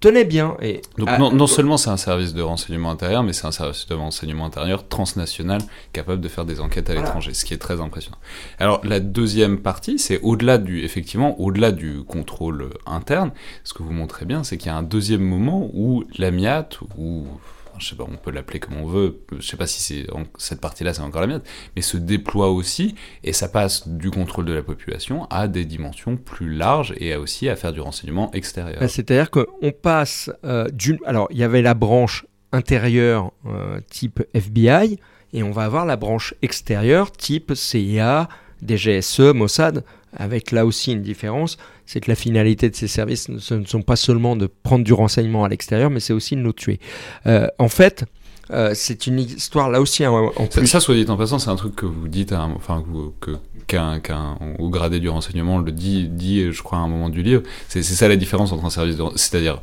tenait 0.00 0.24
bien. 0.24 0.56
Et 0.62 0.80
Donc 0.98 1.08
non, 1.18 1.30
non 1.30 1.46
seulement 1.46 1.76
c'est 1.76 1.90
un 1.90 1.96
service 1.96 2.32
de 2.34 2.42
renseignement 2.42 2.90
intérieur, 2.90 3.22
mais 3.22 3.32
c'est 3.32 3.46
un 3.46 3.52
service 3.52 3.86
de 3.86 3.94
renseignement 3.94 4.46
intérieur 4.46 4.88
transnational 4.88 5.60
capable 5.92 6.20
de 6.20 6.28
faire 6.28 6.44
des 6.46 6.60
enquêtes 6.60 6.88
à 6.90 6.94
Voilà. 6.94 7.06
l'étranger, 7.06 7.34
ce 7.34 7.44
qui 7.44 7.54
est 7.54 7.58
très 7.58 7.80
impressionnant. 7.80 8.18
Alors 8.58 8.80
la 8.84 8.98
deuxième 9.00 9.58
partie, 9.58 9.98
c'est 9.98 10.18
au-delà 10.22 10.58
du, 10.58 10.82
effectivement, 10.84 11.38
au-delà 11.40 11.70
du 11.70 12.02
contrôle 12.04 12.70
interne, 12.86 13.30
ce 13.64 13.74
que 13.74 13.82
vous 13.82 13.92
montrez 13.92 14.24
bien, 14.24 14.42
c'est 14.42 14.56
qu'il 14.56 14.68
y 14.68 14.74
a 14.74 14.76
un 14.76 14.82
deuxième 14.82 15.22
moment 15.22 15.70
où 15.74 16.04
l'AMIAT, 16.18 16.68
ou 16.98 17.26
on 17.98 18.16
peut 18.16 18.30
l'appeler 18.30 18.60
comme 18.60 18.76
on 18.76 18.86
veut, 18.86 19.20
je 19.38 19.46
sais 19.46 19.56
pas 19.56 19.66
si 19.66 20.06
cette 20.38 20.60
partie-là 20.60 20.94
c'est 20.94 21.02
encore 21.02 21.20
l'AMIAT, 21.20 21.42
mais 21.76 21.82
se 21.82 21.96
déploie 21.96 22.50
aussi, 22.50 22.94
et 23.24 23.32
ça 23.32 23.48
passe 23.48 23.88
du 23.88 24.10
contrôle 24.10 24.44
de 24.44 24.52
la 24.52 24.62
population 24.62 25.26
à 25.30 25.48
des 25.48 25.64
dimensions 25.64 26.16
plus 26.16 26.52
larges 26.54 26.94
et 26.96 27.12
à 27.12 27.20
aussi 27.20 27.48
à 27.48 27.56
faire 27.56 27.72
du 27.72 27.80
renseignement 27.80 28.30
extérieur. 28.32 28.80
Bah, 28.80 28.88
C'est-à-dire 28.88 29.30
qu'on 29.30 29.72
passe 29.72 30.30
euh, 30.44 30.68
d'une... 30.70 30.98
Alors, 31.04 31.28
il 31.30 31.38
y 31.38 31.44
avait 31.44 31.62
la 31.62 31.74
branche 31.74 32.26
intérieure 32.52 33.32
euh, 33.46 33.80
type 33.90 34.22
FBI, 34.34 34.98
et 35.32 35.42
on 35.42 35.50
va 35.50 35.64
avoir 35.64 35.86
la 35.86 35.96
branche 35.96 36.34
extérieure 36.42 37.12
type 37.12 37.54
CIA, 37.54 38.28
DGSE, 38.66 39.32
Mossad, 39.34 39.84
avec 40.16 40.50
là 40.50 40.66
aussi 40.66 40.92
une 40.92 41.02
différence, 41.02 41.56
c'est 41.86 42.00
que 42.00 42.10
la 42.10 42.14
finalité 42.16 42.68
de 42.70 42.74
ces 42.76 42.88
services 42.88 43.28
ce 43.38 43.54
ne 43.54 43.64
sont 43.64 43.82
pas 43.82 43.96
seulement 43.96 44.36
de 44.36 44.46
prendre 44.46 44.84
du 44.84 44.92
renseignement 44.92 45.44
à 45.44 45.48
l'extérieur, 45.48 45.90
mais 45.90 46.00
c'est 46.00 46.12
aussi 46.12 46.34
de 46.36 46.40
nous 46.40 46.52
tuer. 46.52 46.80
Euh, 47.26 47.46
en 47.58 47.68
fait, 47.68 48.04
euh, 48.50 48.72
c'est 48.74 49.06
une 49.06 49.20
histoire 49.20 49.70
là 49.70 49.80
aussi 49.80 50.04
en, 50.06 50.26
en 50.26 50.32
Ça, 50.50 50.60
plus. 50.60 50.66
ça, 50.66 50.80
soit 50.80 50.96
dit 50.96 51.04
en 51.08 51.16
passant, 51.16 51.38
c'est 51.38 51.50
un 51.50 51.56
truc 51.56 51.76
que 51.76 51.86
vous 51.86 52.08
dites, 52.08 52.32
à 52.32 52.40
un- 52.40 52.52
enfin, 52.52 52.84
que 53.20 53.36
qu'un 53.68 54.00
qu'un 54.00 54.36
au 54.58 54.68
gradé 54.68 54.98
du 54.98 55.08
renseignement 55.08 55.58
le 55.58 55.70
dit, 55.70 56.08
dit, 56.08 56.50
je 56.50 56.60
crois, 56.62 56.78
à 56.78 56.80
un 56.80 56.88
moment 56.88 57.08
du 57.08 57.22
livre. 57.22 57.42
C'est 57.68 57.82
ça 57.84 58.08
la 58.08 58.16
différence 58.16 58.50
entre 58.50 58.64
un 58.64 58.70
service 58.70 58.96
de, 58.96 59.04
c'est-à-dire, 59.14 59.60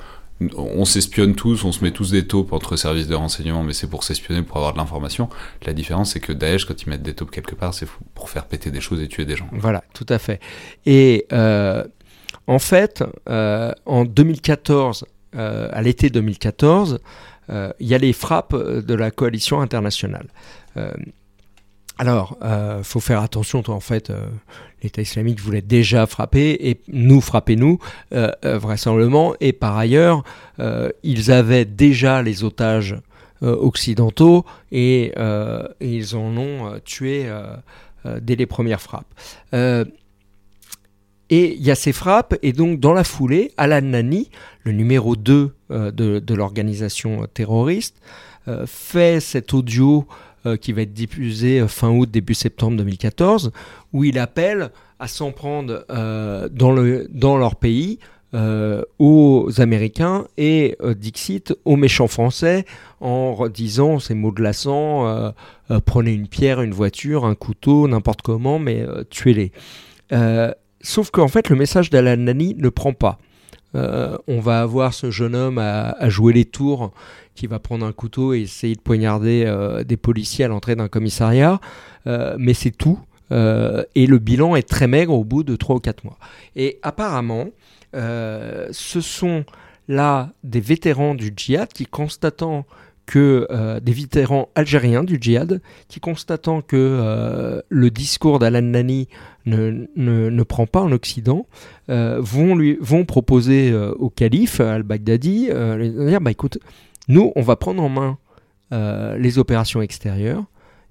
on 0.55 0.85
s'espionne 0.85 1.35
tous, 1.35 1.63
on 1.63 1.71
se 1.71 1.83
met 1.83 1.91
tous 1.91 2.11
des 2.11 2.27
taupes 2.27 2.53
entre 2.53 2.75
services 2.75 3.07
de 3.07 3.15
renseignement, 3.15 3.63
mais 3.63 3.73
c'est 3.73 3.88
pour 3.88 4.03
s'espionner, 4.03 4.43
pour 4.43 4.57
avoir 4.57 4.73
de 4.73 4.77
l'information. 4.77 5.29
La 5.65 5.73
différence, 5.73 6.13
c'est 6.13 6.19
que 6.19 6.33
Daesh, 6.33 6.65
quand 6.65 6.81
ils 6.81 6.89
mettent 6.89 7.03
des 7.03 7.13
taupes 7.13 7.31
quelque 7.31 7.55
part, 7.55 7.73
c'est 7.73 7.88
pour 8.13 8.29
faire 8.29 8.45
péter 8.45 8.69
des 8.69 8.81
choses 8.81 9.01
et 9.01 9.07
tuer 9.07 9.25
des 9.25 9.35
gens. 9.35 9.47
Voilà, 9.51 9.83
tout 9.93 10.05
à 10.09 10.19
fait. 10.19 10.39
Et 10.85 11.25
euh, 11.33 11.83
en 12.47 12.59
fait, 12.59 13.03
euh, 13.29 13.73
en 13.85 14.05
2014, 14.05 15.05
euh, 15.35 15.69
à 15.71 15.81
l'été 15.81 16.09
2014, 16.09 16.99
euh, 17.49 17.71
il 17.79 17.88
y 17.88 17.93
a 17.93 17.97
les 17.97 18.13
frappes 18.13 18.55
de 18.55 18.93
la 18.93 19.11
coalition 19.11 19.61
internationale. 19.61 20.27
Euh, 21.99 22.03
alors, 22.03 22.37
il 22.79 22.83
faut 22.83 22.99
faire 22.99 23.21
attention, 23.21 23.63
en 23.67 23.79
fait, 23.79 24.09
euh, 24.09 24.25
l'État 24.83 25.01
islamique 25.01 25.39
voulait 25.39 25.61
déjà 25.61 26.05
frapper, 26.05 26.57
et 26.59 26.81
nous 26.87 27.21
frapper 27.21 27.55
nous, 27.55 27.79
euh, 28.13 28.31
euh, 28.45 28.57
vraisemblablement, 28.57 29.33
et 29.39 29.53
par 29.53 29.77
ailleurs, 29.77 30.23
euh, 30.59 30.89
ils 31.03 31.31
avaient 31.31 31.65
déjà 31.65 32.21
les 32.21 32.43
otages 32.43 32.95
euh, 33.43 33.55
occidentaux, 33.55 34.45
et, 34.71 35.13
euh, 35.17 35.67
ils 35.79 36.15
en 36.15 36.35
ont 36.37 36.73
euh, 36.73 36.79
tué 36.83 37.25
euh, 37.25 37.55
euh, 38.05 38.19
dès 38.21 38.35
les 38.35 38.45
premières 38.45 38.81
frappes. 38.81 39.13
Euh, 39.53 39.85
et 41.29 41.55
il 41.55 41.61
y 41.61 41.71
a 41.71 41.75
ces 41.75 41.91
frappes, 41.93 42.35
et 42.41 42.53
donc 42.53 42.79
dans 42.79 42.93
la 42.93 43.03
foulée, 43.03 43.51
Alan 43.57 43.81
Nani, 43.81 44.29
le 44.63 44.71
numéro 44.71 45.15
2 45.15 45.53
euh, 45.71 45.91
de, 45.91 46.33
l'organisation 46.33 47.27
terroriste, 47.33 47.97
euh, 48.47 48.65
fait 48.65 49.19
cet 49.19 49.53
audio 49.53 50.07
euh, 50.47 50.57
qui 50.57 50.73
va 50.73 50.81
être 50.81 50.93
diffusé 50.93 51.59
euh, 51.59 51.67
fin 51.67 51.89
août, 51.89 52.09
début 52.09 52.33
septembre 52.33 52.77
2014, 52.77 53.51
où 53.93 54.03
il 54.03 54.17
appelle 54.17 54.71
à 54.99 55.07
s'en 55.07 55.31
prendre 55.31 55.85
euh, 55.89 56.49
dans, 56.49 56.71
le, 56.71 57.07
dans 57.11 57.37
leur 57.37 57.55
pays 57.55 57.99
aux 58.99 59.49
Américains 59.57 60.27
et 60.37 60.75
euh, 60.83 60.93
Dixit 60.93 61.55
aux 61.65 61.75
méchants 61.75 62.07
français 62.07 62.65
en 63.01 63.33
redisant 63.33 63.97
ces 63.97 64.13
mots 64.13 64.31
glaçants 64.31 65.33
prenez 65.85 66.11
une 66.11 66.27
pierre, 66.27 66.61
une 66.61 66.73
voiture, 66.73 67.25
un 67.25 67.33
couteau, 67.33 67.87
n'importe 67.87 68.21
comment, 68.21 68.59
mais 68.59 68.85
tuez-les. 69.09 69.51
Sauf 70.81 71.09
qu'en 71.09 71.29
fait, 71.29 71.49
le 71.49 71.55
message 71.55 71.89
d'Alan 71.89 72.17
Nani 72.17 72.53
ne 72.55 72.69
prend 72.69 72.93
pas. 72.93 73.17
Euh, 73.76 74.18
on 74.28 74.39
va 74.39 74.61
avoir 74.61 74.93
ce 74.93 75.11
jeune 75.11 75.36
homme 75.36 75.57
à, 75.57 76.09
jouer 76.09 76.34
les 76.34 76.45
tours 76.45 76.91
qui 77.36 77.47
va 77.47 77.59
prendre 77.59 77.86
un 77.86 77.91
couteau 77.91 78.34
et 78.34 78.41
essayer 78.41 78.76
de 78.76 78.82
poignarder 78.82 79.43
euh, 79.45 79.84
des 79.84 79.97
policiers 79.97 80.45
à 80.45 80.47
l'entrée 80.47 80.76
d'un 80.76 80.88
commissariat, 80.88 81.59
euh, 82.07 82.36
mais 82.39 82.53
c'est 82.53 82.72
tout. 82.72 82.99
Et 83.30 84.07
le 84.07 84.20
bilan 84.20 84.55
est 84.55 84.68
très 84.68 84.88
maigre 84.88 85.13
au 85.13 85.26
bout 85.26 85.43
de 85.43 85.57
3 85.57 85.76
ou 85.76 85.80
4 85.82 86.05
mois. 86.05 86.18
Et 86.55 86.80
apparemment, 86.82 87.49
ce 87.93 89.01
sont 89.01 89.43
là 89.89 90.32
des 90.45 90.61
vétérans 90.61 91.13
du 91.13 91.34
djihad 91.36 91.68
qui 91.68 91.86
constatant 91.86 92.65
que 93.05 93.45
des 93.82 93.91
vétérans 93.91 94.47
algériens 94.55 95.03
du 95.03 95.18
djihad 95.20 95.61
qui 95.89 95.99
constatant 95.99 96.61
que 96.61 97.61
le 97.68 97.91
discours 97.91 98.39
d'Alan 98.39 98.61
Nani 98.61 99.09
ne, 99.47 99.87
ne, 99.95 100.29
ne 100.29 100.43
prend 100.43 100.67
pas 100.67 100.81
en 100.81 100.91
Occident 100.91 101.47
euh, 101.89 102.17
vont 102.21 102.55
lui 102.55 102.77
vont 102.79 103.03
proposer 103.05 103.71
euh, 103.71 103.93
au 103.97 104.09
calife 104.11 104.59
al-Baghdadi 104.59 105.47
euh, 105.49 106.07
dire 106.09 106.21
bah 106.21 106.29
écoute 106.31 106.59
nous 107.07 107.31
on 107.35 107.41
va 107.41 107.55
prendre 107.55 107.81
en 107.81 107.89
main 107.89 108.17
euh, 108.73 109.17
les 109.17 109.39
opérations 109.39 109.81
extérieures 109.81 110.43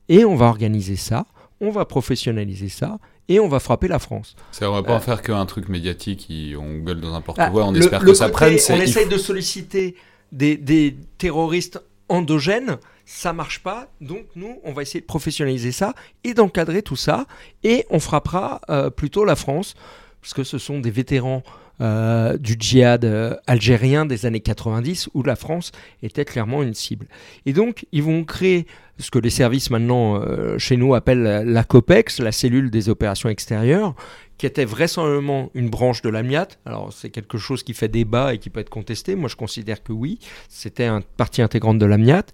et 0.08 0.24
on 0.24 0.34
va 0.34 0.46
organiser 0.46 0.96
ça 0.96 1.26
on 1.60 1.70
va 1.70 1.84
professionnaliser 1.84 2.68
ça 2.68 2.98
et 3.28 3.40
on 3.40 3.48
va 3.48 3.58
frapper 3.58 3.88
la 3.88 3.98
France. 3.98 4.36
C'est 4.52 4.64
on 4.66 4.72
va 4.72 4.82
pas 4.84 4.92
Euh, 4.92 4.96
en 4.98 5.00
faire 5.00 5.20
qu'un 5.20 5.44
truc 5.46 5.68
médiatique, 5.68 6.28
on 6.60 6.78
gueule 6.78 7.00
dans 7.00 7.10
n'importe 7.12 7.38
Ah, 7.40 7.50
quoi, 7.50 7.64
on 7.66 7.72
le- 7.72 7.80
espère 7.80 8.00
le 8.00 8.06
que 8.12 8.14
ça 8.14 8.28
prenne. 8.28 8.56
On 8.70 8.80
essaye 8.80 9.08
de 9.08 9.18
solliciter 9.18 9.96
des, 10.30 10.56
des 10.56 10.96
terroristes 11.18 11.82
endogènes, 12.08 12.76
ça 13.06 13.32
marche 13.32 13.62
pas. 13.62 13.88
Donc 14.02 14.26
nous, 14.34 14.60
on 14.64 14.72
va 14.72 14.82
essayer 14.82 15.00
de 15.00 15.06
professionnaliser 15.06 15.72
ça 15.72 15.94
et 16.24 16.34
d'encadrer 16.34 16.82
tout 16.82 16.96
ça, 16.96 17.24
et 17.62 17.86
on 17.88 18.00
frappera 18.00 18.60
euh, 18.68 18.90
plutôt 18.90 19.24
la 19.24 19.36
France, 19.36 19.74
parce 20.20 20.34
que 20.34 20.44
ce 20.44 20.58
sont 20.58 20.80
des 20.80 20.90
vétérans 20.90 21.42
euh, 21.80 22.38
du 22.38 22.56
djihad 22.58 23.04
euh, 23.04 23.34
algérien 23.46 24.06
des 24.06 24.24
années 24.24 24.40
90, 24.40 25.10
où 25.12 25.22
la 25.22 25.36
France 25.36 25.72
était 26.02 26.24
clairement 26.24 26.62
une 26.62 26.74
cible. 26.74 27.06
Et 27.44 27.52
donc, 27.52 27.86
ils 27.92 28.02
vont 28.02 28.24
créer 28.24 28.66
ce 28.98 29.10
que 29.10 29.18
les 29.18 29.30
services 29.30 29.68
maintenant 29.70 30.16
euh, 30.16 30.56
chez 30.56 30.78
nous 30.78 30.94
appellent 30.94 31.44
la, 31.44 31.64
COPEX, 31.64 32.20
la 32.20 32.32
cellule 32.32 32.70
des 32.70 32.88
opérations 32.88 33.28
extérieures, 33.28 33.94
qui 34.38 34.46
était 34.46 34.64
vraisemblablement 34.64 35.50
une 35.54 35.68
branche 35.68 36.00
de 36.00 36.08
l'AMIAT. 36.08 36.48
Alors, 36.64 36.92
c'est 36.92 37.10
quelque 37.10 37.36
chose 37.36 37.62
qui 37.62 37.74
fait 37.74 37.88
débat 37.88 38.32
et 38.32 38.38
qui 38.38 38.48
peut 38.48 38.60
être 38.60 38.70
contesté. 38.70 39.14
Moi, 39.14 39.28
je 39.28 39.36
considère 39.36 39.82
que 39.82 39.92
oui, 39.92 40.18
c'était 40.48 40.88
une 40.88 41.02
partie 41.02 41.42
intégrante 41.42 41.78
de 41.78 41.86
l'AMIAT. 41.86 42.24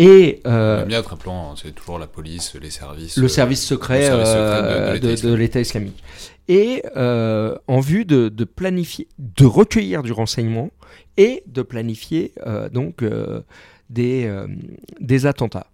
Et 0.00 0.40
euh, 0.46 0.82
Le 0.82 0.86
MIAT, 0.86 1.02
rappelons, 1.02 1.56
c'est 1.56 1.72
toujours 1.74 1.98
la 1.98 2.06
police, 2.06 2.54
les 2.54 2.70
services. 2.70 3.16
le 3.16 3.24
euh, 3.24 3.28
service 3.28 3.64
secret, 3.66 3.98
le 3.98 4.06
service 4.06 4.28
secret 4.28 4.38
euh, 4.62 4.98
de- 4.98 5.16
de 5.16 5.28
de, 5.28 5.34
l'État 5.34 5.60
islamique. 5.60 6.00
Et 6.46 6.82
euh, 6.96 7.56
en 7.66 7.80
vue 7.80 8.04
de, 8.04 8.28
de 8.28 8.44
planifier, 8.44 9.08
de 9.18 9.44
recueillir 9.44 10.02
du 10.04 10.12
renseignement 10.12 10.70
et 11.16 11.42
de 11.46 11.62
planifier 11.62 12.32
donc 12.72 13.02
des, 13.90 14.32
des 15.00 15.26
attentats. 15.26 15.66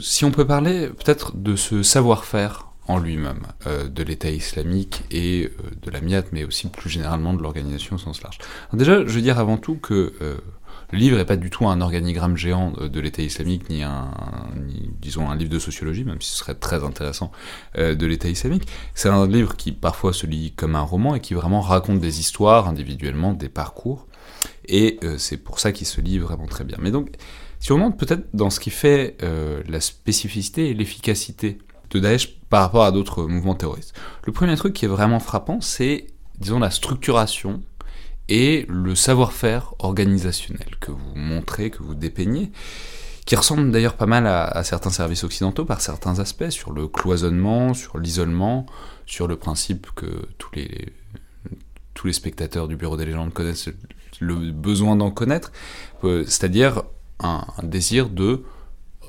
Si 0.00 0.24
on 0.24 0.30
peut 0.30 0.46
parler 0.46 0.88
peut-être 0.88 1.36
de 1.36 1.56
ce 1.56 1.82
savoir-faire 1.82 2.68
en 2.88 2.98
lui-même 2.98 3.42
euh, 3.66 3.86
de 3.86 4.02
l'État 4.02 4.30
islamique 4.30 5.04
et 5.10 5.44
euh, 5.44 5.70
de 5.82 5.90
la 5.90 6.00
MIAT, 6.00 6.24
mais 6.32 6.44
aussi 6.44 6.68
plus 6.68 6.88
généralement 6.88 7.34
de 7.34 7.42
l'organisation 7.42 7.96
au 7.96 7.98
sens 7.98 8.22
large. 8.22 8.38
Déjà, 8.72 9.04
je 9.04 9.12
veux 9.12 9.20
dire 9.20 9.38
avant 9.38 9.58
tout 9.58 9.76
que 9.76 10.14
euh, 10.22 10.38
le 10.90 10.98
livre 10.98 11.18
n'est 11.18 11.26
pas 11.26 11.36
du 11.36 11.50
tout 11.50 11.68
un 11.68 11.82
organigramme 11.82 12.38
géant 12.38 12.70
de, 12.70 13.00
l'État 13.00 13.20
islamique, 13.20 13.68
ni 13.68 13.82
un, 13.82 14.10
ni, 14.56 14.90
disons, 15.00 15.28
un 15.28 15.36
livre 15.36 15.50
de 15.50 15.58
sociologie, 15.58 16.02
même 16.02 16.20
si 16.22 16.30
ce 16.30 16.38
serait 16.38 16.54
très 16.54 16.82
intéressant, 16.82 17.30
de 17.76 18.06
l'État 18.06 18.30
islamique. 18.30 18.66
C'est 18.94 19.10
un 19.10 19.26
livre 19.26 19.54
qui 19.54 19.72
parfois 19.72 20.14
se 20.14 20.26
lit 20.26 20.52
comme 20.52 20.76
un 20.76 20.80
roman 20.80 21.14
et 21.14 21.20
qui 21.20 21.34
vraiment 21.34 21.60
raconte 21.60 22.00
des 22.00 22.20
histoires 22.20 22.68
individuellement, 22.68 23.34
des 23.34 23.50
parcours, 23.50 24.06
et 24.64 24.98
c'est 25.18 25.36
pour 25.36 25.60
ça 25.60 25.72
qu'il 25.72 25.86
se 25.86 26.00
lit 26.00 26.18
vraiment 26.18 26.46
très 26.46 26.64
bien. 26.64 26.78
Mais 26.80 26.90
donc, 26.90 27.10
Si 27.60 27.72
on 27.72 27.78
monte 27.78 27.98
peut-être 27.98 28.28
dans 28.34 28.50
ce 28.50 28.60
qui 28.60 28.70
fait 28.70 29.16
euh, 29.22 29.62
la 29.68 29.80
spécificité 29.80 30.70
et 30.70 30.74
l'efficacité 30.74 31.58
de 31.90 32.00
Daesh 32.00 32.38
par 32.48 32.62
rapport 32.62 32.84
à 32.84 32.92
d'autres 32.92 33.24
mouvements 33.24 33.54
terroristes. 33.54 33.94
Le 34.24 34.32
premier 34.32 34.56
truc 34.56 34.74
qui 34.74 34.84
est 34.84 34.88
vraiment 34.88 35.20
frappant, 35.20 35.60
c'est, 35.60 36.06
disons, 36.38 36.58
la 36.58 36.70
structuration 36.70 37.62
et 38.28 38.66
le 38.68 38.94
savoir-faire 38.94 39.74
organisationnel 39.78 40.76
que 40.80 40.90
vous 40.90 41.14
montrez, 41.14 41.70
que 41.70 41.82
vous 41.82 41.94
dépeignez, 41.94 42.52
qui 43.24 43.36
ressemble 43.36 43.70
d'ailleurs 43.70 43.94
pas 43.94 44.06
mal 44.06 44.26
à, 44.26 44.44
à 44.44 44.64
certains 44.64 44.90
services 44.90 45.24
occidentaux 45.24 45.64
par 45.64 45.80
certains 45.80 46.18
aspects, 46.18 46.50
sur 46.50 46.72
le 46.72 46.88
cloisonnement, 46.88 47.74
sur 47.74 47.98
l'isolement, 47.98 48.66
sur 49.06 49.26
le 49.26 49.36
principe 49.36 49.88
que 49.94 50.26
tous 50.36 50.50
les, 50.54 50.92
tous 51.94 52.06
les 52.06 52.12
spectateurs 52.12 52.68
du 52.68 52.76
Bureau 52.76 52.96
des 52.96 53.06
légendes 53.06 53.32
connaissent 53.32 53.70
le 54.20 54.52
besoin 54.52 54.96
d'en 54.96 55.10
connaître, 55.10 55.52
euh, 56.04 56.24
c'est-à-dire 56.24 56.82
un, 57.20 57.44
désir 57.62 58.08
de 58.08 58.42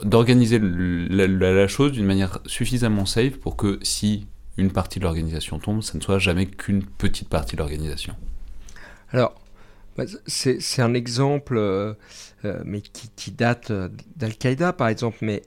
d'organiser 0.04 0.60
la, 0.62 1.68
chose 1.68 1.92
d'une 1.92 2.06
manière 2.06 2.40
suffisamment 2.46 3.06
safe 3.06 3.38
pour 3.38 3.58
que 3.58 3.80
si 3.82 4.28
une 4.58 4.72
partie 4.72 5.00
de 5.00 5.04
l'organisation 5.04 5.60
tombe, 5.60 5.82
ça 5.82 5.98
ne 5.98 6.04
soit 6.04 6.20
jamais 6.20 6.46
qu'une 6.46 6.84
petite 6.84 7.28
partie 7.28 7.56
de 7.56 7.60
l'organisation. 7.60 8.16
Alors, 9.12 9.36
bah, 9.98 10.06
c'est 10.28 10.82
un 10.82 10.94
exemple, 10.94 11.58
euh, 11.58 11.94
euh, 12.46 12.62
mais 12.64 12.80
qui, 12.82 13.32
date 13.32 13.72
euh, 13.72 13.90
d'Al-Qaïda, 14.16 14.72
par 14.72 14.88
exemple. 14.88 15.18
Mais 15.22 15.42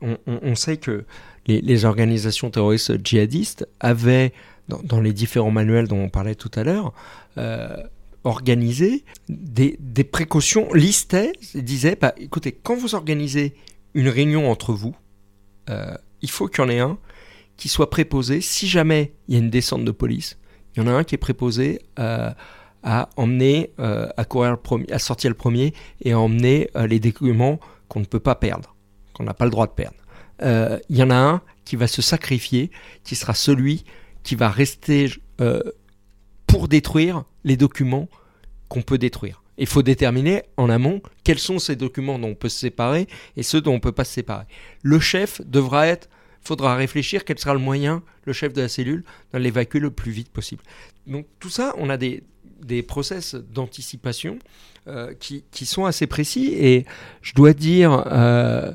on, 0.00 0.54
sait 0.54 0.78
que 0.78 1.04
les, 1.46 1.84
organisations 1.84 2.50
terroristes 2.50 3.04
djihadistes 3.04 3.68
avaient, 3.80 4.32
dans, 4.68 5.00
les 5.00 5.12
différents 5.12 5.50
manuels 5.50 5.88
dont 5.88 5.98
on 5.98 6.08
parlait 6.08 6.34
tout 6.34 6.50
à 6.54 6.64
l'heure, 6.64 6.94
organisé 8.26 9.04
des, 9.28 9.76
des 9.78 10.04
précautions, 10.04 10.72
listaient, 10.74 11.32
disaient, 11.54 11.96
bah, 11.98 12.12
écoutez, 12.18 12.52
quand 12.52 12.76
vous 12.76 12.94
organisez 12.94 13.54
une 13.94 14.08
réunion 14.08 14.50
entre 14.50 14.72
vous, 14.72 14.96
euh, 15.70 15.94
il 16.22 16.30
faut 16.30 16.48
qu'il 16.48 16.64
y 16.64 16.66
en 16.66 16.70
ait 16.70 16.80
un 16.80 16.98
qui 17.56 17.68
soit 17.68 17.88
préposé, 17.88 18.40
si 18.40 18.66
jamais 18.66 19.12
il 19.28 19.34
y 19.34 19.36
a 19.36 19.40
une 19.40 19.48
descente 19.48 19.84
de 19.84 19.90
police, 19.92 20.38
il 20.74 20.82
y 20.82 20.84
en 20.84 20.88
a 20.88 20.92
un 20.92 21.04
qui 21.04 21.14
est 21.14 21.18
préposé 21.18 21.80
euh, 22.00 22.30
à 22.82 23.08
emmener, 23.16 23.70
euh, 23.78 24.08
à 24.16 24.24
courir 24.24 24.50
le 24.50 24.56
premier, 24.56 24.90
à 24.92 24.98
sortir 24.98 25.30
le 25.30 25.36
premier 25.36 25.72
et 26.02 26.12
à 26.12 26.18
emmener 26.18 26.68
les 26.88 26.98
documents 26.98 27.60
qu'on 27.88 28.00
ne 28.00 28.04
peut 28.04 28.20
pas 28.20 28.34
perdre, 28.34 28.74
qu'on 29.14 29.22
n'a 29.22 29.34
pas 29.34 29.44
le 29.44 29.52
droit 29.52 29.66
de 29.66 29.72
perdre. 29.72 29.96
Il 30.90 30.96
y 30.96 31.02
en 31.02 31.10
a 31.10 31.16
un 31.16 31.42
qui 31.64 31.76
va 31.76 31.86
se 31.86 32.02
sacrifier, 32.02 32.70
qui 33.04 33.14
sera 33.14 33.34
celui 33.34 33.84
qui 34.22 34.34
va 34.34 34.50
rester 34.50 35.08
pour 36.46 36.68
détruire 36.68 37.24
les 37.46 37.56
documents 37.56 38.08
qu'on 38.68 38.82
peut 38.82 38.98
détruire. 38.98 39.42
Il 39.56 39.66
faut 39.66 39.82
déterminer 39.82 40.42
en 40.58 40.68
amont 40.68 41.00
quels 41.24 41.38
sont 41.38 41.58
ces 41.58 41.76
documents 41.76 42.18
dont 42.18 42.28
on 42.28 42.34
peut 42.34 42.50
se 42.50 42.58
séparer 42.58 43.06
et 43.38 43.42
ceux 43.42 43.62
dont 43.62 43.72
on 43.72 43.76
ne 43.76 43.80
peut 43.80 43.92
pas 43.92 44.04
se 44.04 44.12
séparer. 44.12 44.44
Le 44.82 45.00
chef 45.00 45.40
devra 45.46 45.86
être, 45.86 46.10
faudra 46.42 46.76
réfléchir 46.76 47.24
quel 47.24 47.38
sera 47.38 47.54
le 47.54 47.60
moyen, 47.60 48.02
le 48.24 48.34
chef 48.34 48.52
de 48.52 48.60
la 48.60 48.68
cellule, 48.68 49.04
de 49.32 49.38
l'évacuer 49.38 49.78
le 49.80 49.90
plus 49.90 50.12
vite 50.12 50.28
possible. 50.30 50.62
Donc 51.06 51.26
tout 51.40 51.48
ça, 51.48 51.72
on 51.78 51.88
a 51.88 51.96
des, 51.96 52.22
des 52.60 52.82
process 52.82 53.34
d'anticipation 53.34 54.38
euh, 54.88 55.14
qui, 55.18 55.44
qui 55.50 55.64
sont 55.64 55.86
assez 55.86 56.06
précis 56.06 56.52
et 56.54 56.84
je 57.22 57.32
dois 57.32 57.54
dire, 57.54 58.04
euh, 58.12 58.72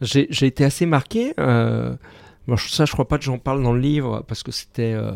j'ai 0.00 0.46
été 0.46 0.64
assez 0.64 0.86
marqué. 0.86 1.34
Euh, 1.38 1.94
ça, 2.56 2.84
je 2.84 2.92
crois 2.92 3.06
pas 3.06 3.18
que 3.18 3.24
j'en 3.24 3.38
parle 3.38 3.62
dans 3.62 3.72
le 3.72 3.80
livre 3.80 4.24
parce 4.26 4.42
que 4.42 4.50
c'était 4.50 4.94
euh, 4.94 5.12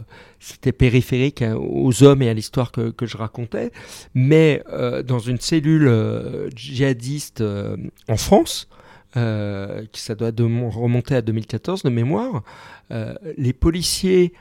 périphérique 0.77 1.43
aux 1.57 2.03
hommes 2.03 2.23
et 2.23 2.29
à 2.29 2.35
l'histoire 2.35 2.71
que, 2.73 2.93
je 3.01 3.17
racontais. 3.17 3.73
Mais 4.15 4.63
euh, 4.73 5.03
dans 5.03 5.19
une 5.19 5.41
cellule 5.41 5.89
euh, 5.89 6.49
djihadiste 6.55 7.43
en 8.09 8.17
France, 8.17 8.69
ça 9.15 10.15
doit 10.15 10.31
remonter 10.31 11.15
à 11.15 11.23
2014 11.23 11.83
de 11.83 11.91
mémoire, 11.91 12.43
les 12.91 13.53
policiers 13.55 14.35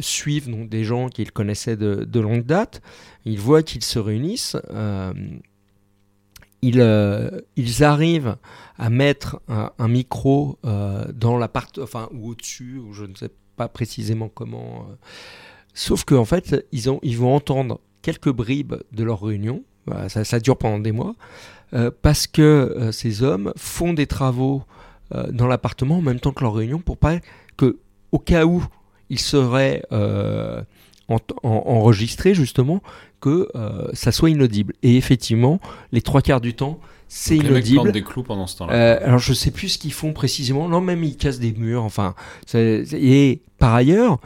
suivent 0.00 0.50
donc 0.50 0.68
des 0.68 0.82
gens 0.82 1.08
qu'ils 1.08 1.30
connaissaient 1.30 1.76
de, 1.76 2.20
longue 2.20 2.44
date. 2.44 2.82
Ils 3.24 3.38
voient 3.38 3.62
qu'ils 3.62 3.84
se 3.84 4.00
réunissent. 4.00 4.56
Ils, 6.62 6.80
euh, 6.80 7.40
ils 7.56 7.84
arrivent 7.84 8.36
à 8.78 8.90
mettre 8.90 9.40
un, 9.48 9.88
micro 9.88 10.58
euh, 10.64 11.04
dans 11.12 11.38
l'appart, 11.38 11.78
enfin 11.78 12.08
ou 12.12 12.30
au-dessus, 12.30 12.78
ou 12.78 12.92
je 12.92 13.04
ne 13.04 13.14
sais 13.14 13.30
pas 13.56 13.68
précisément 13.68 14.28
comment. 14.28 14.86
euh. 14.90 14.94
Sauf 15.74 16.04
qu'en 16.04 16.24
fait, 16.24 16.66
ils, 16.72 16.90
ont, 16.90 17.00
ils 17.02 17.18
vont 17.18 17.34
entendre 17.34 17.80
quelques 18.02 18.30
bribes 18.30 18.74
de 18.92 19.04
leur 19.04 19.22
réunion. 19.22 19.62
Ça, 20.08 20.40
dure 20.40 20.58
pendant 20.58 20.80
des 20.80 20.90
mois 20.90 21.14
parce 22.02 22.26
que 22.26 22.90
ces 22.90 23.22
hommes 23.22 23.52
font 23.56 23.92
des 23.92 24.08
travaux 24.08 24.64
dans 25.30 25.46
l'appartement 25.46 25.98
en 25.98 26.02
même 26.02 26.18
temps 26.18 26.32
que 26.32 26.42
leur 26.42 26.54
réunion 26.54 26.80
pour 26.80 26.96
pas 26.96 27.18
que, 27.56 27.78
au 28.10 28.18
cas 28.18 28.46
où 28.46 28.64
ils 29.10 29.20
seraient 29.20 29.84
en- 31.08 31.18
en- 31.42 31.48
enregistrés 31.66 32.34
justement, 32.34 32.82
que 33.20 33.48
euh, 33.54 33.88
ça 33.92 34.12
soit 34.12 34.30
inaudible. 34.30 34.74
Et 34.82 34.96
effectivement, 34.96 35.60
les 35.92 36.02
trois 36.02 36.20
quarts 36.22 36.40
du 36.40 36.54
temps, 36.54 36.78
c'est 37.08 37.36
Donc 37.36 37.44
les 37.44 37.50
mecs 37.50 37.62
plantent 37.64 37.70
inaudible. 37.72 37.92
des 37.92 38.02
clous 38.02 38.22
pendant 38.24 38.46
ce 38.46 38.58
temps-là. 38.58 38.72
Euh, 38.74 38.98
alors 39.04 39.18
je 39.20 39.32
sais 39.32 39.50
plus 39.52 39.68
ce 39.70 39.78
qu'ils 39.78 39.92
font 39.92 40.12
précisément. 40.12 40.68
Non, 40.68 40.80
même 40.80 41.04
ils 41.04 41.16
cassent 41.16 41.38
des 41.40 41.52
murs. 41.52 41.84
Enfin, 41.84 42.14
et 42.54 43.40
par 43.58 43.74
ailleurs, 43.74 44.18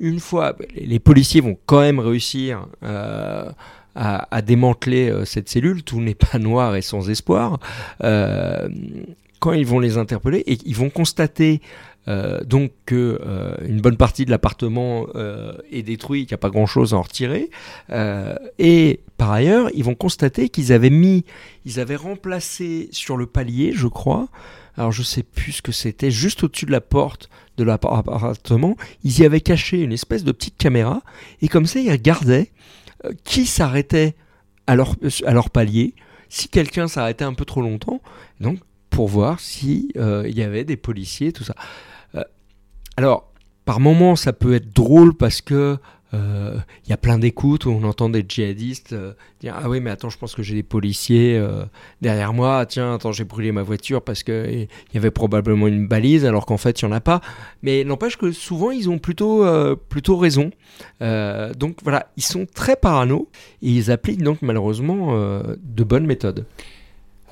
une 0.00 0.18
fois, 0.18 0.56
les 0.74 0.98
policiers 0.98 1.40
vont 1.40 1.56
quand 1.66 1.80
même 1.80 2.00
réussir 2.00 2.66
euh, 2.82 3.48
à, 3.94 4.34
à 4.34 4.42
démanteler 4.42 5.10
euh, 5.10 5.24
cette 5.24 5.48
cellule. 5.48 5.82
Tout 5.84 6.00
n'est 6.00 6.14
pas 6.16 6.38
noir 6.38 6.74
et 6.76 6.82
sans 6.82 7.08
espoir. 7.10 7.60
Euh, 8.02 8.68
quand 9.38 9.52
ils 9.52 9.66
vont 9.66 9.78
les 9.80 9.98
interpeller 9.98 10.42
et 10.46 10.56
ils 10.64 10.76
vont 10.76 10.88
constater 10.90 11.60
donc 12.06 12.72
que 12.84 13.20
euh, 13.24 13.54
une 13.66 13.80
bonne 13.80 13.96
partie 13.96 14.24
de 14.24 14.30
l'appartement 14.30 15.06
euh, 15.14 15.52
est 15.70 15.82
détruit, 15.82 16.26
qu'il 16.26 16.34
n'y 16.34 16.34
a 16.34 16.38
pas 16.38 16.50
grand-chose 16.50 16.94
à 16.94 16.96
en 16.96 17.02
retirer. 17.02 17.50
Euh, 17.90 18.34
et 18.58 19.00
par 19.18 19.30
ailleurs, 19.30 19.70
ils 19.74 19.84
vont 19.84 19.94
constater 19.94 20.48
qu'ils 20.48 20.72
avaient 20.72 20.90
mis, 20.90 21.24
ils 21.64 21.78
avaient 21.78 21.96
remplacé 21.96 22.88
sur 22.90 23.16
le 23.16 23.26
palier, 23.26 23.72
je 23.72 23.86
crois, 23.86 24.28
alors 24.76 24.90
je 24.90 25.02
sais 25.02 25.22
plus 25.22 25.52
ce 25.52 25.62
que 25.62 25.72
c'était, 25.72 26.10
juste 26.10 26.42
au-dessus 26.42 26.66
de 26.66 26.72
la 26.72 26.80
porte 26.80 27.28
de 27.56 27.64
l'appartement, 27.64 28.76
ils 29.04 29.20
y 29.20 29.24
avaient 29.24 29.40
caché 29.40 29.80
une 29.82 29.92
espèce 29.92 30.24
de 30.24 30.32
petite 30.32 30.56
caméra, 30.56 31.02
et 31.40 31.48
comme 31.48 31.66
ça, 31.66 31.78
ils 31.78 31.90
regardaient 31.90 32.50
euh, 33.04 33.12
qui 33.24 33.46
s'arrêtait 33.46 34.14
à 34.66 34.74
leur, 34.74 34.96
à 35.24 35.32
leur 35.32 35.50
palier, 35.50 35.94
si 36.28 36.48
quelqu'un 36.48 36.88
s'arrêtait 36.88 37.24
un 37.24 37.34
peu 37.34 37.44
trop 37.44 37.60
longtemps, 37.60 38.00
donc 38.40 38.58
pour 38.90 39.08
voir 39.08 39.40
si 39.40 39.92
euh, 39.96 40.28
y 40.28 40.42
avait 40.42 40.64
des 40.64 40.76
policiers, 40.76 41.32
tout 41.32 41.44
ça. 41.44 41.54
Euh, 42.92 43.02
alors, 43.02 43.32
par 43.64 43.80
moments, 43.80 44.16
ça 44.16 44.32
peut 44.32 44.54
être 44.54 44.74
drôle 44.74 45.14
parce 45.14 45.40
que 45.40 45.78
euh, 46.14 46.58
il 46.84 46.90
y 46.90 46.92
a 46.92 46.98
plein 46.98 47.18
d'écoutes 47.18 47.64
où 47.64 47.70
on 47.70 47.84
entend 47.84 48.10
des 48.10 48.22
djihadistes 48.26 48.92
euh, 48.92 49.14
dire 49.40 49.54
ah 49.56 49.70
oui 49.70 49.80
mais 49.80 49.88
attends 49.88 50.10
je 50.10 50.18
pense 50.18 50.34
que 50.34 50.42
j'ai 50.42 50.54
des 50.54 50.62
policiers 50.62 51.38
euh, 51.38 51.64
derrière 52.02 52.34
moi. 52.34 52.58
Ah, 52.58 52.66
tiens 52.66 52.94
attends 52.94 53.12
j'ai 53.12 53.24
brûlé 53.24 53.50
ma 53.50 53.62
voiture 53.62 54.02
parce 54.02 54.22
que 54.22 54.46
il 54.50 54.68
y 54.92 54.96
avait 54.98 55.10
probablement 55.10 55.68
une 55.68 55.88
balise 55.88 56.26
alors 56.26 56.44
qu'en 56.44 56.58
fait 56.58 56.80
il 56.80 56.84
y 56.84 56.88
en 56.88 56.92
a 56.92 57.00
pas. 57.00 57.22
Mais 57.62 57.84
n'empêche 57.84 58.18
que 58.18 58.30
souvent 58.30 58.70
ils 58.70 58.90
ont 58.90 58.98
plutôt 58.98 59.46
euh, 59.46 59.74
plutôt 59.74 60.18
raison. 60.18 60.50
Euh, 61.00 61.54
donc 61.54 61.76
voilà 61.82 62.08
ils 62.18 62.24
sont 62.24 62.44
très 62.44 62.76
parano 62.76 63.30
et 63.62 63.70
ils 63.70 63.90
appliquent 63.90 64.22
donc 64.22 64.42
malheureusement 64.42 65.10
euh, 65.12 65.56
de 65.62 65.84
bonnes 65.84 66.06
méthodes 66.06 66.44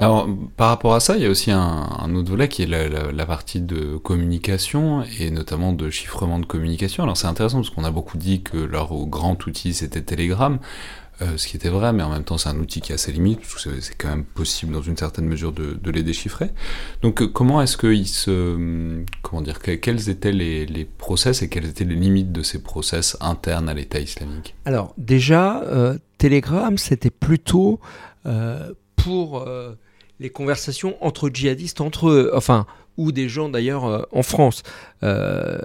Alors, 0.01 0.27
par 0.57 0.69
rapport 0.69 0.95
à 0.95 1.01
ça, 1.01 1.17
il 1.17 1.23
y 1.23 1.27
a 1.27 1.29
aussi 1.29 1.51
un, 1.51 2.15
autre 2.15 2.31
volet 2.31 2.49
qui 2.49 2.63
est 2.63 2.67
la, 2.67 3.27
partie 3.27 3.61
de 3.61 3.99
communication 3.99 5.05
et 5.19 5.31
notamment 5.31 5.75
de 5.75 5.91
chiffrement 5.91 6.39
de 6.39 6.47
communication. 6.47 7.03
Alors, 7.05 7.19
c'est 7.19 7.27
intéressant 7.27 7.59
parce 7.59 7.69
qu'on 7.69 7.85
a 7.85 7.91
beaucoup 7.91 8.17
dit 8.17 8.43
que 8.43 8.57
leur 8.57 8.95
grand 9.07 9.47
outil 9.47 9.75
c'était 9.75 10.01
Telegram, 10.01 10.59
euh, 11.21 11.37
ce 11.37 11.47
qui 11.47 11.59
était 11.59 11.69
vrai, 11.69 11.93
mais 11.93 12.03
en 12.03 12.09
même 12.09 12.25
temps, 12.25 12.39
c'est 12.39 12.49
un 12.49 12.59
outil 12.59 12.81
qui 12.81 12.95
a 12.95 12.97
ses 12.97 13.13
limites, 13.13 13.41
parce 13.41 13.65
que 13.65 13.79
c'est- 13.83 13.95
quand 13.99 14.09
même 14.09 14.25
possible 14.25 14.73
dans 14.73 14.81
une 14.81 14.97
certaine 14.97 15.27
mesure 15.27 15.53
de, 15.53 15.91
les 15.91 16.03
déchiffrer. 16.03 16.51
Donc, 17.03 17.21
euh, 17.21 17.27
comment 17.29 17.61
est-ce 17.61 17.77
qu'ils 17.77 18.09
se. 18.09 18.31
hum, 18.55 19.05
Comment 19.21 19.43
dire 19.43 19.59
que- 19.59 19.73
Quels 19.73 20.09
étaient 20.09 20.33
les, 20.33 20.89
process 20.97 21.43
et 21.43 21.51
quelles 21.51 21.67
étaient 21.67 21.85
les 21.85 21.95
limites 21.95 22.33
de 22.33 22.43
ces 22.43 22.63
process 22.63 23.19
internes 23.21 23.69
à 23.69 23.75
l'État 23.75 24.01
islamique? 24.01 24.55
Alors 24.65 24.95
déjà, 24.97 25.61
euh, 25.65 25.99
Telegram, 26.17 26.79
c'était 26.79 27.11
plutôt 27.11 27.81
euh, 28.25 28.73
pour 28.97 29.47
euh, 29.47 29.75
les 30.21 30.31
conversations 30.31 30.97
entre 31.01 31.31
djihadistes, 31.33 31.81
entre 31.81 32.11
eux, 32.11 32.31
enfin, 32.35 32.67
ou 32.97 33.11
des 33.11 33.29
gens 33.29 33.49
d'ailleurs 33.49 33.87
euh, 33.87 34.03
en 34.13 34.23
France. 34.23 34.63
Euh, 35.03 35.59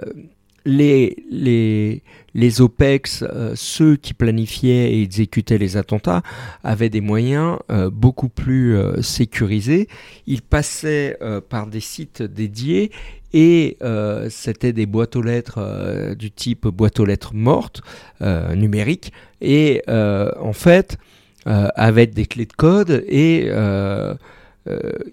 les, 0.64 1.22
les, 1.30 2.02
les 2.34 2.60
OPEX, 2.60 3.22
euh, 3.22 3.52
ceux 3.54 3.94
qui 3.94 4.14
planifiaient 4.14 4.94
et 4.94 5.02
exécutaient 5.02 5.58
les 5.58 5.76
attentats, 5.76 6.22
avaient 6.64 6.88
des 6.88 7.02
moyens 7.02 7.58
beaucoup 7.92 8.28
plus 8.28 8.76
sécurisés. 9.00 9.86
Ils 10.26 10.42
passaient 10.42 11.16
par 11.48 11.68
des 11.68 11.78
sites 11.78 12.20
dédiés 12.20 12.90
et 13.32 13.78
c'était 14.28 14.72
des 14.72 14.86
boîtes 14.86 15.14
aux 15.14 15.22
lettres 15.22 16.14
du 16.18 16.32
type 16.32 16.66
boîte 16.66 16.98
aux 16.98 17.04
lettres 17.04 17.32
mortes, 17.32 17.82
euh, 18.22 18.56
numériques, 18.56 19.12
et 19.40 19.84
en 19.86 20.52
fait, 20.52 20.98
avec 21.44 22.12
des 22.12 22.26
clés 22.26 22.46
de 22.46 22.52
code 22.52 23.04
et 23.06 23.48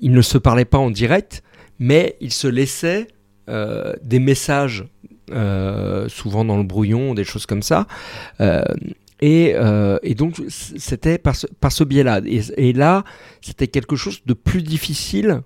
ils 0.02 0.12
ne 0.12 0.22
se 0.22 0.38
parlaient 0.38 0.66
pas 0.66 0.80
en 0.80 0.90
direct, 0.90 1.44
mais 1.80 2.16
ils 2.22 2.34
se 2.34 2.48
laissaient 2.48 3.08
euh, 3.50 3.94
des 4.02 4.20
messages, 4.20 4.86
euh, 5.32 6.08
souvent 6.08 6.46
dans 6.46 6.58
le 6.58 6.64
brouillon, 6.64 7.14
des 7.14 7.26
choses 7.26 7.46
comme 7.46 7.62
ça. 7.62 7.88
Euh, 8.40 8.64
et, 9.20 9.54
euh, 9.56 9.98
donc, 10.18 10.42
c'était 10.48 11.18
par 11.18 11.36
ce, 11.36 11.48
ce 11.70 11.84
biais-là. 11.84 12.22
Et, 12.26 12.74
là, 12.74 13.04
c'était 13.42 13.68
quelque 13.68 13.96
chose 13.96 14.22
de 14.26 14.34
plus 14.34 14.62
difficile 14.62 15.42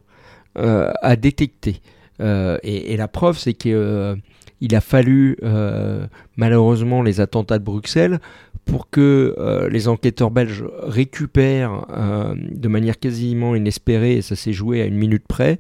euh, 0.57 0.91
à 1.01 1.15
détecter. 1.15 1.81
Euh, 2.21 2.57
et, 2.63 2.95
la 2.97 3.07
preuve, 3.07 3.37
c'est 3.37 3.53
que 3.53 3.69
euh, 3.69 4.15
il 4.61 4.75
a 4.75 4.81
fallu 4.81 5.37
euh, 5.43 6.07
malheureusement 6.35 7.01
les 7.01 7.19
attentats 7.19 7.59
de 7.59 7.63
Bruxelles 7.63 8.19
pour 8.67 8.89
que 8.89 9.33
euh, 9.37 9.69
les 9.69 9.87
enquêteurs 9.87 10.29
belges 10.29 10.65
récupèrent 10.83 11.85
euh, 11.89 12.35
de 12.37 12.67
manière 12.67 12.99
quasiment 12.99 13.55
inespérée, 13.55 14.17
et 14.17 14.21
ça 14.21 14.35
s'est 14.35 14.53
joué 14.53 14.81
à 14.81 14.85
une 14.85 14.97
minute 14.97 15.23
près, 15.27 15.57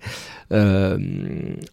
euh, 0.51 0.97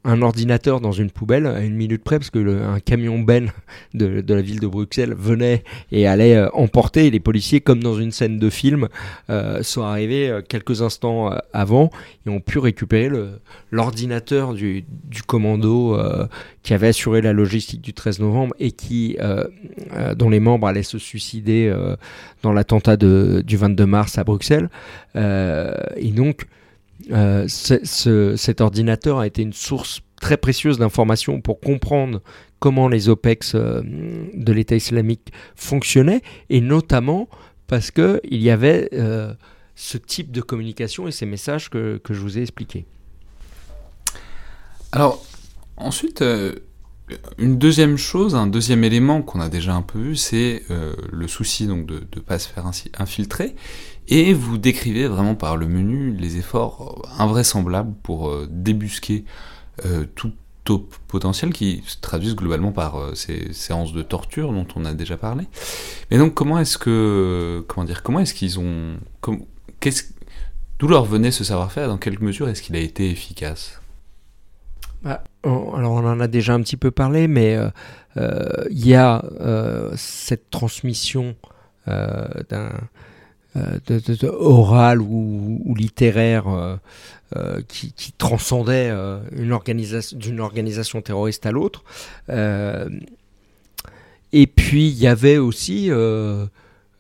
un 0.04 0.22
ordinateur 0.22 0.80
dans 0.80 0.92
une 0.92 1.10
poubelle 1.10 1.46
à 1.46 1.60
une 1.60 1.74
minute 1.74 2.04
près, 2.04 2.18
parce 2.18 2.30
que 2.30 2.62
un 2.62 2.78
camion 2.78 3.18
Ben 3.18 3.50
de, 3.94 4.22
la 4.26 4.42
ville 4.42 4.60
de 4.60 4.68
Bruxelles 4.68 5.14
venait 5.18 5.64
et 5.90 6.06
allait 6.06 6.40
emporter. 6.52 7.10
Les 7.10 7.20
policiers, 7.20 7.60
comme 7.60 7.82
dans 7.82 7.98
une 7.98 8.12
scène 8.12 8.38
de 8.38 8.50
film, 8.50 8.88
sont 9.62 9.82
arrivés 9.82 10.40
quelques 10.48 10.82
instants 10.82 11.30
avant 11.52 11.90
et 12.26 12.30
ont 12.30 12.40
pu 12.40 12.58
récupérer 12.58 13.10
l'ordinateur 13.70 14.54
du, 14.54 14.84
du 15.04 15.22
commando 15.22 15.98
qui 16.62 16.74
avait 16.74 16.88
assuré 16.88 17.20
la 17.20 17.32
logistique 17.32 17.80
du 17.80 17.92
13 17.92 18.20
novembre 18.20 18.54
et 18.58 18.72
qui, 18.72 19.16
dont 20.16 20.30
les 20.30 20.40
membres 20.40 20.66
allaient 20.66 20.82
se 20.82 20.98
suicider 20.98 21.23
euh, 21.68 21.96
dans 22.42 22.52
l'attentat 22.52 22.96
du 22.96 23.56
22 23.56 23.86
mars 23.86 24.18
à 24.18 24.24
Bruxelles. 24.24 24.68
Euh, 25.16 25.74
et 25.96 26.10
donc, 26.10 26.46
euh, 27.10 27.46
ce- 27.48 27.84
ce- 27.84 28.36
cet 28.36 28.60
ordinateur 28.60 29.18
a 29.18 29.26
été 29.26 29.42
une 29.42 29.52
source 29.52 30.00
très 30.20 30.36
précieuse 30.36 30.78
d'informations 30.78 31.40
pour 31.40 31.60
comprendre 31.60 32.20
comment 32.58 32.88
les 32.88 33.08
OPEX 33.08 33.54
de 33.56 34.52
l'État 34.52 34.76
islamique 34.76 35.32
fonctionnaient, 35.54 36.22
et 36.48 36.60
notamment 36.60 37.28
parce 37.66 37.90
qu'il 37.90 38.20
y 38.42 38.48
avait 38.50 38.88
ce 39.74 39.98
type 39.98 40.30
de 40.32 40.40
communication 40.40 41.06
et 41.08 41.10
ces 41.10 41.26
messages 41.26 41.68
que, 41.68 42.00
je 42.08 42.14
vous 42.20 42.38
ai 42.38 42.42
expliqués. 42.42 42.86
Alors, 44.92 45.22
ensuite, 45.76 46.22
une 47.38 47.58
deuxième 47.58 47.96
chose, 47.96 48.34
un 48.34 48.46
deuxième 48.46 48.82
élément 48.82 49.22
qu'on 49.22 49.40
a 49.40 49.48
déjà 49.48 49.74
un 49.74 49.82
peu 49.82 49.98
vu, 49.98 50.16
c'est 50.16 50.62
euh, 50.70 50.94
le 51.12 51.28
souci 51.28 51.66
donc 51.66 51.86
de 51.86 52.02
ne 52.14 52.20
pas 52.20 52.38
se 52.38 52.48
faire 52.48 52.66
ainsi 52.66 52.90
infiltrer. 52.98 53.54
Et 54.08 54.32
vous 54.32 54.58
décrivez 54.58 55.06
vraiment 55.06 55.34
par 55.34 55.56
le 55.56 55.66
menu 55.66 56.12
les 56.12 56.36
efforts 56.36 57.02
invraisemblables 57.18 57.94
pour 58.02 58.28
euh, 58.28 58.46
débusquer 58.50 59.24
euh, 59.86 60.04
tout 60.14 60.32
potentiel 61.08 61.52
qui 61.52 61.82
se 61.86 61.98
traduisent 62.00 62.36
globalement 62.36 62.72
par 62.72 62.96
euh, 62.96 63.14
ces 63.14 63.52
séances 63.52 63.92
de 63.92 64.02
torture 64.02 64.52
dont 64.52 64.66
on 64.76 64.84
a 64.84 64.94
déjà 64.94 65.16
parlé. 65.16 65.44
Mais 66.10 66.18
donc, 66.18 66.34
comment 66.34 66.58
est-ce 66.58 66.78
que, 66.78 67.64
comment 67.68 67.84
dire, 67.84 68.02
comment 68.02 68.20
est-ce 68.20 68.34
qu'ils 68.34 68.58
ont, 68.58 68.96
qu'est-ce, 69.80 70.04
d'où 70.78 70.88
leur 70.88 71.04
venait 71.04 71.30
ce 71.30 71.44
savoir-faire, 71.44 71.88
dans 71.88 71.98
quelle 71.98 72.18
mesure 72.20 72.48
est-ce 72.48 72.62
qu'il 72.62 72.76
a 72.76 72.80
été 72.80 73.10
efficace? 73.10 73.80
Bah, 75.04 75.22
on- 75.44 75.74
alors 75.74 75.92
on 75.92 76.06
en 76.06 76.18
a 76.18 76.28
déjà 76.28 76.54
un 76.54 76.62
petit 76.62 76.78
peu 76.78 76.90
parlé, 76.90 77.28
mais 77.28 77.56
euh, 77.56 77.68
euh, 78.16 78.64
il 78.70 78.86
y 78.86 78.94
a 78.94 79.22
euh, 79.40 79.92
cette 79.96 80.50
transmission 80.50 81.36
d'un 81.86 82.70
oral 84.22 85.02
ou, 85.02 85.74
littéraire 85.76 86.78
qui, 87.68 87.92
transcendait 88.16 88.90
une 89.36 89.52
organisation 89.52 90.18
d'une 90.18 90.40
organisation 90.40 91.02
terroriste 91.02 91.44
à 91.44 91.52
l'autre. 91.52 91.84
Et 94.32 94.46
puis 94.46 94.88
il 94.88 94.98
y 94.98 95.06
avait 95.06 95.36
aussi 95.36 95.90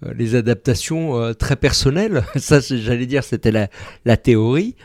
les 0.02 0.34
adaptations 0.34 1.32
très 1.32 1.56
personnelles. 1.56 2.24
Ça, 2.36 2.60
j'allais 2.60 3.06
dire, 3.06 3.24
c'était 3.24 3.68
la, 4.04 4.16
théorie. 4.18 4.76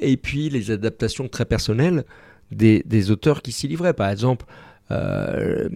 Et 0.00 0.16
puis 0.16 0.48
les 0.48 0.70
adaptations 0.70 1.28
très 1.28 1.44
personnelles 1.44 2.04
des, 2.50 3.10
auteurs 3.10 3.42
qui 3.42 3.52
s'y 3.52 3.68
livraient. 3.68 3.94
Par 3.94 4.10
exemple, 4.10 4.46
euh, 4.90 5.68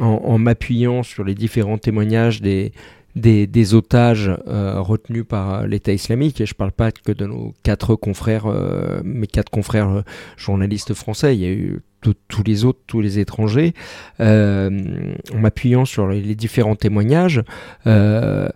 en, 0.00 0.38
m'appuyant 0.38 1.02
sur 1.02 1.22
les 1.24 1.34
différents 1.34 1.78
témoignages 1.78 2.40
des, 2.40 2.72
des, 3.14 3.74
otages 3.74 4.30
euh, 4.48 4.80
retenus 4.80 5.24
par 5.28 5.66
l'État 5.66 5.92
islamique, 5.92 6.40
et 6.40 6.46
je 6.46 6.54
ne 6.54 6.56
parle 6.56 6.72
pas 6.72 6.90
que 6.90 7.12
de 7.12 7.26
nos 7.26 7.54
quatre 7.62 7.94
confrères, 7.94 8.46
euh, 8.46 9.00
mes 9.04 9.26
quatre 9.26 9.50
confrères 9.50 9.88
euh, 9.90 10.02
journalistes 10.36 10.94
français, 10.94 11.36
il 11.36 11.42
y 11.42 11.46
a 11.46 11.50
eu 11.50 11.80
tous 12.28 12.42
les 12.44 12.66
autres, 12.66 12.80
tous 12.86 13.00
les 13.00 13.18
étrangers, 13.18 13.72
euh, 14.20 15.14
en 15.32 15.38
m'appuyant 15.38 15.84
sur 15.86 16.06
les, 16.08 16.34
différents 16.34 16.76
témoignages, 16.76 17.42
euh, 17.86 18.48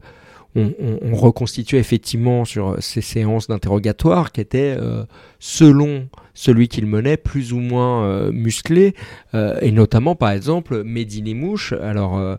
on, 0.55 0.73
on- 0.81 0.99
on 1.03 1.15
reconstituait 1.15 1.79
effectivement 1.79 2.45
sur 2.45 2.77
ces 2.83 3.01
séances 3.01 3.49
d'interrogatoire 3.49 4.33
qui 4.33 4.41
étaient, 4.43 4.77
euh, 4.79 5.05
selon 5.39 6.09
celui 6.39 6.69
qu'il 6.69 6.87
menait, 6.87 7.17
plus 7.17 7.53
ou 7.53 7.59
moins 7.59 8.05
euh, 8.05 8.31
musclées, 8.31 8.95
euh, 9.35 9.59
et 9.61 9.73
notamment 9.73 10.15
par 10.15 10.31
exemple 10.31 10.85
Mehdi 10.85 11.35
Mouche. 11.35 11.73
Alors, 11.83 12.17
euh, 12.17 12.37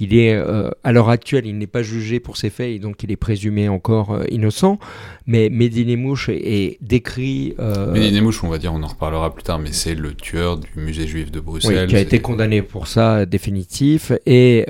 il 0.00 0.16
est 0.16 0.34
à 0.82 0.90
l'heure 0.90 1.10
actuelle, 1.10 1.46
il 1.46 1.58
n'est 1.58 1.68
pas 1.68 1.84
jugé 1.84 2.18
pour 2.18 2.36
ses 2.36 2.50
faits, 2.50 2.70
et 2.70 2.78
donc 2.80 3.04
il 3.04 3.12
est 3.12 3.16
présumé 3.16 3.68
encore 3.68 4.18
innocent. 4.30 4.80
Mais 5.26 5.48
Mehdi 5.48 5.96
Mouche 5.96 6.28
est, 6.28 6.40
est 6.42 6.78
décrit. 6.80 7.54
Benny 7.58 8.10
Nemouche, 8.10 8.42
on 8.42 8.48
va 8.48 8.58
dire, 8.58 8.72
on 8.74 8.82
en 8.82 8.88
reparlera 8.88 9.32
plus 9.32 9.44
tard, 9.44 9.60
mais 9.60 9.70
c'est 9.70 9.94
le 9.94 10.14
tueur 10.14 10.56
du 10.56 10.66
musée 10.74 11.06
juif 11.06 11.30
de 11.30 11.38
oui, 11.38 11.44
Bruxelles. 11.44 11.86
qui 11.86 11.94
a 11.94 12.00
été 12.00 12.20
condamné 12.20 12.62
pour 12.62 12.88
ça, 12.88 13.26
définitif. 13.26 14.10
Et 14.26 14.64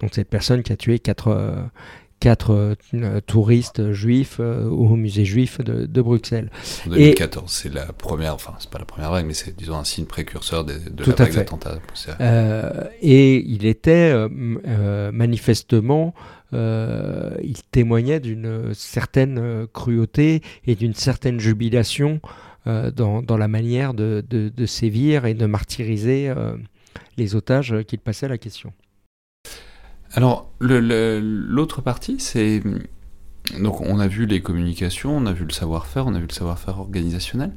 donc 0.00 0.10
cette 0.12 0.28
personne 0.28 0.62
qui 0.62 0.72
a 0.72 0.76
tué 0.76 1.00
quatre, 1.00 1.36
quatre 2.20 2.76
euh, 2.94 3.20
touristes 3.26 3.92
juifs 3.92 4.38
euh, 4.40 4.64
au 4.68 4.96
musée 4.96 5.24
juif 5.24 5.60
de, 5.60 5.86
de 5.86 6.02
Bruxelles. 6.02 6.50
En 6.86 6.90
2014, 6.90 7.50
c'est 7.50 7.72
la 7.72 7.86
première, 7.92 8.34
enfin, 8.34 8.54
c'est 8.58 8.70
pas 8.70 8.78
la 8.78 8.84
première 8.84 9.10
vague, 9.10 9.26
mais 9.26 9.34
c'est, 9.34 9.54
disons, 9.56 9.76
un 9.76 9.84
signe 9.84 10.06
précurseur 10.06 10.64
de 10.64 10.74
Tout 11.02 11.10
la 11.10 11.14
à 11.14 11.16
vague 11.16 11.28
fait. 11.32 11.36
d'attentats. 11.40 11.78
Euh, 12.20 12.84
et 13.02 13.36
il 13.46 13.66
était 13.66 14.10
euh, 14.12 14.28
euh, 14.66 15.12
manifestement, 15.12 16.14
euh, 16.52 17.34
il 17.42 17.62
témoignait 17.64 18.20
d'une 18.20 18.72
certaine 18.74 19.38
euh, 19.38 19.66
cruauté 19.72 20.42
et 20.66 20.74
d'une 20.74 20.94
certaine 20.94 21.38
jubilation 21.40 22.20
euh, 22.66 22.90
dans, 22.90 23.22
dans 23.22 23.36
la 23.36 23.48
manière 23.48 23.94
de, 23.94 24.24
de- 24.28 24.48
de 24.48 24.66
sévir 24.66 25.26
et 25.26 25.34
de 25.34 25.46
martyriser 25.46 26.28
euh, 26.28 26.56
les 27.16 27.34
otages 27.34 27.74
qu'il 27.86 27.98
passait 27.98 28.26
à 28.26 28.28
la 28.30 28.38
question. 28.38 28.72
Alors, 30.16 30.50
l'autre 30.60 31.82
partie, 31.82 32.18
c'est. 32.18 32.62
Donc, 33.60 33.80
on 33.82 34.00
a 34.00 34.08
vu 34.08 34.26
les 34.26 34.40
communications, 34.40 35.16
on 35.16 35.26
a 35.26 35.32
vu 35.32 35.44
le 35.44 35.52
savoir-faire, 35.52 36.06
on 36.06 36.14
a 36.14 36.18
vu 36.18 36.26
le 36.26 36.32
savoir-faire 36.32 36.80
organisationnel. 36.80 37.52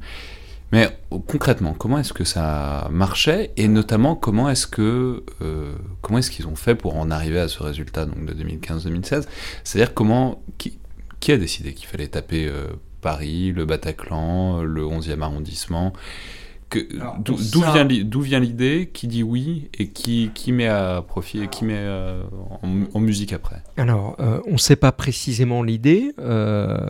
Mais 0.72 0.88
concrètement, 1.26 1.72
comment 1.72 1.98
est-ce 1.98 2.12
que 2.12 2.22
ça 2.22 2.86
marchait 2.92 3.50
Et 3.56 3.66
notamment, 3.66 4.14
comment 4.14 4.48
est-ce 4.48 4.68
que 4.68 5.24
euh, 5.42 5.74
comment 6.00 6.18
est-ce 6.18 6.30
qu'ils 6.30 6.46
ont 6.46 6.54
fait 6.54 6.76
pour 6.76 6.96
en 6.96 7.10
arriver 7.10 7.40
à 7.40 7.48
ce 7.48 7.60
résultat 7.60 8.06
donc 8.06 8.24
de 8.24 8.34
2015-2016 8.34 9.26
C'est-à-dire 9.64 9.94
comment 9.94 10.40
qui, 10.58 11.32
a 11.32 11.36
décidé 11.36 11.74
qu'il 11.74 11.88
fallait 11.88 12.06
taper 12.06 12.46
euh, 12.46 12.68
Paris, 13.00 13.50
le 13.50 13.64
Bataclan, 13.64 14.62
le 14.62 14.82
11e 14.82 15.22
arrondissement 15.22 15.92
D'où 17.24 17.36
ça- 17.36 17.72
vient 17.72 17.84
l'i- 17.84 18.04
d'où 18.04 18.20
vient 18.20 18.38
l'idée 18.40 18.90
Qui 18.92 19.06
dit 19.08 19.22
oui 19.22 19.68
et 19.78 19.88
qui, 19.88 20.30
qui 20.34 20.52
met 20.52 20.68
à 20.68 21.02
profit, 21.06 21.48
qui 21.48 21.64
met 21.64 21.74
euh, 21.76 22.22
en, 22.62 22.68
en 22.94 23.00
musique 23.00 23.32
après 23.32 23.56
Alors, 23.76 24.16
euh, 24.20 24.40
on 24.46 24.52
ne 24.52 24.58
sait 24.58 24.76
pas 24.76 24.92
précisément 24.92 25.62
l'idée. 25.62 26.12
euh, 26.20 26.88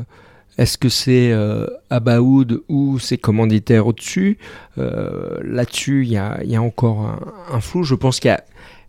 Est-ce 0.59 0.76
que 0.76 0.89
c'est 0.91 1.33
euh, 1.33 1.66
Abaoud 1.89 2.62
ou 2.68 2.99
ses 2.99 3.16
commanditaires 3.16 3.87
au-dessus 3.87 4.37
Euh, 4.78 5.39
Là-dessus, 5.43 6.05
il 6.05 6.12
y 6.12 6.16
a, 6.18 6.41
il 6.45 6.51
y 6.51 6.57
a 6.57 6.62
encore 6.62 7.01
un, 7.01 7.18
un 7.55 7.61
flou. 7.61 7.83
Je 7.83 7.95
pense 7.95 8.20
qu'il 8.20 8.28
y 8.31 8.35
a 8.35 8.45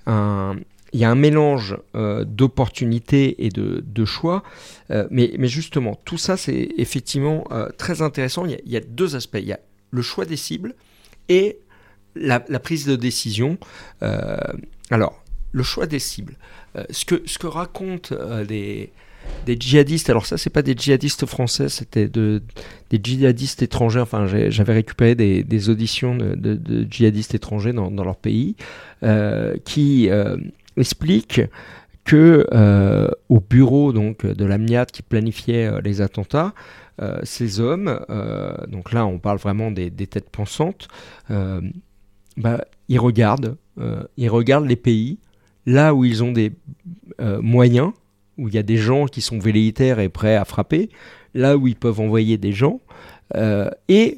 un, 0.07 0.55
il 0.93 0.99
y 0.99 1.05
a 1.05 1.09
un 1.09 1.15
mélange 1.15 1.77
euh, 1.95 2.25
d'opportunités 2.25 3.45
et 3.45 3.49
de, 3.49 3.81
de 3.85 4.05
choix. 4.05 4.43
Euh, 4.89 5.07
mais, 5.09 5.31
mais 5.39 5.47
justement, 5.47 5.97
tout 6.03 6.17
ça, 6.17 6.35
c'est 6.35 6.69
effectivement 6.77 7.45
euh, 7.51 7.69
très 7.77 8.01
intéressant. 8.01 8.45
Il 8.45 8.51
y, 8.51 8.55
a, 8.55 8.59
il 8.65 8.71
y 8.73 8.77
a 8.77 8.81
deux 8.81 9.15
aspects. 9.15 9.37
Il 9.39 9.47
y 9.47 9.53
a 9.53 9.59
le 9.91 10.01
choix 10.01 10.25
des 10.25 10.37
cibles 10.37 10.73
et 11.29 11.59
la, 12.15 12.39
prise 12.39 12.85
de 12.85 12.95
décision. 12.95 13.57
Euh, 14.03 14.37
alors, 14.89 15.23
le 15.51 15.63
choix 15.63 15.85
des 15.85 15.99
cibles. 15.99 16.35
Euh, 16.75 16.83
ce, 16.89 17.05
que, 17.05 17.21
ce 17.25 17.37
que 17.37 17.47
racontent 17.47 18.15
euh, 18.15 18.45
des, 18.45 18.91
djihadistes, 19.47 20.09
alors 20.09 20.25
ça, 20.25 20.37
c'est 20.37 20.49
pas 20.49 20.61
des 20.61 20.73
djihadistes 20.73 21.25
français, 21.25 21.69
c'était 21.69 22.07
de, 22.07 22.41
des 22.89 22.99
djihadistes 23.01 23.61
étrangers. 23.61 23.99
Enfin, 23.99 24.27
j'avais 24.27 24.73
récupéré 24.73 25.15
des, 25.15 25.69
auditions 25.69 26.15
de, 26.15 26.87
djihadistes 26.89 27.35
étrangers 27.35 27.73
dans, 27.73 27.89
leur 27.89 28.17
pays 28.17 28.55
qui 29.65 30.09
expliquent 30.77 31.41
que 32.03 32.47
au 33.29 33.39
bureau 33.39 33.93
donc 33.93 34.25
de 34.25 34.45
l'AMNIAT 34.45 34.87
qui 34.87 35.03
planifiait 35.03 35.81
les 35.81 36.01
attentats, 36.01 36.53
ces 37.23 37.59
hommes, 37.59 37.99
euh, 38.09 38.55
donc 38.67 38.91
là 38.91 39.05
on 39.05 39.19
parle 39.19 39.37
vraiment 39.37 39.71
des, 39.71 39.91
têtes 39.91 40.29
pensantes, 40.29 40.87
euh, 41.29 41.61
bah, 42.37 42.63
ils 42.89 42.99
regardent, 42.99 43.57
euh, 43.79 44.03
ils 44.17 44.29
regardent 44.29 44.67
les 44.67 44.75
pays 44.75 45.19
là 45.65 45.93
où 45.93 46.05
ils 46.05 46.23
ont 46.23 46.31
des 46.31 46.51
euh, 47.19 47.41
moyens, 47.41 47.91
où 48.37 48.47
il 48.47 48.53
y 48.53 48.57
a 48.57 48.63
des 48.63 48.77
gens 48.77 49.05
qui 49.05 49.21
sont 49.21 49.39
velléitaires 49.39 49.99
et 49.99 50.09
prêts 50.09 50.35
à 50.35 50.45
frapper, 50.45 50.89
là 51.33 51.57
où 51.57 51.67
ils 51.67 51.75
peuvent 51.75 51.99
envoyer 51.99 52.37
des 52.37 52.51
gens, 52.51 52.79
euh, 53.35 53.69
et 53.87 54.17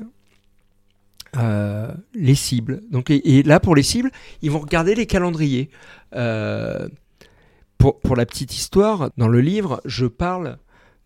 euh, 1.37 1.91
les 2.13 2.35
cibles. 2.35 2.81
Donc, 2.91 3.09
et, 3.09 3.43
là, 3.43 3.59
pour 3.59 3.75
les 3.75 3.83
cibles, 3.83 4.11
ils 4.41 4.51
vont 4.51 4.59
regarder 4.59 4.95
les 4.95 5.05
calendriers. 5.05 5.69
Euh, 6.15 6.87
pour, 7.77 7.99
pour 7.99 8.15
la 8.15 8.25
petite 8.25 8.55
histoire, 8.55 9.09
dans 9.17 9.27
le 9.27 9.41
livre, 9.41 9.81
je 9.85 10.05
parle 10.05 10.57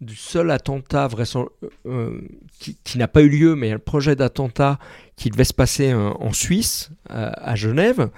du 0.02 0.16
seul 0.16 0.52
attentat 0.52 1.08
vraisembl- 1.08 1.50
euh, 1.86 2.22
qui, 2.60 2.98
n'a 2.98 3.08
pas 3.08 3.22
eu 3.22 3.30
lieu, 3.30 3.56
mais 3.56 3.72
un 3.72 3.80
projet 3.80 4.16
d'attentat 4.16 4.80
qui 5.16 5.30
devait 5.30 5.44
se 5.44 5.54
passer 5.54 5.92
euh, 5.92 6.10
en 6.20 6.34
Suisse, 6.34 6.92
à, 7.10 7.56
Genève. 7.56 8.10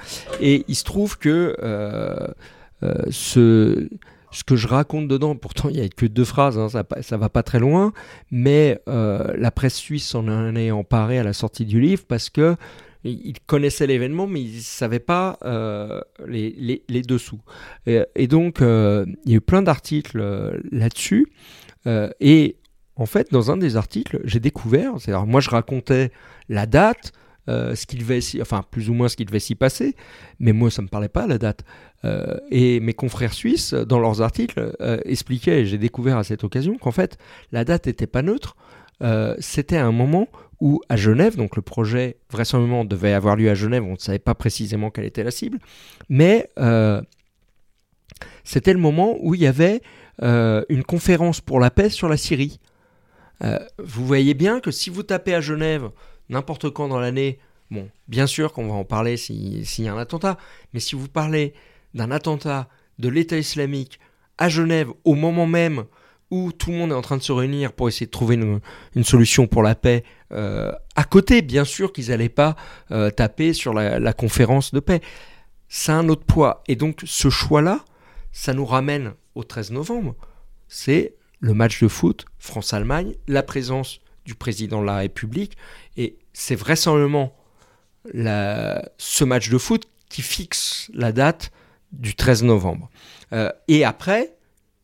Et 0.42 0.66
il 0.68 0.76
se 0.76 0.84
trouve 0.84 1.18
que 1.18 1.56
euh, 1.62 2.28
euh, 2.84 2.94
ce, 3.12 3.88
que 4.46 4.56
je 4.56 4.68
raconte 4.68 5.08
dedans, 5.08 5.36
pourtant 5.38 5.70
il 5.70 5.80
n'y 5.80 5.86
a 5.86 5.90
que 5.90 6.06
deux 6.06 6.26
phrases, 6.26 6.58
hein, 6.58 6.70
ça, 6.70 6.84
ça 7.02 7.18
va 7.18 7.30
pas 7.30 7.44
très 7.44 7.60
loin, 7.60 7.94
mais 8.32 8.82
euh, 8.88 9.34
la 9.38 9.52
presse 9.52 9.76
suisse 9.76 10.08
s'en 10.08 10.56
est 10.56 10.72
emparée 10.72 11.20
à 11.20 11.24
la 11.24 11.34
sortie 11.34 11.66
du 11.66 11.80
livre 11.80 12.04
parce 12.08 12.30
que 12.30 12.56
ils 13.04 13.40
connaissaient 13.46 13.88
l'événement, 13.88 14.28
mais 14.28 14.42
ils 14.42 14.58
ne 14.58 14.62
savaient 14.62 15.00
pas 15.00 15.38
euh, 15.46 16.02
les, 16.28 17.02
dessous. 17.02 17.40
Et, 17.86 18.28
donc, 18.28 18.62
euh, 18.62 19.06
il 19.26 19.32
y 19.32 19.34
a 19.36 19.38
eu 19.38 19.42
plein 19.42 19.62
d'articles 19.62 20.20
euh, 20.20 20.58
là-dessus. 20.72 21.28
Euh, 21.88 22.10
et 22.20 22.58
en 22.96 23.06
fait, 23.06 23.32
dans 23.32 23.52
un 23.52 23.58
des 23.58 23.78
articles, 23.78 24.20
j'ai 24.24 24.40
découvert, 24.40 24.94
c'est-à-dire 25.00 25.26
moi 25.26 25.42
je 25.42 25.50
racontais 25.50 26.12
la 26.50 26.66
date, 26.66 27.14
euh, 27.48 27.74
ce 27.74 27.86
qui 27.86 27.96
devait 27.96 28.20
enfin 28.42 28.64
plus 28.70 28.90
ou 28.90 28.94
moins 28.94 29.08
ce 29.08 29.16
qui 29.16 29.26
devait 29.26 29.40
s'y 29.40 29.56
passer, 29.56 29.96
mais 30.40 30.52
moi 30.52 30.70
ça 30.70 30.82
me 30.82 30.88
parlait 30.88 31.10
pas 31.10 31.26
la 31.26 31.38
date. 31.38 31.64
Euh, 32.06 32.38
et 32.52 32.80
mes 32.80 32.94
confrères 32.94 33.34
suisses, 33.34 33.74
dans 33.74 34.00
leurs 34.00 34.22
articles, 34.22 34.76
expliquaient, 35.06 35.66
j'ai 35.66 35.78
découvert 35.78 36.18
à 36.18 36.24
cette 36.24 36.44
occasion, 36.44 36.78
qu'en 36.78 36.92
fait 36.92 37.18
la 37.52 37.64
date 37.64 37.88
n'était 37.88 38.08
pas 38.08 38.22
neutre. 38.22 38.56
C'était 39.40 39.78
un 39.78 39.94
moment 39.94 40.28
où 40.60 40.82
à 40.90 40.98
Genève, 40.98 41.38
donc 41.38 41.56
le 41.56 41.62
projet 41.62 42.18
vraisemblablement 42.30 42.84
devait 42.84 43.14
avoir 43.14 43.38
lieu 43.38 43.50
à 43.50 43.56
Genève, 43.56 43.84
on 43.86 43.94
ne 43.94 43.98
savait 43.98 44.20
pas 44.20 44.36
précisément 44.36 44.92
quelle 44.92 45.06
était 45.06 45.24
la 45.24 45.32
cible, 45.32 45.60
mais 46.10 46.50
c'était 48.44 48.74
le 48.74 48.80
moment 48.80 49.16
où 49.22 49.36
il 49.36 49.42
y 49.42 49.48
avait 49.48 49.82
euh, 50.22 50.64
une 50.70 50.84
conférence 50.84 51.42
pour 51.42 51.60
la 51.60 51.72
paix 51.72 51.90
sur 51.90 52.10
la 52.10 52.18
Syrie. 52.18 52.60
Euh, 53.44 53.60
vous 53.78 54.06
voyez 54.06 54.34
bien 54.34 54.60
que 54.60 54.72
si 54.72 54.90
vous 54.90 55.04
tapez 55.04 55.34
à 55.34 55.42
Genève 55.42 55.90
n'importe 56.30 56.70
quand 56.70 56.88
dans 56.90 57.00
l'année, 57.00 57.40
bon, 57.72 57.90
bien 58.08 58.28
sûr 58.28 58.52
qu'on 58.54 58.68
va 58.68 58.74
en 58.74 58.84
parler 58.84 59.18
si- 59.18 59.66
s'il 59.66 59.86
y 59.86 59.88
a 59.88 59.94
un 59.94 59.98
attentat, 59.98 60.38
mais 60.74 60.80
si 60.80 60.96
vous 60.96 61.08
parlez 61.08 61.54
d'un 61.94 62.12
attentat 62.12 62.68
de 63.00 63.08
l'État 63.08 63.38
islamique 63.38 64.00
à 64.38 64.50
Genève 64.50 64.90
au 65.06 65.16
moment 65.16 65.48
même 65.48 65.86
où 66.32 66.52
tout 66.52 66.70
le 66.72 66.78
monde 66.78 66.92
est 66.92 66.96
en 66.96 67.02
train 67.02 67.18
de 67.18 67.24
se 67.24 67.32
réunir 67.32 67.72
pour 67.74 67.88
essayer 67.88 68.06
de 68.06 68.12
trouver 68.12 68.36
une, 68.36 69.04
solution 69.04 69.48
pour 69.48 69.64
la 69.64 69.74
paix, 69.74 70.04
euh, 70.32 70.72
à 70.96 71.04
côté, 71.04 71.42
bien 71.42 71.66
sûr 71.66 71.92
qu'ils 71.92 72.10
n'allaient 72.10 72.30
pas 72.30 72.56
taper 73.16 73.54
sur 73.54 73.74
la, 73.74 73.98
la 73.98 74.14
conférence 74.14 74.72
de 74.72 74.80
paix. 74.80 75.02
Ça 75.70 75.94
a 75.94 76.00
un 76.00 76.08
autre 76.10 76.26
poids. 76.26 76.62
Et 76.68 76.76
donc 76.76 77.02
ce 77.04 77.30
choix-là, 77.32 77.84
ça 78.32 78.54
nous 78.54 78.66
ramène 78.66 79.14
au 79.40 79.44
13 79.44 79.72
novembre. 79.72 80.16
C'est 80.68 81.16
le 81.40 81.54
match 81.54 81.82
de 81.82 81.88
foot 81.88 82.26
France-Allemagne, 82.38 83.16
la 83.28 83.44
présence 83.44 84.02
du 84.26 84.36
président 84.36 84.82
de 84.82 84.86
la 84.86 84.98
République, 84.98 85.58
et 85.98 86.18
c'est 86.34 86.56
vraisemblablement 86.56 87.36
la, 88.14 88.88
ce 88.98 89.24
match 89.24 89.50
de 89.50 89.58
foot 89.58 89.90
qui 90.10 90.22
fixe 90.22 90.92
la 90.94 91.12
date 91.12 91.52
du 91.92 92.16
13 92.16 92.44
novembre. 92.44 92.90
Euh, 93.34 93.52
et 93.68 93.84
après, 93.84 94.36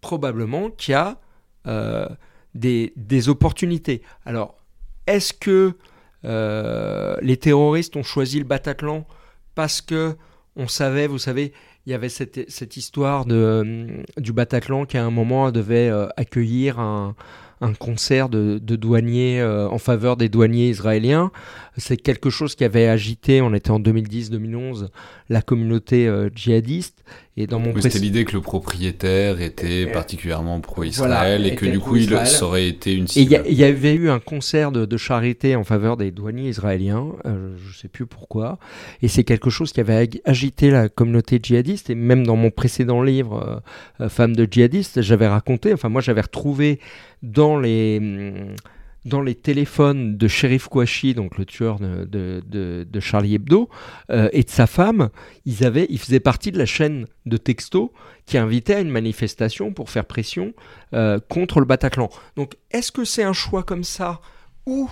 probablement 0.01 0.70
qu'il 0.70 0.93
y 0.93 0.95
a 0.95 1.20
euh, 1.68 2.08
des, 2.53 2.93
des 2.95 3.30
opportunités. 3.30 4.01
Alors, 4.26 4.58
est-ce 5.08 5.34
que 5.34 5.78
euh, 6.24 7.18
les 7.22 7.38
terroristes 7.38 7.95
ont 7.95 8.03
choisi 8.03 8.39
le 8.39 8.45
Bataclan 8.45 9.06
parce 9.53 9.82
que 9.82 10.16
on 10.56 10.68
savait, 10.68 11.08
vous 11.08 11.20
savez, 11.20 11.53
il 11.86 11.91
y 11.91 11.93
avait 11.93 12.09
cette, 12.09 12.49
cette 12.49 12.77
histoire 12.77 13.25
de, 13.25 13.36
euh, 13.36 14.03
du 14.17 14.33
Bataclan 14.33 14.86
qui 14.86 14.97
à 14.97 15.05
un 15.05 15.11
moment 15.11 15.51
devait 15.51 15.89
euh, 15.89 16.07
accueillir 16.17 16.79
un, 16.79 17.15
un 17.61 17.73
concert 17.73 18.29
de, 18.29 18.59
douaniers 18.59 19.39
euh, 19.39 19.67
en 19.69 19.77
faveur 19.77 20.17
des 20.17 20.29
douaniers 20.29 20.69
israéliens. 20.69 21.31
C'est 21.77 21.97
quelque 21.97 22.29
chose 22.29 22.55
qui 22.55 22.63
avait 22.63 22.88
agité, 22.88 23.41
on 23.41 23.53
était 23.53 23.71
en 23.71 23.79
2010-2011, 23.79 24.89
la 25.29 25.41
communauté 25.41 26.07
euh, 26.07 26.29
djihadiste. 26.33 27.03
Et 27.38 27.47
dans 27.47 27.59
mon 27.59 27.73
Oui, 27.73 27.81
C'était 27.81 27.99
l'idée 27.99 28.23
que 28.23 28.31
le 28.31 28.39
propriétaire 28.41 29.41
était 29.41 29.88
Euh, 29.89 29.91
particulièrement 29.91 30.61
pro-Israël 30.61 31.41
voilà, 31.41 31.53
et 31.53 31.55
que 31.55 31.65
du 31.65 31.79
coup, 31.79 31.97
il, 31.97 32.07
ça 32.25 32.45
aurait 32.45 32.69
été 32.69 32.93
une 32.93 33.03
Et 33.03 33.07
il 33.17 33.21
y, 33.23 33.25
cible. 33.25 33.36
a- 33.36 33.47
il 33.49 33.55
y 33.55 33.63
avait 33.65 33.93
eu 33.93 34.09
un 34.09 34.19
concert 34.19 34.71
de, 34.71 34.86
de 34.86 34.95
charité 34.97 35.57
en 35.57 35.65
faveur 35.65 35.97
des 35.97 36.11
douaniers 36.11 36.47
israéliens, 36.47 37.07
euh, 37.25 37.53
je 37.61 37.67
ne 37.67 37.73
sais 37.73 37.88
plus 37.89 38.05
pourquoi, 38.05 38.57
et 39.01 39.09
c'est 39.09 39.25
quelque 39.25 39.49
chose 39.49 39.73
qui 39.73 39.81
avait 39.81 39.95
ag- 39.95 40.21
agité 40.23 40.69
la 40.71 40.88
communauté 40.88 41.39
djihadiste, 41.43 41.89
et 41.89 41.95
même 41.95 42.25
dans 42.25 42.38
mon 42.38 42.51
précédent 42.51 43.01
livre, 43.03 43.61
euh, 43.99 44.05
euh, 44.05 44.09
Femmes 44.09 44.33
de 44.36 44.47
djihadistes, 44.49 45.01
j'avais 45.01 45.27
raconté, 45.27 45.73
enfin 45.73 45.89
moi 45.89 45.99
j'avais 45.99 46.21
retrouvé 46.21 46.79
dans 47.21 47.59
les, 47.59 47.97
hum, 48.01 48.55
dans 49.06 49.22
les 49.22 49.36
téléphones 49.36 50.18
de 50.18 50.28
Shérif 50.28 50.68
Kouachi, 50.68 51.14
donc 51.14 51.38
le 51.38 51.45
tueur 51.45 51.80
de, 51.80 52.99
Charlie 52.99 53.36
Hebdo, 53.36 53.70
euh, 54.10 54.30
et 54.34 54.43
de 54.43 54.49
sa 54.49 54.68
femme, 54.68 55.10
ils, 55.45 55.64
avaient, 55.64 55.86
ils 55.89 55.99
faisaient 55.99 56.20
partie 56.20 56.51
de 56.51 56.58
la 56.58 56.66
chaîne 56.66 57.06
de 57.26 57.38
textos 57.38 57.89
qui 58.26 58.38
invitait 58.38 58.74
à 58.76 58.80
une 58.80 58.89
manifestation 58.89 59.72
pour 59.72 59.91
faire 59.91 60.06
pression 60.06 60.53
euh, 60.93 61.20
contre 61.30 61.60
le 61.60 61.66
Bataclan. 61.66 62.10
Donc, 62.36 62.56
est-ce 62.72 62.91
que 62.91 63.06
c'est 63.06 63.24
un 63.24 63.34
choix 63.34 63.62
comme 63.62 63.84
ça 63.84 64.22
ou 64.66 64.89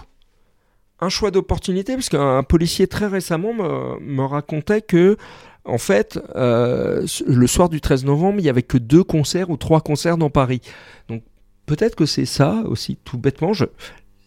un 0.99 1.09
choix 1.09 1.31
d'opportunité? 1.31 1.95
Parce 1.95 2.09
qu'un 2.09 2.43
policier 2.43 2.85
très 2.85 3.07
récemment 3.07 3.53
me, 3.53 4.23
racontait 4.25 4.83
que, 4.83 5.17
en 5.65 5.79
fait, 5.79 6.19
euh, 6.35 7.07
le 7.25 7.47
soir 7.47 7.69
du 7.69 7.81
13 7.81 8.05
novembre, 8.05 8.39
il 8.39 8.43
n'y 8.43 8.49
avait 8.49 8.61
que 8.61 8.77
deux 8.77 9.03
concerts 9.03 9.49
ou 9.49 9.57
trois 9.57 9.81
concerts 9.81 10.17
dans 10.17 10.29
Paris. 10.29 10.61
Donc, 11.09 11.23
peut-être 11.65 11.95
que 11.95 12.05
c'est 12.05 12.25
ça 12.25 12.63
aussi, 12.67 12.97
tout 13.03 13.17
bêtement. 13.17 13.53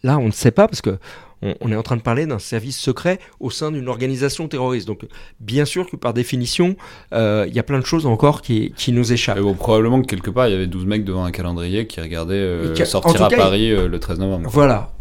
Là, 0.07 0.17
on 0.19 0.27
ne 0.27 0.31
sait 0.31 0.51
pas 0.51 0.67
parce 0.67 0.81
que 0.81 0.97
on, 1.41 1.53
on 1.61 1.71
est 1.71 1.75
en 1.75 1.83
train 1.83 1.97
de 1.97 2.01
parler 2.01 2.25
d'un 2.25 2.39
service 2.39 2.77
secret 2.79 3.19
au 3.39 3.49
sein 3.51 3.71
d'une 3.71 3.87
organisation 3.89 4.47
terroriste. 4.47 4.87
Donc, 4.87 5.01
bien 5.39 5.65
sûr 5.65 5.87
que 5.89 5.95
par 5.95 6.13
définition, 6.13 6.75
euh, 7.13 7.45
il 7.47 7.53
y 7.53 7.59
a 7.59 7.63
plein 7.63 7.79
de 7.79 7.85
choses 7.85 8.05
encore 8.05 8.41
qui, 8.41 8.73
qui 8.77 8.91
nous 8.93 9.11
échappent. 9.11 9.39
Bon, 9.39 9.53
probablement 9.53 10.01
que 10.01 10.07
quelque 10.07 10.31
part, 10.31 10.47
il 10.47 10.51
y 10.51 10.55
avait 10.55 10.65
12 10.67 10.85
mecs 10.85 11.03
devant 11.03 11.25
un 11.25 11.31
calendrier 11.31 11.85
qui 11.87 11.99
regardaient 12.01 12.33
euh, 12.35 12.71
Et 12.71 12.73
qui- 12.73 12.81
en 12.83 12.85
sortir 12.85 13.21
à 13.23 13.29
cas, 13.29 13.37
Paris 13.37 13.71
euh, 13.71 13.87
le 13.87 13.99
13 13.99 14.17
novembre. 14.19 14.49
Voilà. 14.51 14.93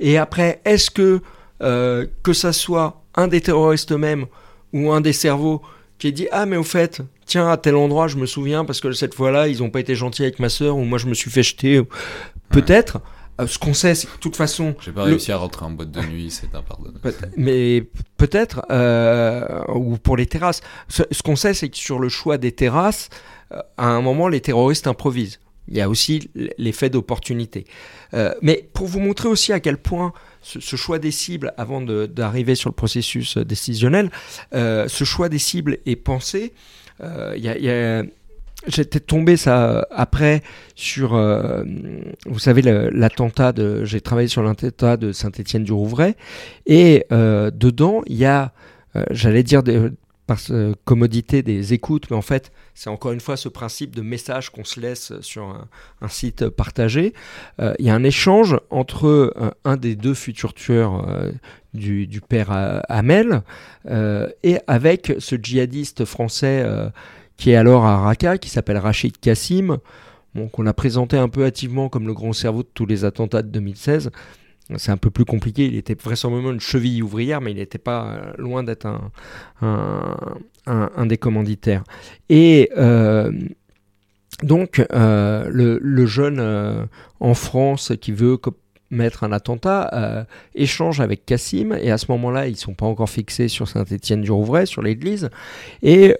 Et 0.00 0.18
après, 0.18 0.60
est-ce 0.64 0.90
que 0.90 1.20
que 1.60 2.32
ça 2.32 2.52
soit 2.52 3.00
un 3.14 3.28
des 3.28 3.40
terroristes 3.40 3.92
eux-mêmes 3.92 4.26
ou 4.74 4.92
un 4.92 5.00
des 5.00 5.14
cerveaux 5.14 5.62
qui 5.98 6.12
dit 6.12 6.26
ah 6.32 6.44
mais 6.44 6.58
au 6.58 6.62
fait 6.62 7.00
tiens 7.24 7.48
à 7.48 7.56
tel 7.56 7.76
endroit 7.76 8.08
je 8.08 8.16
me 8.18 8.26
souviens 8.26 8.66
parce 8.66 8.80
que 8.82 8.92
cette 8.92 9.14
fois-là 9.14 9.48
ils 9.48 9.62
ont 9.62 9.70
pas 9.70 9.80
été 9.80 9.94
gentils 9.94 10.22
avec 10.22 10.38
ma 10.38 10.50
sœur 10.50 10.76
ou 10.76 10.84
moi 10.84 10.98
je 10.98 11.06
me 11.06 11.14
suis 11.14 11.30
fait 11.30 11.42
jeter 11.42 11.80
peut-être 12.50 12.98
Euh, 13.40 13.46
ce 13.46 13.58
qu'on 13.58 13.74
sait 13.74 13.94
c'est 13.94 14.06
que 14.06 14.14
de 14.14 14.18
toute 14.20 14.36
façon 14.36 14.74
J'ai 14.80 14.92
pas 14.92 15.04
Le- 15.04 15.10
réussi 15.12 15.30
à 15.32 15.36
rentrer 15.36 15.64
en 15.66 15.70
boîte 15.70 15.90
de 15.90 16.00
nuit, 16.00 16.30
c'est 16.30 16.54
impardonnable. 16.54 16.98
Peut- 17.00 17.14
mais 17.36 17.84
peut-être, 18.16 18.64
euh, 18.70 19.62
ou 19.74 19.98
pour 19.98 20.16
les 20.16 20.26
terrasses. 20.26 20.62
Ce, 20.88 21.02
ce 21.10 21.22
qu'on 21.22 21.36
sait, 21.36 21.52
c'est 21.54 21.68
que 21.68 21.76
sur 21.76 21.98
le 21.98 22.08
choix 22.08 22.38
des 22.38 22.52
terrasses, 22.52 23.08
euh, 23.52 23.60
à 23.76 23.88
un 23.88 24.00
moment, 24.00 24.28
les 24.28 24.40
terroristes 24.40 24.86
improvisent. 24.86 25.38
Il 25.68 25.76
y 25.76 25.80
a 25.80 25.88
aussi 25.88 26.30
l'effet 26.58 26.90
d'opportunité. 26.90 27.64
Mais 28.40 28.68
pour 28.72 28.86
vous 28.86 29.00
montrer 29.00 29.28
aussi 29.28 29.52
à 29.52 29.58
quel 29.58 29.78
point 29.78 30.12
ce, 30.40 30.60
ce 30.60 30.76
choix 30.76 31.00
des 31.00 31.10
cibles, 31.10 31.52
avant 31.58 31.80
d'arriver 31.82 32.54
sur 32.54 32.70
le 32.70 32.74
processus 32.74 33.36
décisionnel, 33.36 34.10
ce 34.52 35.04
choix 35.04 35.28
des 35.28 35.40
cibles 35.40 35.78
est 35.84 35.96
pensé. 35.96 36.52
il 37.02 37.42
y 37.42 37.48
a- 37.48 37.58
il 37.58 37.64
y 37.64 37.68
a- 37.70 38.04
J'étais 38.66 39.00
tombé 39.00 39.36
ça 39.36 39.86
après 39.90 40.42
sur, 40.74 41.14
euh, 41.14 41.62
vous 42.26 42.38
savez, 42.38 42.62
l'attentat 42.62 43.52
de. 43.52 43.84
J'ai 43.84 44.00
travaillé 44.00 44.28
sur 44.28 44.42
l'attentat 44.42 44.96
de 44.96 45.12
Saint-Étienne-du-Rouvray 45.12 46.16
et 46.66 47.06
euh, 47.12 47.50
dedans 47.52 48.02
il 48.06 48.16
y 48.16 48.24
a, 48.24 48.52
euh, 48.96 49.04
j'allais 49.10 49.44
dire 49.44 49.62
par 50.26 50.40
commodité 50.84 51.44
des 51.44 51.72
écoutes, 51.72 52.10
mais 52.10 52.16
en 52.16 52.22
fait 52.22 52.50
c'est 52.74 52.90
encore 52.90 53.12
une 53.12 53.20
fois 53.20 53.36
ce 53.36 53.48
principe 53.48 53.94
de 53.94 54.02
message 54.02 54.50
qu'on 54.50 54.64
se 54.64 54.80
laisse 54.80 55.12
sur 55.20 55.56
un, 56.00 56.08
site 56.08 56.48
partagé. 56.48 57.14
Il 57.60 57.86
y 57.86 57.90
a 57.90 57.94
un 57.94 58.02
échange 58.02 58.58
entre 58.70 59.32
un 59.64 59.76
des 59.76 59.94
deux 59.94 60.14
futurs 60.14 60.52
tueurs 60.52 61.06
du, 61.74 62.20
père 62.28 62.82
Hamel 62.88 63.42
et 64.42 64.58
avec 64.66 65.14
ce 65.20 65.36
djihadiste 65.36 66.04
français. 66.04 66.66
Qui 67.36 67.50
est 67.50 67.56
alors 67.56 67.84
à 67.84 67.98
Raqqa, 67.98 68.38
qui 68.38 68.48
s'appelle 68.48 68.78
Rachid 68.78 69.18
Kassim, 69.18 69.78
bon, 70.34 70.48
qu'on 70.48 70.66
a 70.66 70.72
présenté 70.72 71.16
un 71.16 71.28
peu 71.28 71.44
hâtivement 71.44 71.88
comme 71.88 72.06
le 72.06 72.14
grand 72.14 72.32
cerveau 72.32 72.62
de 72.62 72.68
tous 72.72 72.86
les 72.86 73.04
attentats 73.04 73.42
de 73.42 73.48
2016. 73.48 74.10
C'est 74.76 74.90
un 74.90 74.96
peu 74.96 75.10
plus 75.10 75.24
compliqué, 75.24 75.66
il 75.66 75.76
était 75.76 75.94
vraisemblablement 75.94 76.52
une 76.52 76.60
cheville 76.60 77.02
ouvrière, 77.02 77.40
mais 77.40 77.52
il 77.52 77.58
n'était 77.58 77.78
pas 77.78 78.08
euh, 78.08 78.32
loin 78.36 78.64
d'être 78.64 78.86
un, 78.86 80.16
un, 80.66 81.06
des 81.06 81.18
commanditaires. 81.18 81.84
Et 82.28 82.70
euh, 82.76 83.30
donc, 84.42 84.84
euh, 84.92 85.48
le, 85.48 86.06
jeune 86.06 86.88
en 87.20 87.34
France 87.34 87.92
qui 88.00 88.10
veut 88.10 88.38
commettre 88.38 89.22
un 89.22 89.30
attentat 89.30 90.26
échange 90.56 91.00
avec 91.00 91.24
Cassim, 91.24 91.72
et 91.80 91.92
à 91.92 91.98
ce 91.98 92.10
moment-là, 92.10 92.48
ils 92.48 92.52
ne 92.52 92.56
sont 92.56 92.74
pas 92.74 92.86
encore 92.86 93.08
fixés 93.08 93.46
sur 93.46 93.68
Saint-Étienne-du-Rouvray, 93.68 94.66
sur 94.66 94.82
l'église, 94.82 95.30
et 95.82 96.16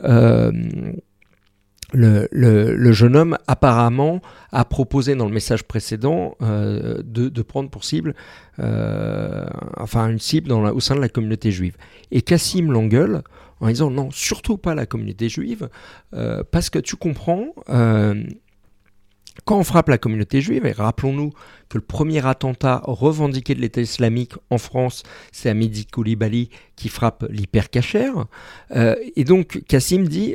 le, 1.93 2.93
jeune 2.93 3.16
homme 3.16 3.39
apparemment 3.47 4.20
a 4.53 4.64
proposé 4.64 5.14
dans 5.14 5.26
le 5.26 5.32
message 5.32 5.64
précédent 5.64 6.37
euh, 6.43 7.01
de, 7.05 7.43
prendre 7.43 7.70
pour 7.70 7.84
cible, 7.84 8.14
euh, 8.59 9.47
enfin 9.76 10.09
une 10.09 10.18
cible 10.18 10.53
au 10.53 10.80
sein 10.80 10.97
de 10.97 11.01
la 11.01 11.09
communauté 11.09 11.51
juive. 11.51 11.76
Et 12.11 12.22
Cassim 12.22 12.72
l'engueule 12.72 13.22
en 13.61 13.68
disant 13.68 13.91
non, 13.91 14.11
surtout 14.11 14.59
pas 14.59 14.74
la 14.74 14.84
communauté 14.84 15.28
juive, 15.28 15.68
euh, 16.12 16.43
parce 16.51 16.68
que 16.68 16.78
tu 16.78 16.97
comprends, 16.97 17.55
quand 19.45 19.59
on 19.59 19.64
frappe 19.64 19.89
la 19.89 19.99
communauté 19.99 20.41
juive, 20.41 20.66
et 20.66 20.72
rappelons-nous 20.72 21.30
que 21.68 21.78
le 21.78 21.84
premier 21.84 22.26
attentat 22.26 22.82
revendiqué 22.84 23.55
de 23.55 23.61
l'État 23.61 23.80
islamique 23.80 24.32
en 24.51 24.59
France, 24.59 25.05
c'est 25.32 25.49
Hamidi 25.49 25.87
Koulibaly 25.87 26.51
qui 26.74 26.89
frappe 26.89 27.24
l'hypercachère. 27.30 28.26
Et 28.74 29.24
donc 29.24 29.62
Cassim 29.68 30.05
dit, 30.05 30.34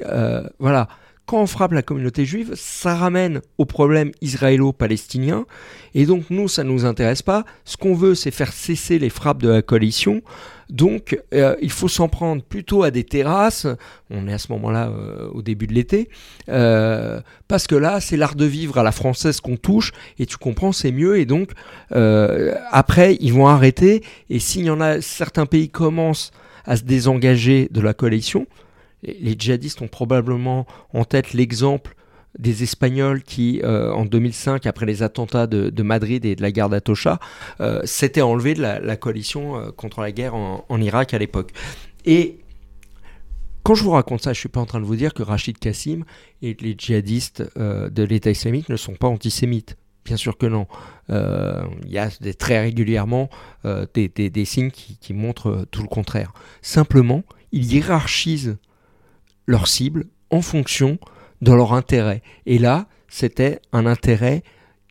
voilà, 0.59 0.87
quand 1.25 1.41
on 1.41 1.47
frappe 1.47 1.71
la 1.71 1.81
communauté 1.81 2.25
juive, 2.25 2.53
ça 2.55 2.95
ramène 2.95 3.41
au 3.57 3.65
problème 3.65 4.11
israélo-palestinien. 4.21 5.45
Et 5.93 6.05
donc 6.05 6.25
nous, 6.29 6.47
ça 6.47 6.63
ne 6.63 6.69
nous 6.69 6.85
intéresse 6.85 7.21
pas. 7.21 7.45
Ce 7.63 7.77
qu'on 7.77 7.93
veut, 7.93 8.15
c'est 8.15 8.31
faire 8.31 8.51
cesser 8.51 8.99
les 8.99 9.09
frappes 9.09 9.41
de 9.41 9.49
la 9.49 9.61
coalition. 9.61 10.21
Donc 10.69 11.19
euh, 11.33 11.55
il 11.61 11.71
faut 11.71 11.87
s'en 11.87 12.07
prendre 12.07 12.41
plutôt 12.41 12.83
à 12.83 12.91
des 12.91 13.03
terrasses. 13.03 13.67
On 14.09 14.27
est 14.27 14.33
à 14.33 14.37
ce 14.37 14.51
moment-là 14.53 14.89
euh, 14.89 15.29
au 15.31 15.41
début 15.41 15.67
de 15.67 15.73
l'été. 15.73 16.09
Euh, 16.49 17.21
parce 17.47 17.67
que 17.67 17.75
là, 17.75 17.99
c'est 17.99 18.17
l'art 18.17 18.35
de 18.35 18.45
vivre 18.45 18.77
à 18.77 18.83
la 18.83 18.91
française 18.91 19.41
qu'on 19.41 19.57
touche. 19.57 19.91
Et 20.17 20.25
tu 20.25 20.37
comprends, 20.37 20.71
c'est 20.71 20.91
mieux. 20.91 21.19
Et 21.19 21.25
donc 21.25 21.51
après, 21.91 23.17
ils 23.19 23.33
vont 23.33 23.47
arrêter. 23.47 24.03
Et 24.29 24.39
s'il 24.39 24.65
y 24.65 24.69
en 24.69 24.81
a, 24.81 25.01
certains 25.01 25.45
pays 25.45 25.69
commencent 25.69 26.31
à 26.65 26.77
se 26.77 26.83
désengager 26.83 27.67
de 27.71 27.81
la 27.81 27.93
coalition. 27.93 28.47
Les 29.03 29.35
djihadistes 29.37 29.81
ont 29.81 29.87
probablement 29.87 30.65
en 30.93 31.05
tête 31.05 31.33
l'exemple 31.33 31.95
des 32.39 32.63
Espagnols 32.63 33.23
qui, 33.23 33.61
euh, 33.63 33.91
en 33.91 34.05
2005, 34.05 34.65
après 34.65 34.85
les 34.85 35.03
attentats 35.03 35.47
de, 35.47 35.83
Madrid 35.83 36.25
et 36.25 36.35
de 36.35 36.41
la 36.41 36.51
guerre 36.51 36.69
d'Atocha, 36.69 37.19
euh, 37.59 37.81
s'étaient 37.83 38.21
enlevés 38.21 38.53
de 38.53 38.61
la, 38.61 38.97
coalition 38.97 39.57
euh, 39.57 39.71
contre 39.71 40.01
la 40.01 40.11
guerre 40.11 40.35
en, 40.35 40.81
Irak 40.81 41.13
à 41.13 41.17
l'époque. 41.17 41.51
Et 42.05 42.39
quand 43.63 43.75
je 43.75 43.83
vous 43.83 43.91
raconte 43.91 44.23
ça, 44.23 44.33
je 44.33 44.39
suis 44.39 44.49
pas 44.49 44.59
en 44.59 44.65
train 44.65 44.79
de 44.79 44.85
vous 44.85 44.95
dire 44.95 45.13
que 45.13 45.23
Rachid 45.23 45.57
Kassim 45.59 46.03
et 46.41 46.55
les 46.59 46.75
djihadistes 46.77 47.43
de 47.57 48.03
l'État 48.03 48.31
islamique 48.31 48.69
ne 48.69 48.75
sont 48.75 48.95
pas 48.95 49.07
antisémites. 49.07 49.77
Bien 50.03 50.17
sûr 50.17 50.35
que 50.35 50.47
non. 50.47 50.65
Il 51.09 51.91
y 51.91 51.99
a 51.99 52.09
très 52.39 52.59
régulièrement 52.59 53.29
des, 53.93 54.45
signes 54.45 54.71
qui, 54.71 55.13
montrent 55.13 55.67
tout 55.69 55.83
le 55.83 55.87
contraire. 55.87 56.33
Simplement, 56.63 57.23
ils 57.51 57.71
hiérarchisent 57.71 58.57
leurs 59.45 59.67
cibles 59.67 60.05
en 60.29 60.41
fonction 60.41 60.97
de 61.41 61.51
leur 61.51 61.73
intérêt. 61.73 62.21
Et 62.45 62.57
là, 62.59 62.87
c'était 63.07 63.59
un 63.73 63.85
intérêt 63.85 64.43